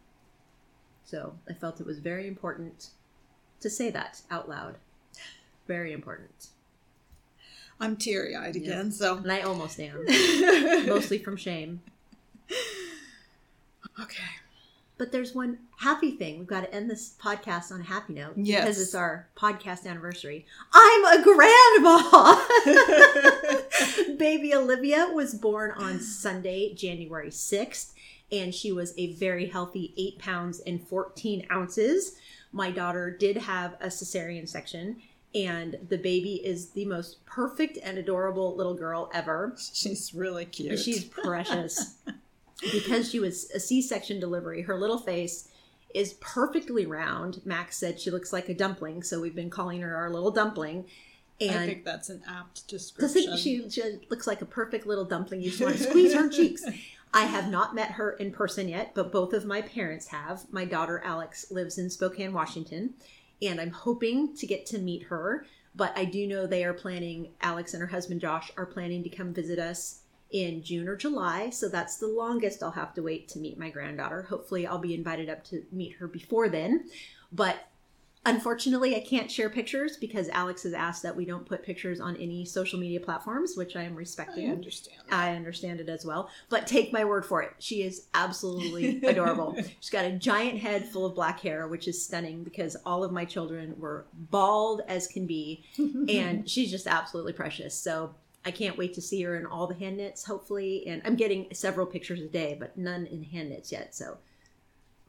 So 1.04 1.36
I 1.50 1.54
felt 1.54 1.80
it 1.80 1.86
was 1.86 2.00
very 2.00 2.28
important 2.28 2.90
to 3.60 3.70
say 3.70 3.90
that 3.92 4.22
out 4.32 4.50
loud. 4.50 4.78
Very 5.68 5.92
important. 5.92 6.48
I'm 7.80 7.98
teary 7.98 8.36
eyed 8.36 8.56
again, 8.56 8.92
so. 8.92 9.18
And 9.18 9.32
I 9.32 9.42
almost 9.42 9.80
am. 9.80 10.06
Mostly 10.88 11.18
from 11.18 11.36
shame. 11.36 11.82
Okay. 14.02 14.24
But 14.98 15.12
there's 15.12 15.36
one 15.36 15.58
happy 15.78 16.12
thing. 16.12 16.40
We've 16.40 16.48
got 16.48 16.62
to 16.62 16.74
end 16.74 16.90
this 16.90 17.16
podcast 17.22 17.72
on 17.72 17.82
a 17.82 17.84
happy 17.84 18.14
note. 18.14 18.34
Yes. 18.38 18.62
Because 18.62 18.82
it's 18.82 18.96
our 18.96 19.28
podcast 19.36 19.86
anniversary. 19.86 20.46
I'm 20.74 21.06
a 21.06 21.24
grandma! 21.24 22.42
Baby 24.18 24.54
Olivia 24.54 25.10
was 25.14 25.34
born 25.34 25.72
on 25.72 26.00
Sunday, 26.00 26.74
January 26.74 27.30
6th, 27.30 27.92
and 28.32 28.56
she 28.56 28.72
was 28.72 28.94
a 28.98 29.14
very 29.14 29.48
healthy 29.48 29.94
8 29.98 30.20
pounds 30.20 30.60
and 30.62 30.82
14 30.88 31.46
ounces. 31.52 32.16
My 32.54 32.72
daughter 32.72 33.12
did 33.12 33.36
have 33.36 33.74
a 33.82 33.88
cesarean 33.88 34.48
section, 34.48 35.02
and 35.34 35.78
the 35.90 35.98
baby 35.98 36.36
is 36.36 36.70
the 36.70 36.86
most 36.86 37.26
perfect 37.26 37.78
and 37.84 37.98
adorable 37.98 38.56
little 38.56 38.76
girl 38.76 39.12
ever. 39.14 39.54
She's 39.74 40.14
really 40.14 40.46
cute. 40.46 40.80
She's 40.80 41.04
precious. 41.04 41.96
because 42.62 43.10
she 43.10 43.20
was 43.20 43.50
a 43.52 43.60
C-section 43.60 44.20
delivery, 44.20 44.62
her 44.64 44.78
little 44.78 44.98
face 45.00 45.50
is 45.94 46.14
perfectly 46.16 46.86
round. 46.86 47.42
Max 47.46 47.78
said 47.78 48.00
she 48.00 48.12
looks 48.12 48.34
like 48.34 48.50
a 48.50 48.54
dumpling, 48.54 49.02
so 49.04 49.22
we've 49.22 49.36
been 49.36 49.50
calling 49.50 49.82
her 49.82 49.96
our 49.96 50.10
little 50.10 50.32
dumpling. 50.32 50.86
I 51.42 51.46
And 51.46 51.70
think 51.70 51.86
that's 51.86 52.10
an 52.10 52.22
apt 52.28 52.68
description. 52.68 53.24
doesn't 53.26 53.40
she, 53.40 53.70
she 53.70 54.00
looks 54.10 54.28
like 54.28 54.42
a 54.42 54.46
perfect 54.46 54.86
little 54.86 55.06
dumpling. 55.06 55.42
You 55.42 55.50
just 55.50 55.62
want 55.62 55.78
to 55.78 55.84
squeeze 55.84 56.14
her 56.14 56.30
cheeks. 56.30 56.64
I 57.14 57.26
have 57.26 57.50
not 57.50 57.74
met 57.74 57.92
her 57.92 58.12
in 58.12 58.32
person 58.32 58.68
yet, 58.68 58.92
but 58.94 59.12
both 59.12 59.32
of 59.32 59.46
my 59.46 59.62
parents 59.62 60.08
have. 60.08 60.52
My 60.52 60.66
daughter 60.66 61.02
Alex 61.06 61.50
lives 61.50 61.78
in 61.78 61.90
Spokane, 61.90 62.34
Washington, 62.34 62.94
and 63.42 63.62
I'm 63.62 63.72
hoping 63.72 64.36
to 64.36 64.46
get 64.46 64.66
to 64.68 64.80
meet 64.80 65.04
her. 65.04 65.46
But 65.74 65.98
I 65.98 66.06
do 66.06 66.28
know 66.28 66.46
they 66.46 66.66
are 66.66 66.74
planning, 66.74 67.30
Alex 67.42 67.74
and 67.74 67.82
her 67.82 67.88
husband 67.88 68.20
Josh 68.22 68.52
are 68.58 68.66
planning 68.66 69.04
to 69.04 69.10
come 69.10 69.34
visit 69.34 69.60
us 69.60 70.02
in 70.36 70.62
June 70.62 70.90
or 70.90 70.98
July. 70.98 71.50
So 71.50 71.70
that's 71.70 71.96
the 71.96 72.08
longest 72.08 72.62
I'll 72.62 72.72
have 72.72 72.94
to 72.96 73.02
wait 73.02 73.30
to 73.30 73.40
meet 73.40 73.58
my 73.58 73.70
granddaughter. 73.70 74.24
Hopefully, 74.24 74.68
I'll 74.68 74.78
be 74.78 74.94
invited 74.94 75.30
up 75.30 75.46
to 75.46 75.64
meet 75.72 75.94
her 75.94 76.08
before 76.08 76.50
then. 76.50 76.90
But 77.32 77.58
Unfortunately, 78.28 78.96
I 78.96 79.02
can't 79.02 79.30
share 79.30 79.52
pictures 79.52 79.98
because 79.98 80.30
Alex 80.30 80.64
has 80.64 80.74
asked 80.74 81.04
that 81.04 81.16
we 81.16 81.26
don't 81.26 81.46
put 81.46 81.62
pictures 81.62 82.00
on 82.00 82.16
any 82.18 82.44
social 82.44 82.80
media 82.80 83.00
platforms, 83.00 83.56
which 83.56 83.76
I 83.76 83.84
am 83.84 83.94
I 83.94 83.98
respecting. 83.98 84.50
understand. 84.50 84.98
I 85.12 85.36
understand 85.36 85.80
it 85.80 85.90
as 85.90 86.04
well. 86.06 86.32
But 86.50 86.66
take 86.66 86.92
my 86.92 87.06
word 87.06 87.24
for 87.24 87.44
it. 87.44 87.52
She 87.60 87.84
is 87.84 88.08
absolutely 88.16 89.00
adorable. 89.06 89.56
She's 89.80 89.92
got 89.92 90.06
a 90.06 90.12
giant 90.12 90.58
head 90.58 90.88
full 90.88 91.06
of 91.06 91.14
black 91.14 91.40
hair, 91.40 91.68
which 91.68 91.88
is 91.88 92.04
stunning 92.04 92.44
because 92.44 92.76
all 92.84 93.04
of 93.04 93.12
my 93.12 93.26
children 93.26 93.76
were 93.78 94.08
bald 94.32 94.82
as 94.88 95.06
can 95.06 95.28
be. 95.28 95.64
And 96.10 96.50
she's 96.50 96.72
just 96.72 96.88
absolutely 96.88 97.34
precious. 97.34 97.76
So 97.76 98.16
I 98.46 98.52
can't 98.52 98.78
wait 98.78 98.94
to 98.94 99.02
see 99.02 99.22
her 99.24 99.36
in 99.36 99.46
all 99.46 99.66
the 99.68 99.74
hand 99.74 99.98
knits, 99.98 100.24
hopefully. 100.26 100.86
And 100.88 101.02
I'm 101.04 101.16
getting 101.16 101.48
several 101.54 101.86
pictures 101.88 102.22
a 102.22 102.28
day, 102.28 102.56
but 102.60 102.78
none 102.78 103.06
in 103.08 103.24
hand 103.24 103.50
knits 103.50 103.72
yet. 103.72 103.96
So 103.96 104.18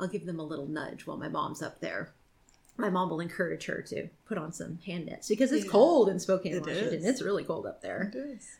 I'll 0.00 0.08
give 0.08 0.26
them 0.26 0.40
a 0.40 0.44
little 0.44 0.66
nudge 0.66 1.06
while 1.06 1.16
my 1.18 1.28
mom's 1.28 1.62
up 1.62 1.80
there. 1.80 2.12
My 2.78 2.90
mom 2.90 3.08
will 3.08 3.20
encourage 3.20 3.64
her 3.66 3.80
to 3.88 4.08
put 4.26 4.36
on 4.36 4.52
some 4.52 4.78
hand 4.84 5.06
knits 5.06 5.28
because 5.28 5.50
it's 5.50 5.64
Yeah. 5.64 5.70
cold 5.70 6.10
in 6.10 6.18
Spokane, 6.18 6.54
It 6.56 6.60
Washington. 6.60 6.94
is. 6.98 7.04
It's 7.06 7.22
really 7.22 7.42
cold 7.44 7.64
up 7.66 7.80
there. 7.80 8.12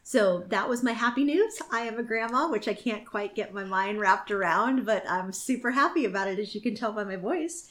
So 0.04 0.44
that 0.48 0.68
was 0.70 0.82
my 0.82 0.92
happy 0.92 1.22
news. 1.24 1.58
I 1.70 1.80
am 1.82 1.98
a 1.98 2.02
grandma, 2.02 2.48
which 2.50 2.66
I 2.66 2.72
can't 2.72 3.04
quite 3.06 3.34
get 3.34 3.52
my 3.52 3.64
mind 3.64 4.00
wrapped 4.00 4.30
around, 4.30 4.86
but 4.86 5.04
I'm 5.08 5.32
super 5.32 5.70
happy 5.72 6.06
about 6.06 6.28
it, 6.28 6.38
as 6.38 6.54
you 6.54 6.62
can 6.62 6.74
tell 6.74 6.92
by 6.92 7.04
my 7.04 7.16
voice. 7.16 7.68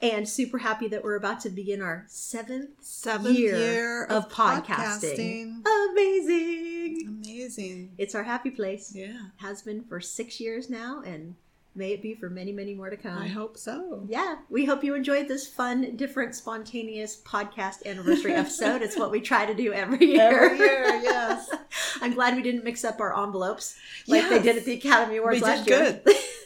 And 0.00 0.28
super 0.28 0.58
happy 0.58 0.86
that 0.88 1.02
we're 1.02 1.16
about 1.16 1.40
to 1.40 1.50
begin 1.50 1.82
our 1.82 2.04
seventh 2.08 2.70
Seventh 2.80 3.36
year, 3.36 3.56
year, 3.58 4.04
of, 4.04 4.26
of, 4.26 4.32
podcasting. 4.32 5.62
podcasting. 5.64 5.90
Amazing. 5.90 7.20
Amazing. 7.24 7.92
It's 7.98 8.14
our 8.14 8.22
happy 8.22 8.50
place. 8.50 8.92
Yeah. 8.94 9.18
Has 9.38 9.62
been 9.62 9.82
for 9.82 10.00
six 10.00 10.38
years 10.38 10.70
now, 10.70 11.02
and 11.04 11.34
may 11.74 11.92
it 11.92 12.00
be 12.02 12.14
for 12.14 12.30
many, 12.30 12.52
many 12.52 12.74
more 12.74 12.90
to 12.90 12.96
come. 12.96 13.18
I 13.18 13.26
hope 13.26 13.56
so. 13.58 14.04
Yeah, 14.08 14.36
we 14.48 14.64
hope 14.64 14.84
you 14.84 14.94
enjoyed 14.94 15.26
this 15.26 15.48
fun, 15.48 15.96
different, 15.96 16.36
spontaneous 16.36 17.20
podcast 17.24 17.84
anniversary 17.84 18.34
episode. 18.34 18.82
it's 18.82 18.96
what 18.96 19.10
we 19.10 19.20
try 19.20 19.46
to 19.46 19.54
do 19.54 19.72
every 19.72 20.06
year. 20.06 20.44
Every 20.44 20.58
year, 20.58 21.00
yes. 21.02 21.50
I'm 22.00 22.14
glad 22.14 22.36
we 22.36 22.42
didn't 22.42 22.62
mix 22.62 22.84
up 22.84 23.00
our 23.00 23.20
envelopes 23.20 23.76
like 24.06 24.28
they 24.28 24.40
did 24.40 24.56
at 24.56 24.64
the 24.64 24.74
Academy 24.74 25.16
Awards 25.16 25.40
We 25.40 25.42
last 25.42 25.66
did 25.66 26.02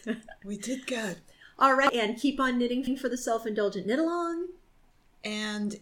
year. 0.06 0.16
We 0.44 0.56
did 0.56 0.86
good. 0.86 1.18
All 1.58 1.74
right, 1.74 1.92
and 1.92 2.18
keep 2.18 2.40
on 2.40 2.58
knitting 2.58 2.96
for 2.96 3.08
the 3.08 3.16
self-indulgent 3.16 3.86
knit 3.86 3.98
along. 3.98 4.48
And 5.24 5.78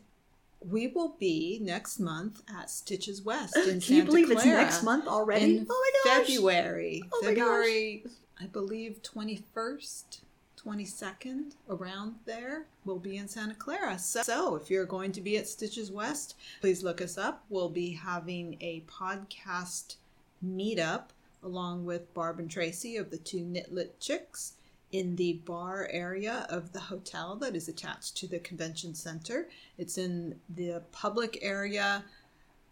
we 0.60 0.88
will 0.88 1.16
be 1.18 1.58
next 1.62 1.98
month 1.98 2.42
at 2.54 2.68
Stitches 2.68 3.22
West 3.22 3.56
in 3.56 3.62
Santa 3.62 3.66
Clara. 3.66 3.80
Can 3.80 3.94
you 3.94 4.00
Santa 4.00 4.04
believe 4.04 4.30
it's 4.30 4.44
next 4.44 4.82
month 4.82 5.06
already? 5.06 5.66
oh 5.68 5.92
my 6.04 6.12
gosh! 6.12 6.26
February. 6.26 7.02
Oh 7.12 7.20
my 7.24 7.34
gosh. 7.34 7.44
February, 7.44 8.04
I 8.40 8.46
believe, 8.46 9.00
21st, 9.02 10.20
22nd, 10.62 11.52
around 11.70 12.16
there. 12.26 12.66
We'll 12.84 12.98
be 12.98 13.16
in 13.16 13.28
Santa 13.28 13.54
Clara. 13.54 13.98
So, 13.98 14.22
so 14.22 14.56
if 14.56 14.70
you're 14.70 14.84
going 14.84 15.12
to 15.12 15.20
be 15.22 15.38
at 15.38 15.48
Stitches 15.48 15.90
West, 15.90 16.36
please 16.60 16.82
look 16.82 17.00
us 17.00 17.16
up. 17.16 17.44
We'll 17.48 17.70
be 17.70 17.92
having 17.92 18.58
a 18.60 18.82
podcast 18.82 19.96
meetup 20.44 21.04
along 21.42 21.86
with 21.86 22.12
Barb 22.12 22.38
and 22.38 22.50
Tracy 22.50 22.98
of 22.98 23.10
the 23.10 23.16
two 23.16 23.38
Knitlit 23.38 23.90
Chicks 23.98 24.54
in 24.92 25.16
the 25.16 25.34
bar 25.44 25.88
area 25.90 26.46
of 26.48 26.72
the 26.72 26.80
hotel 26.80 27.36
that 27.36 27.54
is 27.54 27.68
attached 27.68 28.16
to 28.16 28.26
the 28.26 28.38
convention 28.40 28.94
center. 28.94 29.48
It's 29.78 29.98
in 29.98 30.38
the 30.54 30.82
public 30.92 31.38
area 31.42 32.04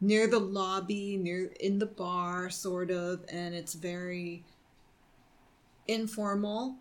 near 0.00 0.26
the 0.26 0.38
lobby, 0.38 1.16
near 1.16 1.52
in 1.60 1.78
the 1.78 1.86
bar, 1.86 2.50
sort 2.50 2.90
of, 2.90 3.24
and 3.28 3.54
it's 3.54 3.74
very 3.74 4.44
informal. 5.86 6.76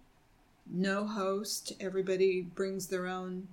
No 0.70 1.06
host. 1.06 1.74
Everybody 1.80 2.42
brings 2.42 2.88
their 2.88 3.08
own 3.08 3.48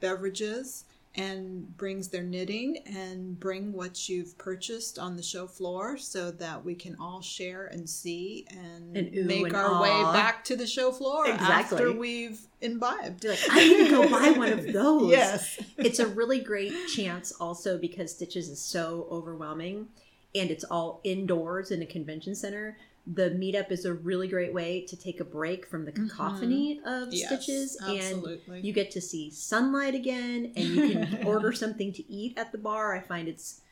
beverages 0.00 0.84
and 1.18 1.76
brings 1.76 2.08
their 2.08 2.22
knitting 2.22 2.78
and 2.86 3.38
bring 3.38 3.72
what 3.72 4.08
you've 4.08 4.38
purchased 4.38 4.98
on 4.98 5.16
the 5.16 5.22
show 5.22 5.46
floor 5.46 5.98
so 5.98 6.30
that 6.30 6.64
we 6.64 6.74
can 6.74 6.96
all 7.00 7.20
share 7.20 7.66
and 7.66 7.88
see 7.90 8.46
and, 8.50 8.96
And 8.96 9.26
make 9.26 9.46
and 9.46 9.56
our 9.56 9.82
way 9.82 10.02
back 10.12 10.44
to 10.44 10.56
the 10.56 10.66
show 10.66 10.92
floor 10.92 11.26
Exactly. 11.26 11.76
after 11.78 11.92
we've 11.92 12.40
imbibed. 12.60 13.24
Like, 13.24 13.38
I 13.50 13.68
need 13.68 13.84
to 13.84 13.90
go 13.90 14.08
buy 14.08 14.30
one 14.30 14.52
of 14.52 14.72
those. 14.72 15.10
Yes. 15.10 15.58
it's 15.76 15.98
a 15.98 16.06
really 16.06 16.40
great 16.40 16.72
chance 16.94 17.32
also 17.40 17.76
because 17.78 18.12
Stitches 18.12 18.48
is 18.48 18.60
so 18.60 19.06
overwhelming 19.10 19.88
and 20.34 20.50
it's 20.50 20.64
all 20.64 21.00
indoors 21.04 21.70
in 21.70 21.82
a 21.82 21.86
convention 21.86 22.34
center. 22.34 22.76
The 23.10 23.30
meetup 23.30 23.70
is 23.72 23.86
a 23.86 23.94
really 23.94 24.28
great 24.28 24.52
way 24.52 24.82
to 24.82 24.94
take 24.96 25.18
a 25.20 25.24
break 25.24 25.66
from 25.66 25.84
the 25.86 25.92
cacophony 25.92 26.78
of 26.84 27.08
Mm-hmm. 27.08 27.12
Yes, 27.12 27.26
Stitches 27.28 27.78
absolutely. 27.80 28.40
and 28.56 28.64
you 28.64 28.72
get 28.74 28.90
to 28.90 29.00
see 29.00 29.30
sunlight 29.30 29.94
again 29.94 30.52
and 30.54 30.64
you 30.66 30.90
can 30.90 31.22
order 31.26 31.52
something 31.52 31.92
to 31.94 32.12
eat 32.12 32.36
at 32.36 32.52
the 32.52 32.58
bar. 32.58 32.94
I 32.94 33.00
find 33.00 33.26
it's 33.28 33.62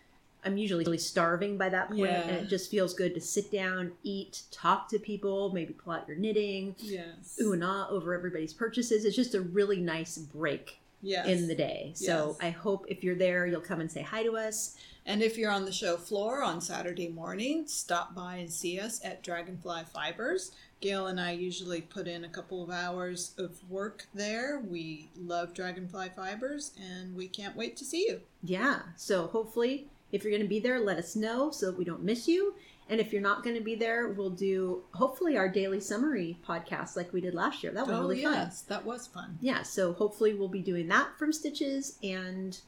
I'm 0.44 0.56
usually 0.56 0.84
really 0.84 0.98
starving 0.98 1.58
by 1.58 1.68
that 1.70 1.88
point, 1.88 2.02
Yeah. 2.02 2.20
and 2.28 2.36
it 2.46 2.48
just 2.48 2.70
feels 2.70 2.94
good 2.94 3.14
to 3.14 3.20
sit 3.20 3.50
down, 3.50 3.92
eat, 4.04 4.42
talk 4.52 4.88
to 4.90 4.98
people, 5.00 5.50
maybe 5.52 5.72
pull 5.72 5.92
out 5.94 6.06
your 6.06 6.16
knitting, 6.16 6.76
Yes. 6.78 7.36
ooh 7.42 7.52
and 7.52 7.64
ah 7.64 7.88
over 7.90 8.14
everybody's 8.14 8.52
purchases. 8.54 9.04
It's 9.04 9.16
just 9.16 9.34
a 9.34 9.40
really 9.40 9.80
nice 9.80 10.16
break 10.18 10.78
yes. 11.02 11.26
in 11.26 11.48
the 11.48 11.54
day. 11.54 11.92
So 11.94 12.36
Yes. 12.40 12.46
I 12.46 12.50
hope 12.50 12.86
if 12.88 13.04
you're 13.04 13.14
there, 13.14 13.46
you'll 13.46 13.60
come 13.60 13.80
and 13.80 13.90
say 13.90 14.02
hi 14.02 14.22
to 14.22 14.36
us. 14.36 14.76
And 15.04 15.22
if 15.22 15.38
you're 15.38 15.52
on 15.52 15.64
the 15.64 15.72
show 15.72 15.96
floor 15.96 16.42
on 16.42 16.60
Saturday 16.60 17.08
morning, 17.08 17.64
stop 17.68 18.14
by 18.14 18.36
and 18.36 18.50
see 18.50 18.80
us 18.80 19.00
at 19.04 19.22
Dragonfly 19.22 19.84
Fibers. 19.94 20.50
Gail 20.80 21.06
and 21.06 21.20
I 21.20 21.30
usually 21.30 21.80
put 21.80 22.08
in 22.08 22.24
a 22.24 22.28
couple 22.28 22.62
of 22.62 22.70
hours 22.70 23.32
of 23.38 23.58
work 23.70 24.06
there. 24.12 24.60
We 24.68 25.08
love 25.16 25.54
Dragonfly 25.54 26.10
Fibers 26.16 26.72
and 26.80 27.14
we 27.14 27.28
can't 27.28 27.56
wait 27.56 27.76
to 27.76 27.84
see 27.84 28.06
you. 28.08 28.20
Yeah. 28.42 28.80
So 28.96 29.28
hopefully, 29.28 29.86
if 30.12 30.22
you're 30.22 30.32
going 30.32 30.42
to 30.42 30.48
be 30.48 30.60
there, 30.60 30.80
let 30.80 30.98
us 30.98 31.16
know 31.16 31.50
so 31.50 31.66
that 31.66 31.78
we 31.78 31.84
don't 31.84 32.02
miss 32.02 32.26
you. 32.28 32.54
And 32.88 33.00
if 33.00 33.12
you're 33.12 33.22
not 33.22 33.42
going 33.42 33.56
to 33.56 33.62
be 33.62 33.74
there, 33.74 34.08
we'll 34.10 34.30
do 34.30 34.84
hopefully 34.92 35.36
our 35.36 35.48
daily 35.48 35.80
summary 35.80 36.38
podcast 36.46 36.96
like 36.96 37.12
we 37.12 37.20
did 37.20 37.34
last 37.34 37.62
year. 37.62 37.72
That 37.72 37.86
was 37.86 37.96
oh, 37.96 38.00
really 38.02 38.22
fun. 38.22 38.32
Oh, 38.32 38.36
yes, 38.36 38.62
that 38.62 38.84
was 38.84 39.08
fun. 39.08 39.38
Yeah. 39.40 39.62
So 39.62 39.92
hopefully, 39.92 40.34
we'll 40.34 40.48
be 40.48 40.60
doing 40.60 40.86
that 40.88 41.18
from 41.18 41.32
Stitches 41.32 41.98
and 42.02 42.58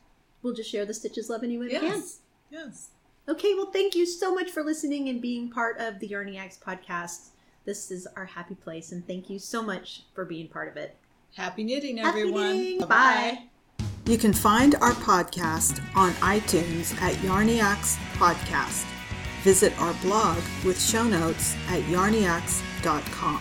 we'll 0.42 0.54
just 0.54 0.70
share 0.70 0.84
the 0.84 0.94
Stitches 0.94 1.30
love 1.30 1.44
any 1.44 1.56
way 1.56 1.66
we 1.66 1.72
can. 1.72 1.84
Yes. 1.84 2.18
Yes. 2.50 2.88
Okay. 3.28 3.54
Well, 3.54 3.70
thank 3.70 3.94
you 3.94 4.06
so 4.06 4.34
much 4.34 4.50
for 4.50 4.64
listening 4.64 5.08
and 5.08 5.22
being 5.22 5.50
part 5.50 5.78
of 5.78 6.00
the 6.00 6.08
Yarniacs 6.08 6.58
podcast. 6.58 7.28
This 7.64 7.90
is 7.90 8.08
our 8.16 8.24
happy 8.24 8.54
place. 8.56 8.90
And 8.92 9.06
thank 9.06 9.30
you 9.30 9.38
so 9.38 9.62
much 9.62 10.02
for 10.14 10.24
being 10.24 10.48
part 10.48 10.68
of 10.68 10.76
it. 10.76 10.96
Happy 11.36 11.62
knitting, 11.62 11.98
Happy 11.98 12.20
everyone. 12.20 12.56
knitting. 12.56 12.78
Bye-bye. 12.80 13.38
Bye. 13.78 13.84
You 14.06 14.16
can 14.16 14.32
find 14.32 14.74
our 14.76 14.92
podcast 14.92 15.80
on 15.94 16.12
iTunes 16.14 16.98
at 17.02 17.14
Yarniacs 17.16 17.96
Podcast. 18.14 18.97
Visit 19.42 19.78
our 19.80 19.94
blog 19.94 20.38
with 20.64 20.80
show 20.80 21.04
notes 21.04 21.54
at 21.68 21.82
yarniacs.com. 21.84 23.40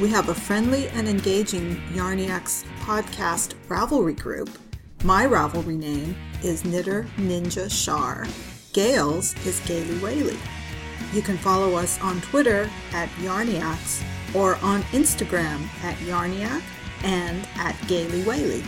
We 0.00 0.08
have 0.10 0.28
a 0.28 0.34
friendly 0.34 0.88
and 0.88 1.08
engaging 1.08 1.76
Yarniacs 1.92 2.64
podcast 2.80 3.54
Ravelry 3.68 4.18
group. 4.18 4.50
My 5.04 5.26
Ravelry 5.26 5.76
name 5.76 6.16
is 6.42 6.64
Knitter 6.64 7.04
Ninja 7.16 7.70
Shar. 7.70 8.26
Gail's 8.72 9.34
is 9.46 9.60
Gaily 9.60 9.98
Whaley. 9.98 10.38
You 11.12 11.22
can 11.22 11.36
follow 11.36 11.74
us 11.74 12.00
on 12.00 12.20
Twitter 12.22 12.70
at 12.92 13.08
Yarniacs 13.20 14.02
or 14.34 14.56
on 14.56 14.82
Instagram 14.92 15.62
at 15.82 15.96
Yarniac 15.98 16.62
and 17.04 17.46
at 17.56 17.76
Gaily 17.86 18.22
Whaley. 18.22 18.62